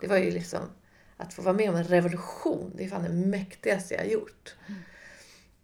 Det 0.00 0.06
var 0.06 0.16
ju 0.16 0.30
liksom 0.30 0.60
att 1.16 1.34
få 1.34 1.42
vara 1.42 1.54
med 1.54 1.70
om 1.70 1.76
en 1.76 1.84
revolution. 1.84 2.72
Det 2.76 2.84
är 2.84 2.88
fan 2.88 3.02
det 3.02 3.08
mäktigaste 3.08 3.94
jag 3.94 4.00
har 4.00 4.08
gjort. 4.08 4.54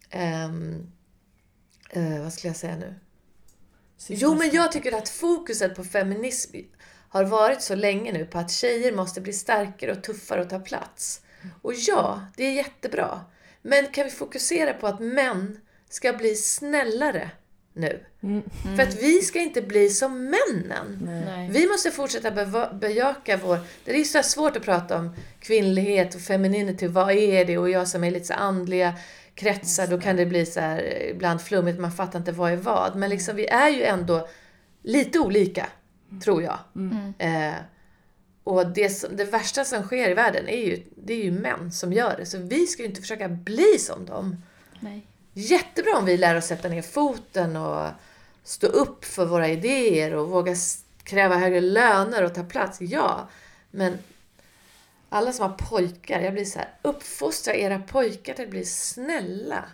Ehm, 0.09 0.91
eh, 1.89 2.23
vad 2.23 2.33
skulle 2.33 2.49
jag 2.49 2.57
säga 2.57 2.75
nu? 2.75 2.95
Jo, 4.07 4.35
men 4.35 4.49
jag 4.53 4.71
tycker 4.71 4.97
att 4.97 5.09
fokuset 5.09 5.75
på 5.75 5.83
feminism 5.83 6.57
har 7.09 7.23
varit 7.23 7.61
så 7.61 7.75
länge 7.75 8.11
nu 8.11 8.25
på 8.25 8.37
att 8.39 8.51
tjejer 8.51 8.91
måste 8.91 9.21
bli 9.21 9.33
starkare 9.33 9.91
och 9.91 10.03
tuffare 10.03 10.41
och 10.41 10.49
ta 10.49 10.59
plats. 10.59 11.21
Och 11.61 11.73
ja, 11.73 12.21
det 12.35 12.43
är 12.43 12.51
jättebra. 12.51 13.21
Men 13.61 13.87
kan 13.87 14.03
vi 14.03 14.11
fokusera 14.11 14.73
på 14.73 14.87
att 14.87 14.99
män 14.99 15.59
ska 15.89 16.13
bli 16.13 16.35
snällare 16.35 17.31
nu? 17.77 17.99
För 18.75 18.83
att 18.83 19.03
vi 19.03 19.21
ska 19.21 19.39
inte 19.39 19.61
bli 19.61 19.89
som 19.89 20.23
männen. 20.23 21.09
Nej. 21.25 21.49
Vi 21.49 21.67
måste 21.67 21.91
fortsätta 21.91 22.31
beva- 22.31 22.79
bejaka 22.79 23.37
vår... 23.37 23.59
Det 23.85 23.99
är 23.99 24.03
så 24.03 24.23
svårt 24.23 24.57
att 24.57 24.63
prata 24.63 24.97
om 24.97 25.15
kvinnlighet 25.39 26.15
och 26.15 26.21
femininity. 26.21 26.87
Vad 26.87 27.11
är 27.11 27.45
det? 27.45 27.57
Och 27.57 27.69
jag 27.69 27.87
som 27.87 28.03
är 28.03 28.11
lite 28.11 28.25
så 28.25 28.33
andliga 28.33 28.93
kretsar, 29.35 29.87
då 29.87 29.99
kan 29.99 30.15
det 30.15 30.25
bli 30.25 30.45
så 30.45 30.59
här 30.59 30.77
eh, 30.79 31.09
ibland 31.09 31.41
flummigt. 31.41 31.79
Man 31.79 31.91
fattar 31.91 32.19
inte 32.19 32.31
vad 32.31 32.51
är 32.51 32.55
vad. 32.55 32.95
Men 32.95 33.09
liksom, 33.09 33.35
vi 33.35 33.47
är 33.47 33.69
ju 33.69 33.83
ändå 33.83 34.27
lite 34.83 35.19
olika, 35.19 35.67
tror 36.23 36.43
jag. 36.43 36.59
Eh, 37.17 37.53
och 38.43 38.67
det, 38.67 38.89
som, 38.89 39.15
det 39.15 39.25
värsta 39.25 39.65
som 39.65 39.83
sker 39.83 40.09
i 40.09 40.13
världen 40.13 40.47
är 40.47 40.65
ju, 40.65 40.83
det 40.95 41.13
är 41.13 41.23
ju 41.23 41.31
män 41.31 41.71
som 41.71 41.93
gör 41.93 42.15
det. 42.17 42.25
Så 42.25 42.37
vi 42.37 42.67
ska 42.67 42.83
ju 42.83 42.89
inte 42.89 43.01
försöka 43.01 43.27
bli 43.29 43.77
som 43.79 44.05
dem. 44.05 44.43
Nej. 44.79 45.07
Jättebra 45.39 45.97
om 45.97 46.05
vi 46.05 46.17
lär 46.17 46.35
oss 46.35 46.45
sätta 46.45 46.69
ner 46.69 46.81
foten 46.81 47.55
och 47.55 47.89
stå 48.43 48.67
upp 48.67 49.05
för 49.05 49.25
våra 49.25 49.47
idéer 49.49 50.13
och 50.13 50.29
våga 50.29 50.55
kräva 51.03 51.35
högre 51.35 51.61
löner 51.61 52.23
och 52.23 52.33
ta 52.33 52.43
plats. 52.43 52.81
Ja, 52.81 53.29
men 53.71 53.97
alla 55.09 55.31
som 55.31 55.49
har 55.49 55.57
pojkar, 55.57 56.19
jag 56.19 56.33
blir 56.33 56.45
så 56.45 56.59
här, 56.59 56.69
uppfostra 56.81 57.53
era 57.53 57.79
pojkar 57.79 58.33
till 58.33 58.43
att 58.43 58.49
bli 58.49 58.65
snälla. 58.65 59.65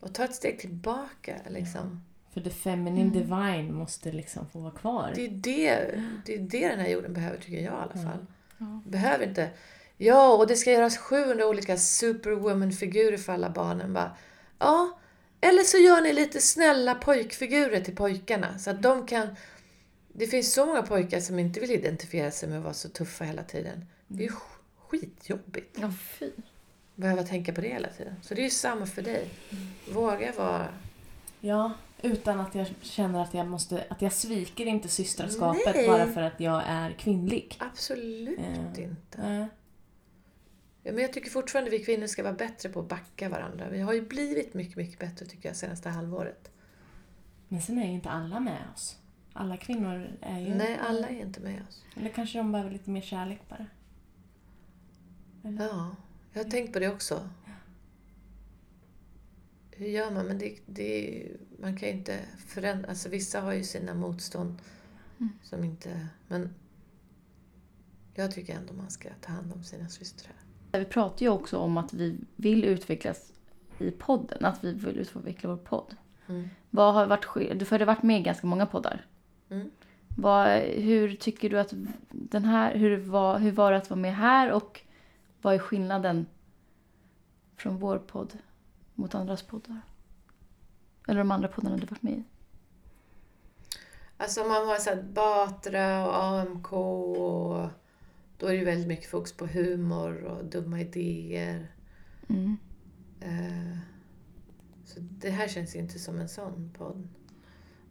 Och 0.00 0.14
ta 0.14 0.24
ett 0.24 0.34
steg 0.34 0.58
tillbaka. 0.58 1.36
Liksom. 1.48 2.04
För 2.34 2.40
the 2.40 2.50
feminine 2.50 3.10
divine 3.10 3.72
måste 3.74 4.12
liksom 4.12 4.46
få 4.52 4.58
vara 4.58 4.72
kvar. 4.72 5.12
Det 5.14 5.26
är 5.26 5.30
det, 5.30 6.02
det 6.26 6.34
är 6.34 6.38
det 6.38 6.68
den 6.68 6.80
här 6.80 6.88
jorden 6.88 7.12
behöver, 7.12 7.38
tycker 7.38 7.56
jag 7.56 7.64
i 7.64 7.76
alla 7.76 8.04
fall. 8.04 8.26
Behöver 8.84 9.28
inte... 9.28 9.50
Ja, 9.96 10.36
och 10.36 10.46
det 10.46 10.56
ska 10.56 10.72
göras 10.72 10.98
700 10.98 11.46
olika 11.46 11.76
superwoman-figurer 11.76 13.16
för 13.16 13.32
alla 13.32 13.50
barnen. 13.50 13.92
Bara, 13.92 14.16
ja, 14.58 14.98
eller 15.40 15.62
så 15.62 15.76
gör 15.78 16.00
ni 16.00 16.12
lite 16.12 16.40
snälla 16.40 16.94
pojkfigurer 16.94 17.80
till 17.80 17.96
pojkarna. 17.96 18.58
Så 18.58 18.70
att 18.70 18.82
de 18.82 19.06
kan... 19.06 19.28
Det 20.12 20.26
finns 20.26 20.54
så 20.54 20.66
många 20.66 20.82
pojkar 20.82 21.20
som 21.20 21.38
inte 21.38 21.60
vill 21.60 21.70
identifiera 21.70 22.30
sig 22.30 22.48
med 22.48 22.58
att 22.58 22.64
vara 22.64 22.74
så 22.74 22.88
tuffa 22.88 23.24
hela 23.24 23.42
tiden. 23.42 23.84
Det 24.08 24.24
är 24.24 24.28
ju 24.28 24.32
sk- 24.34 24.78
skitjobbigt. 24.88 25.78
Ja, 25.80 25.92
fy. 26.18 26.30
Behöva 26.94 27.22
tänka 27.22 27.52
på 27.52 27.60
det 27.60 27.68
hela 27.68 27.88
tiden. 27.88 28.14
Så 28.22 28.34
det 28.34 28.40
är 28.40 28.44
ju 28.44 28.50
samma 28.50 28.86
för 28.86 29.02
dig. 29.02 29.28
Våga 29.92 30.32
vara... 30.36 30.68
Ja, 31.40 31.72
utan 32.02 32.40
att 32.40 32.54
jag 32.54 32.66
känner 32.82 33.22
att 33.22 33.34
jag 33.34 33.46
måste, 33.46 33.84
att 33.88 34.02
jag 34.02 34.12
sviker 34.12 34.66
inte 34.66 34.88
systraskapet 34.88 35.74
Nej. 35.74 35.86
bara 35.88 36.06
för 36.06 36.22
att 36.22 36.40
jag 36.40 36.62
är 36.66 36.90
kvinnlig. 36.92 37.56
Absolut 37.58 38.38
Eh, 38.38 38.58
inte. 38.84 38.90
Nej. 39.16 39.46
Ja, 40.86 40.92
men 40.92 41.02
jag 41.02 41.12
tycker 41.12 41.30
fortfarande 41.30 41.70
vi 41.70 41.84
kvinnor 41.84 42.06
ska 42.06 42.22
vara 42.22 42.32
bättre 42.32 42.68
på 42.68 42.80
att 42.80 42.88
backa 42.88 43.28
varandra. 43.28 43.68
Vi 43.68 43.80
har 43.80 43.92
ju 43.92 44.02
blivit 44.02 44.54
mycket, 44.54 44.76
mycket 44.76 44.98
bättre 44.98 45.26
tycker 45.26 45.48
jag 45.48 45.56
senaste 45.56 45.88
halvåret. 45.88 46.50
Men 47.48 47.62
sen 47.62 47.78
är 47.78 47.86
ju 47.86 47.92
inte 47.92 48.10
alla 48.10 48.40
med 48.40 48.62
oss. 48.74 48.98
Alla 49.32 49.56
kvinnor 49.56 50.10
är 50.20 50.40
ju... 50.40 50.54
Nej, 50.54 50.78
alla 50.82 51.08
är 51.08 51.20
inte 51.20 51.40
med 51.40 51.62
oss. 51.68 51.84
Eller 51.96 52.10
kanske 52.10 52.38
de 52.38 52.52
behöver 52.52 52.70
lite 52.70 52.90
mer 52.90 53.00
kärlek 53.00 53.40
bara. 53.48 53.66
Eller? 55.44 55.64
Ja, 55.64 55.96
jag 56.32 56.44
har 56.44 56.50
tänkt 56.50 56.72
på 56.72 56.78
det 56.78 56.88
också. 56.88 57.30
Hur 59.70 59.86
gör 59.86 60.10
man? 60.10 60.26
Men 60.26 60.38
det, 60.38 60.58
det, 60.66 61.22
man 61.60 61.76
kan 61.76 61.88
ju 61.88 61.94
inte 61.94 62.20
förändra... 62.38 62.88
Alltså 62.88 63.08
vissa 63.08 63.40
har 63.40 63.52
ju 63.52 63.64
sina 63.64 63.94
motstånd 63.94 64.62
som 65.42 65.64
inte... 65.64 66.08
Men 66.28 66.54
jag 68.14 68.30
tycker 68.30 68.54
ändå 68.54 68.74
man 68.74 68.90
ska 68.90 69.08
ta 69.20 69.32
hand 69.32 69.52
om 69.52 69.64
sina 69.64 69.88
systrar. 69.88 70.35
Vi 70.78 70.84
pratar 70.84 71.26
ju 71.26 71.28
också 71.28 71.58
om 71.58 71.76
att 71.76 71.92
vi 71.92 72.18
vill 72.36 72.64
utvecklas 72.64 73.32
i 73.78 73.90
podden. 73.90 74.44
Att 74.44 74.64
vi 74.64 74.72
vill 74.72 74.98
utveckla 74.98 75.50
vår 75.50 75.56
podd. 75.56 75.96
Mm. 76.26 76.48
Vad 76.70 76.94
har 76.94 77.06
varit 77.06 77.24
ske- 77.24 77.54
Du 77.54 77.66
har 77.70 77.84
varit 77.84 78.02
med 78.02 78.20
i 78.20 78.22
ganska 78.22 78.46
många 78.46 78.66
poddar. 78.66 79.06
Mm. 79.50 79.70
Vad, 80.08 80.48
hur 80.60 81.14
tycker 81.16 81.50
du 81.50 81.58
att 81.58 81.72
den 82.10 82.44
här... 82.44 82.74
Hur 82.74 82.96
var, 82.96 83.38
hur 83.38 83.52
var 83.52 83.72
det 83.72 83.78
att 83.78 83.90
vara 83.90 84.00
med 84.00 84.16
här 84.16 84.52
och 84.52 84.80
vad 85.42 85.54
är 85.54 85.58
skillnaden 85.58 86.26
från 87.56 87.78
vår 87.78 87.98
podd 87.98 88.38
mot 88.94 89.14
andras 89.14 89.42
poddar? 89.42 89.80
Eller 91.08 91.18
de 91.18 91.30
andra 91.30 91.48
poddarna 91.48 91.76
du 91.76 91.86
varit 91.86 92.02
med 92.02 92.12
i? 92.12 92.24
Alltså 94.16 94.40
man 94.40 94.66
har 94.66 94.86
här 94.86 95.02
Batra 95.02 96.06
och 96.06 96.24
AMK 96.24 96.72
och 96.72 97.68
då 98.38 98.46
är 98.46 98.52
det 98.52 98.58
ju 98.58 98.64
väldigt 98.64 98.88
mycket 98.88 99.10
fokus 99.10 99.32
på 99.32 99.46
humor 99.46 100.24
och 100.24 100.44
dumma 100.44 100.80
idéer. 100.80 101.72
Mm. 102.28 102.56
Eh, 103.20 103.78
Så 104.84 105.00
det 105.00 105.30
här 105.30 105.48
känns 105.48 105.76
ju 105.76 105.78
inte 105.80 105.98
som 105.98 106.18
en 106.18 106.28
sån 106.28 106.70
podd. 106.78 107.08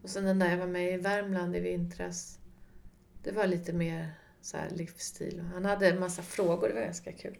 Och 0.01 0.09
sen 0.09 0.23
den 0.25 0.39
där 0.39 0.51
jag 0.51 0.57
var 0.57 0.67
med 0.67 0.93
i 0.93 0.97
Värmland 0.97 1.55
i 1.55 1.59
vintras. 1.59 2.39
Det 3.23 3.31
var 3.31 3.47
lite 3.47 3.73
mer 3.73 4.11
så 4.41 4.57
här 4.57 4.69
livsstil. 4.69 5.41
Han 5.53 5.65
hade 5.65 5.89
en 5.89 5.99
massa 5.99 6.21
frågor, 6.21 6.67
det 6.67 6.73
var 6.73 6.81
ganska 6.81 7.11
kul. 7.11 7.37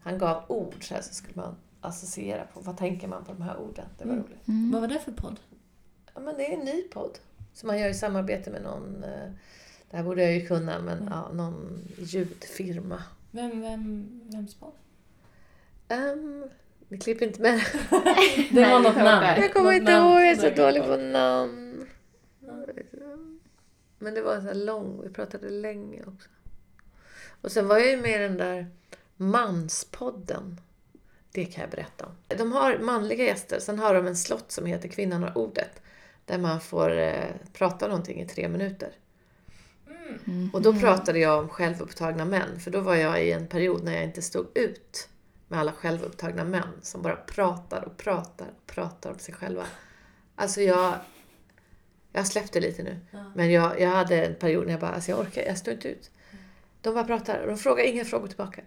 Han 0.00 0.18
gav 0.18 0.44
ord 0.48 0.74
så 0.88 0.94
här 0.94 1.02
så 1.02 1.14
skulle 1.14 1.36
man 1.36 1.56
associera 1.80 2.44
på. 2.44 2.60
Vad 2.60 2.76
tänker 2.76 3.08
man 3.08 3.24
på 3.24 3.32
de 3.32 3.42
här 3.42 3.56
orden? 3.58 3.86
Det 3.98 4.04
var 4.04 4.14
roligt. 4.16 4.42
Vad 4.72 4.80
var 4.80 4.88
det 4.88 4.98
för 4.98 5.12
podd? 5.12 5.40
Ja, 6.14 6.20
men 6.20 6.36
det 6.36 6.52
är 6.52 6.58
en 6.58 6.64
ny 6.64 6.82
podd. 6.82 7.18
Som 7.52 7.66
man 7.66 7.78
gör 7.78 7.88
i 7.88 7.94
samarbete 7.94 8.50
med 8.50 8.62
någon, 8.62 9.04
eh, 9.04 9.30
det 9.90 9.96
här 9.96 10.04
borde 10.04 10.22
jag 10.22 10.34
ju 10.34 10.46
kunna, 10.46 10.78
men 10.78 11.08
ja, 11.10 11.30
någon 11.32 11.88
ljudfirma. 11.98 13.02
Vem, 13.30 13.60
vem, 13.60 14.10
vems 14.24 14.54
podd? 14.54 14.72
Um, 15.88 16.44
vi 16.88 16.98
klipper 16.98 17.26
inte 17.26 17.42
med 17.42 17.54
Det 18.52 18.60
var 18.60 18.80
något 18.80 18.96
jag 18.96 19.04
namn. 19.04 19.42
Jag 19.42 19.52
kommer 19.52 19.72
Något 19.72 19.74
inte 19.74 19.92
ihåg, 19.92 20.20
jag 20.20 20.30
är 20.30 20.36
så 20.36 20.50
dålig 20.50 20.82
på 20.82 20.96
namn. 20.96 21.86
Men 23.98 24.14
det 24.14 24.22
var 24.22 24.40
så 24.40 24.54
lång, 24.54 25.02
vi 25.02 25.10
pratade 25.10 25.50
länge 25.50 26.02
också. 26.06 26.28
Och 27.40 27.52
sen 27.52 27.68
var 27.68 27.78
jag 27.78 27.90
ju 27.90 27.96
med 27.96 28.20
i 28.20 28.22
den 28.22 28.36
där 28.36 28.66
Manspodden. 29.16 30.60
Det 31.32 31.44
kan 31.44 31.62
jag 31.62 31.70
berätta 31.70 32.06
om. 32.06 32.12
De 32.28 32.52
har 32.52 32.78
manliga 32.78 33.24
gäster, 33.24 33.60
sen 33.60 33.78
har 33.78 33.94
de 33.94 34.06
en 34.06 34.16
slott 34.16 34.52
som 34.52 34.66
heter 34.66 34.88
Kvinnan 34.88 35.22
har 35.22 35.38
ordet. 35.38 35.82
Där 36.24 36.38
man 36.38 36.60
får 36.60 36.98
eh, 36.98 37.24
prata 37.52 37.86
någonting 37.88 38.20
i 38.20 38.26
tre 38.28 38.48
minuter. 38.48 38.92
Och 40.52 40.62
då 40.62 40.74
pratade 40.74 41.18
jag 41.18 41.38
om 41.38 41.48
självupptagna 41.48 42.24
män, 42.24 42.60
för 42.60 42.70
då 42.70 42.80
var 42.80 42.94
jag 42.94 43.24
i 43.24 43.32
en 43.32 43.46
period 43.46 43.84
när 43.84 43.94
jag 43.94 44.04
inte 44.04 44.22
stod 44.22 44.46
ut 44.54 45.08
med 45.48 45.60
alla 45.60 45.72
självupptagna 45.72 46.44
män 46.44 46.72
som 46.82 47.02
bara 47.02 47.16
pratar 47.16 47.84
och 47.84 47.96
pratar 47.96 48.46
och 48.46 48.66
pratar 48.66 49.10
om 49.10 49.18
sig 49.18 49.34
själva. 49.34 49.66
Alltså 50.36 50.60
jag, 50.60 50.94
jag 52.12 52.26
släppte 52.26 52.60
lite 52.60 52.82
nu. 52.82 53.00
Men 53.34 53.50
jag, 53.50 53.80
jag 53.80 53.90
hade 53.90 54.24
en 54.26 54.34
period 54.34 54.64
när 54.64 54.72
jag 54.72 54.80
bara, 54.80 54.90
alltså 54.90 55.10
jag 55.10 55.20
orkar, 55.20 55.42
jag 55.42 55.58
står 55.58 55.74
inte 55.74 55.88
ut. 55.88 56.10
De 56.80 56.94
bara 56.94 57.04
pratar 57.04 57.40
och 57.40 57.48
de 57.48 57.58
frågar 57.58 57.84
inga 57.84 58.04
frågor 58.04 58.28
tillbaka. 58.28 58.62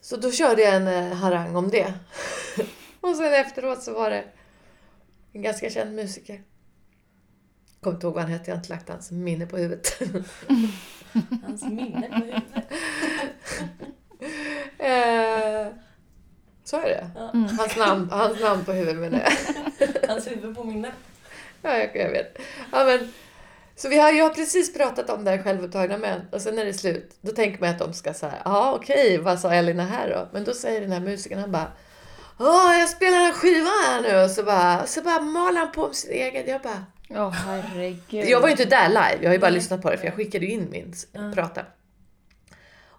Så 0.00 0.16
då 0.16 0.30
körde 0.30 0.62
jag 0.62 0.74
en 0.74 0.86
eh, 0.86 1.16
harang 1.16 1.56
om 1.56 1.68
det. 1.68 1.94
och 3.00 3.16
sen 3.16 3.34
efteråt 3.34 3.82
så 3.82 3.94
var 3.94 4.10
det 4.10 4.24
en 5.32 5.42
ganska 5.42 5.70
känd 5.70 5.94
musiker. 5.94 6.42
Kommer 7.84 7.96
inte 7.96 8.06
ihåg 8.06 8.14
vad 8.14 8.22
han 8.22 8.32
hette, 8.32 8.50
jag 8.50 8.56
har 8.56 8.60
inte 8.60 8.72
lagt 8.72 8.88
hans 8.88 9.10
minne 9.10 9.46
på 9.46 9.56
huvudet. 9.56 10.00
Hans 11.42 11.62
minne 11.62 12.08
på 12.08 12.14
huvudet. 12.14 12.44
eh, 14.78 15.66
så 16.64 16.76
är 16.76 16.82
det. 16.82 17.10
Hans, 17.58 17.76
namn, 17.76 18.08
hans 18.10 18.40
namn 18.40 18.64
på 18.64 18.72
huvudet 18.72 19.00
menar 19.00 19.20
jag. 19.20 20.08
Hans 20.08 20.30
huvud 20.30 20.56
på 20.56 20.64
minnet. 20.64 20.92
Ja, 21.62 21.78
jag, 21.78 21.96
jag 21.96 22.10
vet. 22.10 22.38
Ja, 22.72 22.84
men, 22.84 23.12
så 23.76 23.88
vi 23.88 23.98
har, 23.98 24.12
jag 24.12 24.24
har 24.24 24.34
precis 24.34 24.74
pratat 24.74 25.10
om 25.10 25.24
det 25.24 25.30
här 25.30 25.42
självupptagna 25.42 25.98
män 25.98 26.20
och 26.32 26.40
sen 26.40 26.58
är 26.58 26.64
det 26.64 26.74
slut. 26.74 27.16
Då 27.20 27.32
tänker 27.32 27.60
man 27.60 27.70
att 27.70 27.78
de 27.78 27.92
ska 27.92 28.14
säga, 28.14 28.42
ja 28.44 28.72
okej, 28.72 29.18
vad 29.18 29.40
sa 29.40 29.54
Elina 29.54 29.84
här 29.84 30.10
då? 30.10 30.28
Men 30.32 30.44
då 30.44 30.52
säger 30.52 30.80
den 30.80 30.92
här 30.92 31.00
musikern, 31.00 31.38
han 31.38 31.52
bara, 31.52 31.72
Åh, 32.38 32.78
jag 32.78 32.88
spelar 32.88 33.18
en 33.18 33.32
skiva 33.32 33.70
här 33.70 34.00
nu 34.02 34.24
och 34.24 34.30
så 34.30 34.42
bara, 34.42 34.86
så 34.86 35.02
bara 35.02 35.20
maler 35.20 35.60
han 35.60 35.72
på 35.72 35.86
med 35.86 35.96
sin 35.96 36.10
egen. 36.10 36.48
Jag 36.48 36.62
bara, 36.62 36.84
Åh, 37.10 37.30
herregud. 37.30 38.28
jag 38.28 38.40
var 38.40 38.48
ju 38.48 38.52
inte 38.52 38.64
där 38.64 38.88
live, 38.88 39.18
jag 39.20 39.28
har 39.28 39.34
ju 39.34 39.38
bara 39.38 39.50
lyssnat 39.50 39.82
på 39.82 39.90
det 39.90 39.96
för 39.98 40.04
jag 40.06 40.14
skickade 40.14 40.46
ju 40.46 40.52
in 40.52 40.68
min 40.70 40.90
s- 40.92 41.06
prata. 41.34 41.62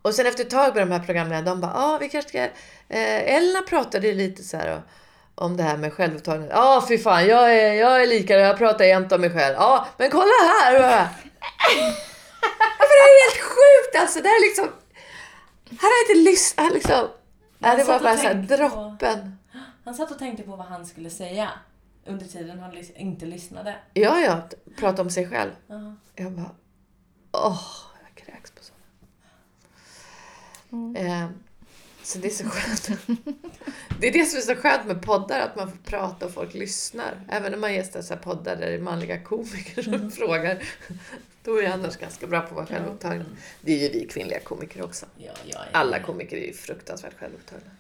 Och 0.01 0.13
sen 0.13 0.25
efter 0.25 0.43
ett 0.43 0.49
tag 0.49 0.75
med 0.75 0.87
de 0.87 0.91
här 0.93 0.99
programmen, 1.05 1.45
de 1.45 1.61
bara, 1.61 1.71
ja 1.75 1.93
ah, 1.95 1.97
vi 1.97 2.09
kanske 2.09 2.29
ska... 2.29 2.39
Eh, 2.89 3.35
Elna 3.35 3.61
pratade 3.61 4.07
ju 4.07 4.13
lite 4.13 4.43
så 4.43 4.57
här 4.57 4.81
om 5.35 5.57
det 5.57 5.63
här 5.63 5.77
med 5.77 5.93
självupptagning. 5.93 6.49
Ja, 6.49 6.77
ah, 6.77 6.85
fy 6.87 6.97
fan, 6.97 7.27
jag 7.27 7.55
är, 7.55 7.73
jag 7.73 8.01
är 8.03 8.07
lika, 8.07 8.33
jag 8.39 8.57
pratar 8.57 8.85
jämt 8.85 9.11
om 9.11 9.21
mig 9.21 9.29
själv. 9.29 9.55
Ja, 9.59 9.63
ah, 9.65 9.87
men 9.97 10.09
kolla 10.11 10.31
här! 10.61 10.73
det 12.79 12.95
är 13.01 13.23
helt 13.25 13.41
sjukt 13.43 14.01
alltså. 14.01 14.21
Det 14.21 14.29
är 14.29 14.41
liksom... 14.47 14.65
Här 15.69 15.89
har 15.89 16.07
jag 16.07 16.15
inte 16.17 16.29
lyssnat. 16.29 16.73
Liksom. 16.73 17.07
Ja, 17.59 17.75
det 17.75 17.83
var 17.83 17.99
bara 17.99 18.17
så 18.17 18.23
här, 18.27 18.33
droppen. 18.33 19.37
På, 19.51 19.59
han 19.85 19.95
satt 19.95 20.11
och 20.11 20.19
tänkte 20.19 20.43
på 20.43 20.55
vad 20.55 20.65
han 20.65 20.85
skulle 20.85 21.09
säga 21.09 21.49
under 22.05 22.25
tiden 22.25 22.59
han 22.59 22.77
inte 22.95 23.25
lyssnade. 23.25 23.75
Ja, 23.93 24.19
ja. 24.19 24.49
Prata 24.77 25.01
om 25.01 25.09
sig 25.09 25.29
själv. 25.29 25.51
Uh 25.51 25.77
-huh. 25.77 25.95
Jag 26.15 26.31
bara... 26.31 26.55
Åh, 27.31 27.61
jag 28.03 28.25
kräks 28.25 28.51
på 28.51 28.63
sådana. 28.63 28.83
Mm. 30.71 30.95
Eh, 30.95 31.29
så 32.03 32.19
det 32.19 32.27
är 32.27 32.31
så 32.31 32.49
skönt. 32.49 32.99
det 33.99 34.07
är 34.07 34.13
det 34.13 34.25
som 34.25 34.37
är 34.37 34.41
så 34.41 34.55
skönt 34.55 34.87
med 34.87 35.01
poddar, 35.01 35.39
att 35.39 35.55
man 35.55 35.71
får 35.71 35.77
prata 35.77 36.25
och 36.25 36.31
folk 36.31 36.53
lyssnar. 36.53 37.21
Även 37.29 37.51
när 37.51 37.59
man 37.59 37.73
gästar 37.73 38.01
så 38.01 38.15
poddar 38.15 38.55
där 38.55 38.67
det 38.67 38.75
är 38.75 38.79
manliga 38.79 39.23
komiker 39.23 39.81
som 39.81 39.93
mm. 39.93 40.11
frågar. 40.11 40.63
Då 41.43 41.57
är 41.57 41.63
jag 41.63 41.71
annars 41.71 41.97
ganska 41.97 42.27
bra 42.27 42.41
på 42.41 42.47
att 42.47 42.51
vara 42.51 42.65
självupptagen. 42.65 43.37
Det 43.61 43.71
är 43.71 43.77
ju 43.77 43.99
vi 43.99 44.07
kvinnliga 44.07 44.39
komiker 44.39 44.83
också. 44.83 45.05
Ja, 45.17 45.31
ja, 45.45 45.59
ja, 45.71 45.79
Alla 45.79 45.99
komiker 45.99 46.37
är 46.37 46.47
ju 46.47 46.53
fruktansvärt 46.53 47.19
självupptagna. 47.19 47.71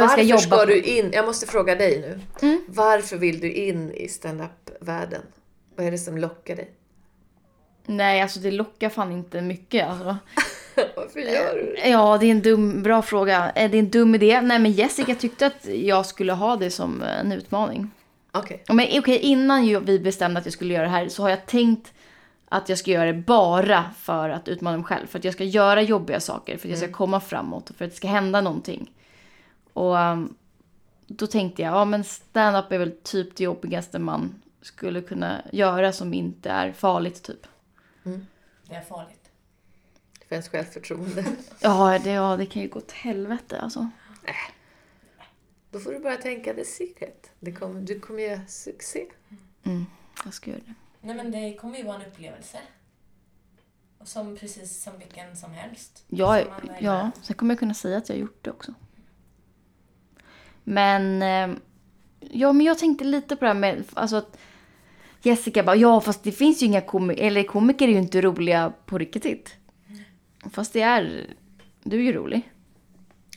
Varför 0.00 0.24
ska, 0.24 0.38
ska 0.38 0.56
på... 0.56 0.64
du 0.64 0.82
in, 0.82 1.10
jag 1.12 1.26
måste 1.26 1.46
fråga 1.46 1.74
dig 1.74 2.00
nu. 2.00 2.20
Mm. 2.46 2.64
Varför 2.68 3.16
vill 3.16 3.40
du 3.40 3.52
in 3.52 3.92
i 3.92 4.08
stand-up-världen? 4.08 5.22
Vad 5.76 5.86
är 5.86 5.90
det 5.90 5.98
som 5.98 6.18
lockar 6.18 6.56
dig? 6.56 6.70
Nej, 7.86 8.22
alltså 8.22 8.40
det 8.40 8.50
lockar 8.50 8.88
fan 8.88 9.12
inte 9.12 9.42
mycket. 9.42 9.88
Alltså. 9.88 10.16
Varför 10.96 11.20
gör 11.20 11.54
du 11.54 11.74
det? 11.74 11.88
Ja, 11.88 12.18
det 12.18 12.26
är 12.26 12.30
en 12.30 12.42
dum, 12.42 12.82
bra 12.82 13.02
fråga. 13.02 13.52
Det 13.54 13.60
är 13.60 13.74
en 13.74 13.90
dum 13.90 14.14
idé. 14.14 14.40
Nej, 14.40 14.58
men 14.58 14.72
Jessica 14.72 15.14
tyckte 15.14 15.46
att 15.46 15.66
jag 15.66 16.06
skulle 16.06 16.32
ha 16.32 16.56
det 16.56 16.70
som 16.70 17.02
en 17.02 17.32
utmaning. 17.32 17.90
Okej. 18.32 18.62
Okay. 18.64 18.76
Men 18.76 18.86
okej, 18.86 18.98
okay, 18.98 19.18
innan 19.18 19.84
vi 19.84 19.98
bestämde 19.98 20.40
att 20.40 20.46
jag 20.46 20.52
skulle 20.52 20.74
göra 20.74 20.84
det 20.84 20.90
här 20.90 21.08
så 21.08 21.22
har 21.22 21.30
jag 21.30 21.46
tänkt 21.46 21.92
att 22.48 22.68
jag 22.68 22.78
ska 22.78 22.90
göra 22.90 23.12
det 23.12 23.18
bara 23.18 23.84
för 24.00 24.28
att 24.30 24.48
utmana 24.48 24.76
mig 24.76 24.86
själv. 24.86 25.06
För 25.06 25.18
att 25.18 25.24
jag 25.24 25.34
ska 25.34 25.44
göra 25.44 25.82
jobbiga 25.82 26.20
saker, 26.20 26.56
för 26.56 26.66
att 26.66 26.70
jag 26.70 26.78
ska 26.78 26.86
mm. 26.86 26.96
komma 26.96 27.20
framåt 27.20 27.70
och 27.70 27.76
för 27.76 27.84
att 27.84 27.90
det 27.90 27.96
ska 27.96 28.08
hända 28.08 28.40
någonting. 28.40 28.90
Och 29.72 29.96
um, 29.96 30.34
då 31.06 31.26
tänkte 31.26 31.62
jag, 31.62 31.72
ja 31.72 31.84
men 31.84 32.04
stand-up 32.04 32.72
är 32.72 32.78
väl 32.78 32.96
typ 33.02 33.36
det 33.36 33.44
jobbigaste 33.44 33.98
man 33.98 34.42
skulle 34.60 35.02
kunna 35.02 35.42
göra 35.52 35.92
som 35.92 36.14
inte 36.14 36.50
är 36.50 36.72
farligt 36.72 37.22
typ. 37.22 37.46
Mm. 38.04 38.26
Det 38.68 38.74
är 38.74 38.82
farligt. 38.82 39.30
För 40.28 40.34
ens 40.34 40.48
självförtroende. 40.48 41.24
ja, 41.60 41.98
det, 42.04 42.10
ja, 42.10 42.36
det 42.36 42.46
kan 42.46 42.62
ju 42.62 42.68
gå 42.68 42.78
åt 42.78 42.92
helvete 42.92 43.60
alltså. 43.60 43.90
Äh. 44.24 44.34
Då 45.70 45.78
får 45.78 45.92
du 45.92 45.98
bara 45.98 46.16
tänka 46.16 46.54
the 46.54 46.64
secret. 46.64 47.30
Det 47.40 47.52
kommer, 47.52 47.80
du 47.80 48.00
kommer 48.00 48.22
göra 48.22 48.46
succé. 48.46 49.06
Mm, 49.62 49.86
jag 50.24 50.34
ska 50.34 50.50
göra 50.50 50.60
det. 50.66 50.74
Nej 51.00 51.16
men 51.16 51.30
det 51.30 51.54
kommer 51.54 51.78
ju 51.78 51.84
vara 51.84 51.96
en 51.96 52.06
upplevelse. 52.06 52.58
Som 54.04 54.36
precis 54.36 54.82
som 54.82 54.98
vilken 54.98 55.36
som 55.36 55.52
helst. 55.52 56.04
Ja, 56.08 56.44
som 56.44 56.70
ja. 56.80 57.10
sen 57.22 57.36
kommer 57.36 57.54
jag 57.54 57.58
kunna 57.58 57.74
säga 57.74 57.98
att 57.98 58.08
jag 58.08 58.16
har 58.16 58.20
gjort 58.20 58.44
det 58.44 58.50
också. 58.50 58.74
Men, 60.64 61.22
eh, 61.22 61.56
ja 62.20 62.52
men 62.52 62.66
jag 62.66 62.78
tänkte 62.78 63.04
lite 63.04 63.36
på 63.36 63.44
det 63.44 63.50
här 63.50 63.60
med, 63.60 63.84
alltså 63.94 64.16
att 64.16 64.38
Jessica 65.22 65.62
bara, 65.62 65.76
ja 65.76 66.00
fast 66.00 66.24
det 66.24 66.32
finns 66.32 66.62
ju 66.62 66.66
inga 66.66 66.80
komiker, 66.80 67.22
eller 67.22 67.42
komiker 67.42 67.88
är 67.88 67.92
ju 67.92 67.98
inte 67.98 68.20
roliga 68.20 68.72
på 68.86 68.98
riktigt. 68.98 69.56
Mm. 69.88 70.04
Fast 70.50 70.72
det 70.72 70.80
är, 70.80 71.26
du 71.82 71.96
är 71.96 72.02
ju 72.02 72.12
rolig. 72.12 72.52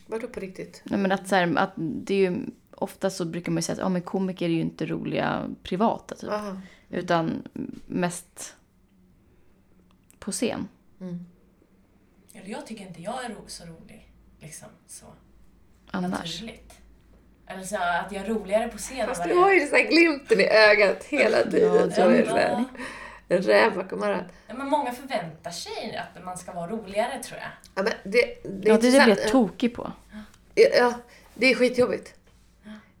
Vadå 0.06 0.26
på 0.26 0.40
riktigt? 0.40 0.82
Nej 0.84 0.98
men 1.00 1.12
att 1.12 1.28
så 1.28 1.34
här, 1.34 1.56
att 1.56 1.72
det 1.76 2.14
är 2.14 2.30
ju, 2.30 2.38
ofta 2.70 3.10
så 3.10 3.24
brukar 3.24 3.52
man 3.52 3.58
ju 3.58 3.62
säga 3.62 3.74
att 3.74 3.80
ja, 3.80 3.88
men 3.88 4.02
komiker 4.02 4.46
är 4.46 4.50
ju 4.50 4.60
inte 4.60 4.86
roliga 4.86 5.50
privata 5.62 6.14
typ. 6.14 6.30
Aha. 6.30 6.60
Utan 6.90 7.42
mest 7.86 8.56
på 10.18 10.32
scen. 10.32 10.68
Mm. 11.00 11.26
Eller 12.32 12.48
jag 12.48 12.66
tycker 12.66 12.86
inte 12.86 13.02
jag 13.02 13.24
är 13.24 13.36
så 13.46 13.64
rolig. 13.64 14.12
Liksom 14.40 14.68
så. 14.86 15.06
Annars? 15.90 16.40
Naturligt. 16.42 16.72
Eller 17.46 17.62
så 17.62 17.76
att 17.76 18.12
jag 18.12 18.24
är 18.24 18.28
roligare 18.28 18.68
på 18.68 18.78
scen 18.78 19.06
Fast 19.06 19.24
du 19.24 19.34
har 19.34 19.52
ju 19.52 19.66
så 19.66 19.76
glimten 19.76 20.40
i 20.40 20.48
ögat 20.48 21.04
hela 21.04 21.42
tiden. 21.42 21.92
Ja, 21.96 22.04
är 22.04 22.66
det 23.28 23.36
en 23.36 23.42
räv 23.42 23.74
bakom 23.74 24.02
örat. 24.02 24.24
Ja, 24.46 24.54
men 24.54 24.68
många 24.68 24.92
förväntar 24.92 25.50
sig 25.50 25.96
att 25.96 26.24
man 26.24 26.38
ska 26.38 26.52
vara 26.52 26.70
roligare 26.70 27.22
tror 27.22 27.40
jag. 27.40 27.48
Ja, 27.74 27.82
men 27.82 28.12
det, 28.12 28.20
det, 28.42 28.68
ja, 28.68 28.74
det 28.74 28.80
blir 28.80 29.08
jag 29.08 29.28
tokig 29.28 29.74
på. 29.74 29.92
Ja, 30.54 30.94
det 31.34 31.46
är 31.46 31.54
skitjobbigt. 31.54 32.14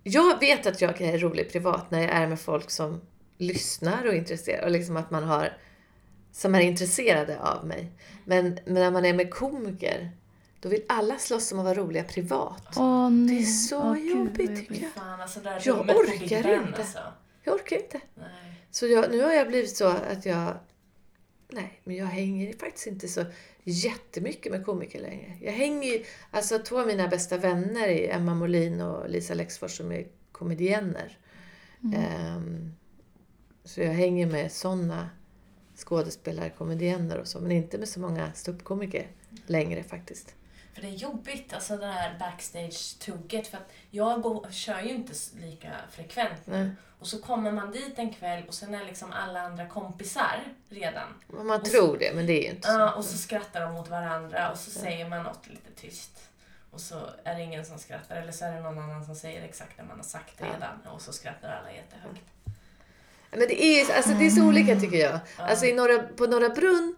Jag 0.02 0.40
vet 0.40 0.66
att 0.66 0.80
jag 0.80 1.00
är 1.00 1.18
rolig 1.18 1.52
privat 1.52 1.90
när 1.90 2.00
jag 2.00 2.10
är 2.10 2.26
med 2.26 2.40
folk 2.40 2.70
som 2.70 3.00
lyssnar 3.38 4.06
och 4.06 4.12
är 4.12 4.18
intresserade. 4.18 4.64
Och 4.64 4.70
liksom 4.70 4.96
att 4.96 5.10
man 5.10 5.24
har, 5.24 5.56
som 6.32 6.54
är 6.54 6.60
intresserade 6.60 7.40
av 7.40 7.66
mig. 7.66 7.90
Men, 8.24 8.58
men 8.64 8.74
när 8.74 8.90
man 8.90 9.04
är 9.04 9.14
med 9.14 9.30
komiker, 9.30 10.10
då 10.66 10.70
vill 10.70 10.82
alla 10.88 11.18
slåss 11.18 11.52
om 11.52 11.58
att 11.58 11.64
vara 11.64 11.74
roliga 11.74 12.04
privat. 12.04 12.74
Åh, 12.76 13.10
det 13.10 13.38
är 13.38 13.42
så 13.42 13.82
Åh, 13.82 13.98
jobbigt 13.98 14.48
Gud, 14.48 14.58
tycker 14.58 14.82
jag. 14.82 14.92
Fan, 14.92 15.20
alltså, 15.20 15.40
jag 15.64 15.90
orkar 15.90 16.38
inte. 16.38 16.80
Alltså. 16.80 16.98
Jag 17.44 17.54
orkar 17.54 17.76
inte. 17.76 18.00
Nej. 18.14 18.62
Så 18.70 18.86
jag, 18.86 19.10
nu 19.10 19.22
har 19.22 19.32
jag 19.32 19.48
blivit 19.48 19.76
så 19.76 19.86
att 19.86 20.26
jag... 20.26 20.54
Nej, 21.48 21.80
men 21.84 21.96
jag 21.96 22.06
hänger 22.06 22.52
faktiskt 22.52 22.86
inte 22.86 23.08
så 23.08 23.24
jättemycket 23.64 24.52
med 24.52 24.64
komiker 24.66 25.00
längre. 25.00 25.36
Jag 25.40 25.52
hänger 25.52 26.06
Alltså 26.30 26.58
två 26.58 26.80
av 26.80 26.86
mina 26.86 27.08
bästa 27.08 27.36
vänner 27.36 27.88
är 27.88 28.14
Emma 28.14 28.34
Molin 28.34 28.80
och 28.80 29.10
Lisa 29.10 29.34
Lexfors 29.34 29.76
som 29.76 29.92
är 29.92 30.06
komedienner. 30.32 31.18
Mm. 31.84 32.36
Um, 32.36 32.74
så 33.64 33.80
jag 33.80 33.92
hänger 33.92 34.26
med 34.26 34.52
sådana 34.52 35.10
skådespelare, 35.76 36.50
komedienner 36.50 37.18
och 37.18 37.28
så, 37.28 37.40
men 37.40 37.52
inte 37.52 37.78
med 37.78 37.88
så 37.88 38.00
många 38.00 38.32
ståuppkomiker 38.32 39.08
längre 39.46 39.82
faktiskt. 39.82 40.34
För 40.76 40.82
det 40.82 40.88
är 40.88 40.92
jobbigt, 40.92 41.52
alltså 41.52 41.76
det 41.76 41.86
här 41.86 42.18
backstage-tugget. 42.18 43.46
För 43.46 43.56
att 43.56 43.72
jag 43.90 44.22
går, 44.22 44.46
kör 44.50 44.80
ju 44.80 44.88
inte 44.88 45.12
lika 45.40 45.70
frekvent 45.90 46.46
nu. 46.46 46.76
Och 46.98 47.06
så 47.06 47.18
kommer 47.18 47.52
man 47.52 47.72
dit 47.72 47.98
en 47.98 48.12
kväll 48.12 48.42
och 48.48 48.54
sen 48.54 48.74
är 48.74 48.84
liksom 48.84 49.12
alla 49.12 49.40
andra 49.40 49.66
kompisar 49.68 50.44
redan. 50.68 51.08
Man 51.26 51.50
och 51.50 51.64
tror 51.64 51.86
så, 51.86 51.96
det, 51.96 52.12
men 52.14 52.26
det 52.26 52.32
är 52.32 52.42
ju 52.42 52.50
inte 52.50 52.68
så. 52.68 52.74
Ja, 52.74 52.92
och 52.92 53.04
så 53.04 53.18
skrattar 53.18 53.60
de 53.60 53.72
mot 53.72 53.88
varandra 53.88 54.50
och 54.50 54.58
så 54.58 54.70
ja. 54.78 54.82
säger 54.82 55.08
man 55.08 55.22
något 55.22 55.46
lite 55.46 55.70
tyst. 55.80 56.28
Och 56.70 56.80
så 56.80 57.10
är 57.24 57.34
det 57.34 57.42
ingen 57.42 57.64
som 57.64 57.78
skrattar, 57.78 58.16
eller 58.16 58.32
så 58.32 58.44
är 58.44 58.52
det 58.52 58.60
någon 58.60 58.78
annan 58.78 59.04
som 59.04 59.14
säger 59.14 59.42
exakt 59.42 59.76
det 59.76 59.82
man 59.82 59.96
har 59.96 60.04
sagt 60.04 60.42
redan. 60.42 60.80
Ja. 60.84 60.90
Och 60.90 61.02
så 61.02 61.12
skrattar 61.12 61.48
alla 61.48 61.72
jättehögt. 61.72 62.22
Men 63.30 63.40
det 63.40 63.64
är, 63.64 63.96
alltså, 63.96 64.10
det 64.10 64.26
är 64.26 64.30
så 64.30 64.42
olika 64.42 64.80
tycker 64.80 64.98
jag. 64.98 65.20
Alltså 65.36 65.66
i 65.66 65.74
norra, 65.74 66.02
på 66.02 66.26
Norra 66.26 66.48
Brunn, 66.48 66.96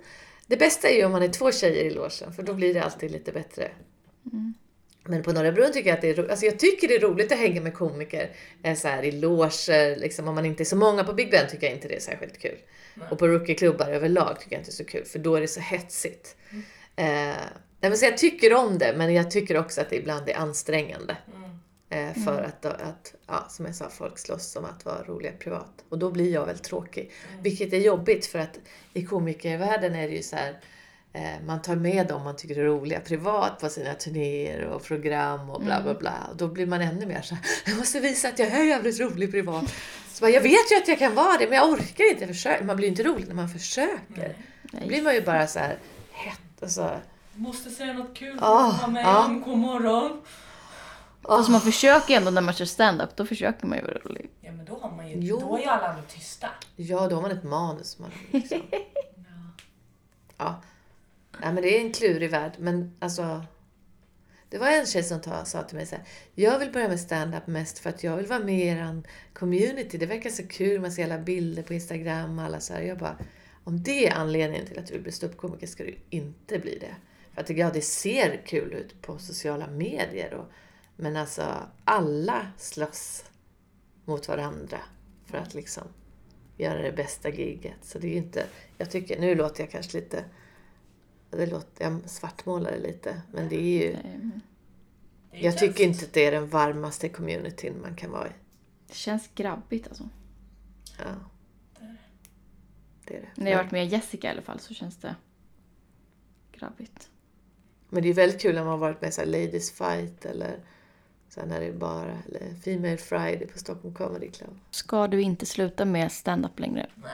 det 0.48 0.56
bästa 0.56 0.88
är 0.88 0.96
ju 0.96 1.04
om 1.04 1.12
man 1.12 1.22
är 1.22 1.28
två 1.28 1.52
tjejer 1.52 1.84
i 1.84 1.90
logen, 1.90 2.32
för 2.32 2.42
då 2.42 2.54
blir 2.54 2.74
det 2.74 2.82
alltid 2.82 3.10
lite 3.10 3.32
bättre. 3.32 3.70
Mm. 4.32 4.54
Men 5.04 5.22
på 5.22 5.32
Norra 5.32 5.52
Brunn 5.52 5.72
tycker 5.72 5.88
jag 5.88 5.96
att 5.96 6.02
det 6.02 6.10
är 6.10 6.14
roligt. 6.14 6.30
Alltså 6.30 6.46
jag 6.46 6.58
tycker 6.58 6.88
det 6.88 6.94
är 6.94 7.00
roligt 7.00 7.32
att 7.32 7.38
hänga 7.38 7.60
med 7.60 7.74
komiker 7.74 8.30
eh, 8.62 8.76
så 8.76 8.88
här, 8.88 9.02
i 9.02 9.12
loger. 9.12 9.96
Liksom, 9.96 10.28
om 10.28 10.34
man 10.34 10.46
inte 10.46 10.62
är 10.62 10.64
så 10.64 10.76
många 10.76 11.04
på 11.04 11.12
Big 11.12 11.30
Ben 11.30 11.48
tycker 11.50 11.66
jag 11.66 11.74
inte 11.74 11.88
det 11.88 11.96
är 11.96 12.00
särskilt 12.00 12.38
kul. 12.38 12.58
Nej. 12.94 13.08
Och 13.10 13.18
på 13.18 13.28
rookieklubbar 13.28 13.90
överlag 13.90 14.40
tycker 14.40 14.52
jag 14.52 14.60
inte 14.60 14.70
det 14.70 14.74
är 14.74 14.84
så 14.84 14.84
kul, 14.84 15.04
för 15.04 15.18
då 15.18 15.34
är 15.34 15.40
det 15.40 15.48
så 15.48 15.60
hetsigt. 15.60 16.36
Mm. 16.96 17.34
Eh, 17.82 17.92
så 17.94 18.04
jag 18.04 18.18
tycker 18.18 18.54
om 18.54 18.78
det, 18.78 18.94
men 18.96 19.14
jag 19.14 19.30
tycker 19.30 19.56
också 19.56 19.80
att 19.80 19.90
det 19.90 19.96
ibland 19.96 20.28
är 20.28 20.36
ansträngande. 20.36 21.16
Mm. 21.36 21.47
Eh, 21.90 22.14
för 22.24 22.38
mm. 22.38 22.44
att, 22.44 22.64
att, 22.64 23.14
ja, 23.26 23.46
som 23.50 23.66
jag 23.66 23.74
sa, 23.74 23.88
folk 23.88 24.18
slåss 24.18 24.56
om 24.56 24.64
att 24.64 24.84
vara 24.84 25.02
roliga 25.02 25.32
privat. 25.32 25.84
Och 25.88 25.98
då 25.98 26.10
blir 26.10 26.32
jag 26.32 26.46
väl 26.46 26.58
tråkig. 26.58 27.12
Mm. 27.30 27.42
Vilket 27.42 27.72
är 27.72 27.78
jobbigt 27.78 28.26
för 28.26 28.38
att 28.38 28.58
i 28.94 29.04
komikervärlden 29.04 29.94
är 29.94 30.08
det 30.08 30.14
ju 30.14 30.22
så 30.22 30.36
här, 30.36 30.60
eh, 31.12 31.44
man 31.46 31.62
tar 31.62 31.76
med 31.76 32.06
dem 32.06 32.24
man 32.24 32.36
tycker 32.36 32.58
är 32.58 32.64
roliga 32.64 33.00
privat 33.00 33.60
på 33.60 33.68
sina 33.68 33.94
turnéer 33.94 34.64
och 34.64 34.84
program 34.84 35.50
och 35.50 35.60
bla 35.60 35.80
bla 35.80 35.90
mm. 35.90 36.00
bla. 36.00 36.28
Och 36.30 36.36
då 36.36 36.48
blir 36.48 36.66
man 36.66 36.80
ännu 36.80 37.06
mer 37.06 37.22
så 37.22 37.34
här, 37.34 37.44
jag 37.66 37.76
måste 37.76 38.00
visa 38.00 38.28
att 38.28 38.38
jag 38.38 38.48
är 38.48 38.64
jävligt 38.64 39.00
rolig 39.00 39.30
privat. 39.30 39.74
Så 40.12 40.20
bara, 40.20 40.30
jag 40.30 40.42
vet 40.42 40.72
ju 40.72 40.76
att 40.76 40.88
jag 40.88 40.98
kan 40.98 41.14
vara 41.14 41.36
det, 41.38 41.46
men 41.46 41.56
jag 41.56 41.70
orkar 41.70 42.10
inte 42.10 42.26
försöka. 42.26 42.64
Man 42.64 42.76
blir 42.76 42.88
inte 42.88 43.02
rolig 43.02 43.28
när 43.28 43.34
man 43.34 43.48
försöker. 43.48 44.36
Då 44.62 44.86
blir 44.86 45.02
man 45.02 45.14
ju 45.14 45.22
bara 45.22 45.46
så 45.46 45.58
här 45.58 45.78
hett 46.12 46.62
och 46.62 46.70
så. 46.70 46.90
Måste 47.34 47.70
säga 47.70 47.92
något 47.92 48.16
kul 48.16 48.36
att 48.36 48.40
vara 48.40 48.86
med 48.86 49.06
oh. 49.06 49.24
om 49.24 49.42
morgon. 51.22 51.38
Fast 51.38 51.50
man 51.50 51.60
försöker 51.60 52.16
ändå 52.16 52.30
när 52.30 52.42
man 52.42 52.54
kör 52.54 52.64
stand-up, 52.64 53.16
då 53.16 53.26
försöker 53.26 53.66
man 53.66 53.78
ju 53.78 53.84
vara 53.84 53.98
rolig. 53.98 54.30
Ja 54.40 54.52
men 54.52 54.64
då 54.64 54.78
har 54.78 54.90
man 54.90 55.08
ju, 55.08 55.16
jo. 55.18 55.40
då 55.40 55.56
är 55.56 55.60
ju 55.60 55.66
alla 55.66 55.88
andra 55.88 56.02
tysta. 56.02 56.48
Ja, 56.76 57.08
då 57.08 57.14
har 57.14 57.22
man 57.22 57.30
ett 57.30 57.44
manus. 57.44 57.98
Man 57.98 58.10
liksom. 58.30 58.62
ja. 58.70 58.80
ja. 60.36 60.62
Nej 61.40 61.52
men 61.52 61.62
det 61.62 61.78
är 61.78 61.80
en 61.80 61.92
klurig 61.92 62.30
värld, 62.30 62.52
men 62.58 62.96
alltså. 62.98 63.42
Det 64.50 64.58
var 64.58 64.68
en 64.68 64.86
tjej 64.86 65.02
som 65.02 65.20
ta, 65.20 65.44
sa 65.44 65.62
till 65.62 65.76
mig 65.76 65.86
så 65.86 65.96
här, 65.96 66.04
jag 66.34 66.58
vill 66.58 66.72
börja 66.72 66.88
med 66.88 67.00
stand-up 67.00 67.46
mest 67.46 67.78
för 67.78 67.90
att 67.90 68.04
jag 68.04 68.16
vill 68.16 68.26
vara 68.26 68.38
med 68.38 68.58
i 68.58 68.66
er 68.66 69.02
community. 69.32 69.98
Det 69.98 70.06
verkar 70.06 70.30
så 70.30 70.46
kul, 70.48 70.80
man 70.80 70.92
ser 70.92 71.04
alla 71.04 71.18
bilder 71.18 71.62
på 71.62 71.74
Instagram 71.74 72.38
och 72.38 72.44
alla 72.44 72.60
så 72.60 72.72
här. 72.72 72.82
Jag 72.82 72.98
bara, 72.98 73.18
om 73.64 73.82
det 73.82 74.06
är 74.06 74.14
anledningen 74.14 74.66
till 74.66 74.78
att 74.78 74.86
du 74.86 74.92
vill 74.92 75.02
bli 75.02 75.12
ståuppkomiker 75.12 75.66
ska 75.66 75.84
du 75.84 75.98
inte 76.10 76.58
bli 76.58 76.78
det. 76.78 76.94
För 77.34 77.40
att 77.40 77.50
ja, 77.50 77.70
det 77.74 77.80
ser 77.80 78.42
kul 78.46 78.72
ut 78.72 79.02
på 79.02 79.18
sociala 79.18 79.66
medier. 79.66 80.34
Och, 80.34 80.52
men 81.00 81.16
alltså 81.16 81.68
alla 81.84 82.46
slåss 82.56 83.24
mot 84.04 84.28
varandra 84.28 84.80
för 85.26 85.38
att 85.38 85.54
liksom 85.54 85.84
göra 86.56 86.82
det 86.82 86.92
bästa 86.92 87.28
giget. 87.28 87.84
Så 87.84 87.98
det 87.98 88.06
är 88.06 88.10
ju 88.10 88.16
inte... 88.16 88.46
Jag 88.78 88.90
tycker, 88.90 89.20
nu 89.20 89.34
låter 89.34 89.62
jag 89.62 89.70
kanske 89.70 89.98
lite... 90.00 90.24
Det 91.30 91.46
låter, 91.46 91.84
jag 91.84 92.10
svartmålar 92.10 92.70
det 92.70 92.78
lite. 92.78 93.22
Men 93.32 93.48
det 93.48 93.56
är 93.56 93.86
ju... 93.86 93.92
Det 95.30 95.38
är 95.38 95.44
Jag 95.44 95.58
tycker 95.58 95.84
inte 95.84 96.04
att 96.04 96.12
det 96.12 96.26
är 96.26 96.32
den 96.32 96.48
varmaste 96.48 97.08
communityn 97.08 97.80
man 97.80 97.96
kan 97.96 98.10
vara 98.10 98.28
i. 98.28 98.32
Det 98.86 98.94
känns 98.94 99.30
grabbigt 99.34 99.88
alltså. 99.88 100.08
Ja. 100.98 101.04
Det 103.04 103.16
är 103.16 103.20
det. 103.20 103.42
När 103.42 103.50
jag 103.50 103.58
har 103.58 103.64
varit 103.64 103.72
med 103.72 103.88
Jessica 103.88 104.28
i 104.28 104.30
alla 104.30 104.42
fall 104.42 104.60
så 104.60 104.74
känns 104.74 104.96
det 104.96 105.14
grabbigt. 106.52 107.10
Men 107.88 108.02
det 108.02 108.08
är 108.08 108.14
väldigt 108.14 108.40
kul 108.40 108.54
när 108.54 108.62
man 108.62 108.70
har 108.70 108.78
varit 108.78 109.00
med 109.00 109.14
så 109.14 109.20
här 109.20 109.28
Ladies 109.28 109.70
Fight 109.70 110.24
eller 110.24 110.60
så 111.28 111.40
här 111.40 111.46
när 111.46 111.60
det 111.60 111.66
är 111.66 111.72
bara 111.72 112.18
eller 112.28 112.54
Female 112.64 112.96
Friday 112.96 113.46
på 113.46 113.58
Stockholm 113.58 113.94
Comedy 113.94 114.30
Club. 114.30 114.58
Ska 114.70 115.06
du 115.06 115.22
inte 115.22 115.46
sluta 115.46 115.84
med 115.84 116.12
stand-up 116.12 116.58
längre? 116.58 116.86
Nej, 116.94 117.10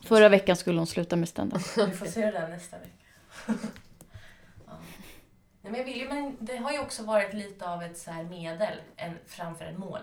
Förra 0.00 0.28
veckan 0.28 0.56
skulle 0.56 0.78
hon 0.78 0.86
sluta 0.86 1.16
med 1.16 1.28
stand-up. 1.28 1.62
vi 1.76 1.90
får 1.90 2.06
se 2.06 2.20
det 2.26 2.30
där 2.32 2.48
nästa 2.48 2.78
vecka. 2.78 2.90
ja. 4.66 4.72
Nej, 5.62 5.72
men, 5.72 5.74
jag 5.74 5.84
vill 5.84 5.96
ju, 5.96 6.08
men 6.08 6.36
det 6.40 6.56
har 6.56 6.72
ju 6.72 6.78
också 6.78 7.02
varit 7.04 7.34
lite 7.34 7.68
av 7.68 7.82
ett 7.82 7.98
så 7.98 8.10
här 8.10 8.24
medel 8.24 8.78
en, 8.96 9.18
framför 9.26 9.64
ett 9.64 9.78
mål. 9.78 10.00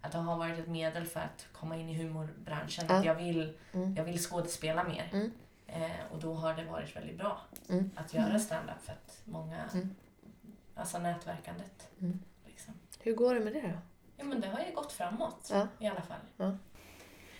Att 0.00 0.12
det 0.12 0.18
har 0.18 0.36
varit 0.36 0.58
ett 0.58 0.68
medel 0.68 1.06
för 1.06 1.20
att 1.20 1.46
komma 1.52 1.76
in 1.76 1.88
i 1.88 1.94
humorbranschen. 2.02 2.84
Ja. 2.88 2.94
Att 2.98 3.04
jag 3.04 3.14
vill, 3.14 3.52
Mm. 3.72 3.94
jag 3.96 4.04
vill 4.04 4.18
skådespela 4.18 4.84
mer. 4.84 5.08
Mm. 5.12 5.30
Eh, 5.66 5.90
och 6.12 6.18
då 6.20 6.34
har 6.34 6.54
det 6.54 6.64
varit 6.64 6.96
väldigt 6.96 7.18
bra 7.18 7.40
Mm. 7.68 7.90
att 7.96 8.14
göra 8.14 8.38
stand-up 8.38 8.76
för 8.84 8.92
att 8.92 9.20
många... 9.24 9.56
Mm. 9.72 9.90
Alltså 10.74 10.98
nätverkandet. 10.98 11.88
Hur 13.08 13.14
går 13.14 13.34
det 13.34 13.40
med 13.40 13.52
det 13.52 13.60
då? 13.60 13.78
Ja, 14.16 14.24
men 14.24 14.40
det 14.40 14.48
har 14.48 14.58
ju 14.60 14.74
gått 14.74 14.92
framåt 14.92 15.48
Ja. 15.50 15.68
i 15.78 15.86
alla 15.86 16.02
fall. 16.02 16.18
Ja. 16.36 16.44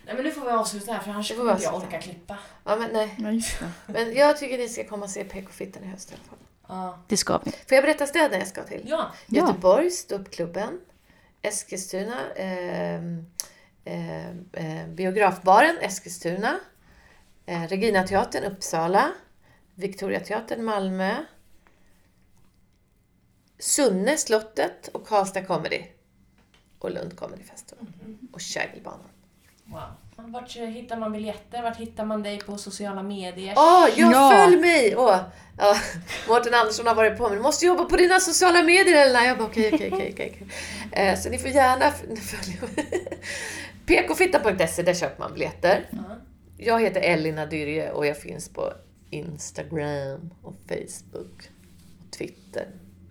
Nej, 0.06 0.14
men 0.14 0.24
nu 0.24 0.30
får 0.30 0.40
vi 0.44 0.50
avsluta 0.50 0.92
här 0.92 1.00
för 1.00 1.10
annars 1.10 1.36
kommer 1.36 1.58
jag 1.62 1.74
orka 1.74 2.00
klippa. 2.00 2.38
Ja, 2.64 2.76
men 2.76 2.90
nej. 2.92 3.14
Det. 3.18 3.92
Men 3.92 4.14
jag 4.14 4.38
tycker 4.38 4.58
ni 4.58 4.68
ska 4.68 4.84
komma 4.84 5.04
och 5.04 5.10
se 5.10 5.24
PK-fittan 5.24 5.84
i 5.84 5.86
höst 5.86 6.10
i 6.10 6.14
alla 6.14 6.22
fall. 6.24 6.38
Ja. 6.68 6.98
Det 7.08 7.16
ska 7.16 7.38
vi. 7.44 7.50
Får 7.50 7.74
jag 7.74 7.84
berätta 7.84 8.06
städerna 8.06 8.38
jag 8.38 8.48
ska 8.48 8.64
till? 8.64 8.82
ja. 8.86 9.10
Göteborg, 9.26 9.90
Ståuppklubben. 9.90 10.80
Eskilstuna, 11.42 12.16
eh, 12.36 12.94
eh, 13.84 14.28
eh, 14.52 14.86
Biografbaren 14.88 15.78
Eskilstuna. 15.80 16.58
Eh, 17.46 17.62
Regina 17.62 18.06
teatern 18.06 18.44
Uppsala. 18.44 19.12
Victoriateatern 19.74 20.64
Malmö. 20.64 21.14
Sunne 23.59 24.16
slottet 24.16 24.88
och 24.88 25.06
Karlstad 25.06 25.42
Comedy. 25.44 25.82
Och 26.78 26.90
Lund 26.90 27.16
Comedy 27.16 27.42
Festival. 27.42 27.86
Och 28.32 28.40
Kägelbanan. 28.40 29.00
Wow. 29.64 29.82
Vart 30.16 30.56
hittar 30.56 30.96
man 30.96 31.12
biljetter? 31.12 31.62
Vart 31.62 31.76
hittar 31.76 32.04
man 32.04 32.22
dig 32.22 32.38
på 32.40 32.59
sociala 32.59 33.02
medier? 33.02 33.54
Åh, 33.56 33.88
jag 33.96 34.12
Ja. 34.12 34.30
följ 34.36 34.56
mig! 34.61 34.96
Åh, 34.96 35.20
ja, 35.59 35.76
Mårten 36.28 36.54
Andersson 36.54 36.86
har 36.86 36.94
varit 36.94 37.18
på 37.18 37.28
mig. 37.28 37.36
Du 37.36 37.42
måste 37.42 37.66
jobba 37.66 37.84
på 37.84 37.96
dina 37.96 38.20
sociala 38.20 38.62
medier 38.62 39.02
Elina. 39.06 39.24
Jag 39.24 39.38
bara 39.38 39.48
okej, 39.48 39.70
okej, 39.74 40.11
okej. 40.12 40.46
Eh, 40.92 41.18
Så 41.18 41.30
ni 41.30 41.38
får 41.38 41.50
gärna 41.50 41.90
följa 42.16 42.61
mig. 42.76 43.18
pkfitta.se, 43.86 44.82
där 44.82 44.94
köper 44.94 45.18
man 45.22 45.32
biljetter. 45.32 45.88
Ja. 45.90 45.98
Jag 46.56 46.80
heter 46.82 47.00
Elina 47.00 47.46
Dyrje 47.46 47.90
och 47.92 48.06
jag 48.06 48.16
finns 48.20 48.48
på 48.48 48.72
Instagram 49.11 50.30
och 50.42 50.54
Facebook 50.68 51.50
och 52.04 52.11
Twitter. 52.18 52.68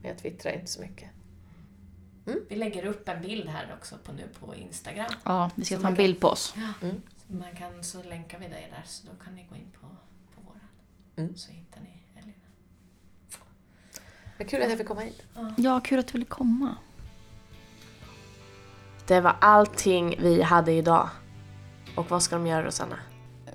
Men 0.08 0.14
jag 0.16 0.22
twittrar 0.22 0.52
inte 0.54 0.72
så 0.72 0.82
mycket. 0.82 1.10
Vi 2.50 2.56
lägger 2.56 2.86
upp 2.86 3.10
en 3.10 3.22
bild 3.22 3.50
här 3.50 3.74
också 3.78 3.96
på, 4.04 4.12
nu 4.12 4.28
på 4.40 4.56
Instagram. 4.56 5.12
Ja, 5.24 5.50
vi 5.56 5.66
ska 5.66 5.76
Så 5.76 5.82
ta 5.82 5.88
en 5.88 5.96
kan- 5.96 6.04
bild 6.04 6.20
på 6.20 6.28
oss. 6.28 6.54
Mm. 6.82 7.02
Så 7.28 7.34
man 7.34 7.56
kan, 7.56 7.84
så 7.84 8.04
länkar 8.04 8.40
vi 8.40 8.48
dig 8.48 8.68
där, 8.72 8.84
så 8.86 9.08
då 9.08 9.24
kan 9.26 9.36
ni 9.36 9.46
gå 9.50 9.56
in 9.56 9.72
på, 9.82 9.88
på 10.36 10.42
våran. 10.48 10.60
Mm. 11.16 11.36
Så 11.38 11.52
hittar 11.52 11.82
ni 11.82 11.90
Elina. 12.16 12.34
Men 14.38 14.48
kul 14.48 14.62
att 14.64 14.70
jag 14.70 14.78
fick 14.78 14.88
komma 14.88 15.02
hit. 15.02 15.22
Ja, 15.58 15.80
kul 15.84 16.00
att 16.00 16.08
du 16.08 16.12
ville 16.14 16.26
komma. 16.26 16.76
Det 19.08 19.22
var 19.22 19.36
allting 19.42 20.16
vi 20.20 20.42
hade 20.42 20.72
idag. 20.72 21.10
Och 21.96 22.10
vad 22.10 22.24
ska 22.24 22.36
de 22.36 22.48
göra 22.48 22.66
Rosanna? 22.66 23.00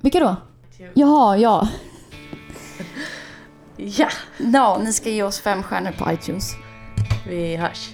Vilka 0.00 0.20
då? 0.20 0.36
Jaha, 0.94 1.36
ja. 1.38 1.68
Ja, 3.84 4.08
Ja, 4.38 4.78
ni 4.84 4.92
ska 4.92 5.10
ge 5.10 5.22
oss 5.22 5.40
fem 5.40 5.62
stjärnor 5.62 5.92
på 5.98 6.12
iTunes. 6.12 6.54
vi 7.28 7.56
hörs. 7.56 7.88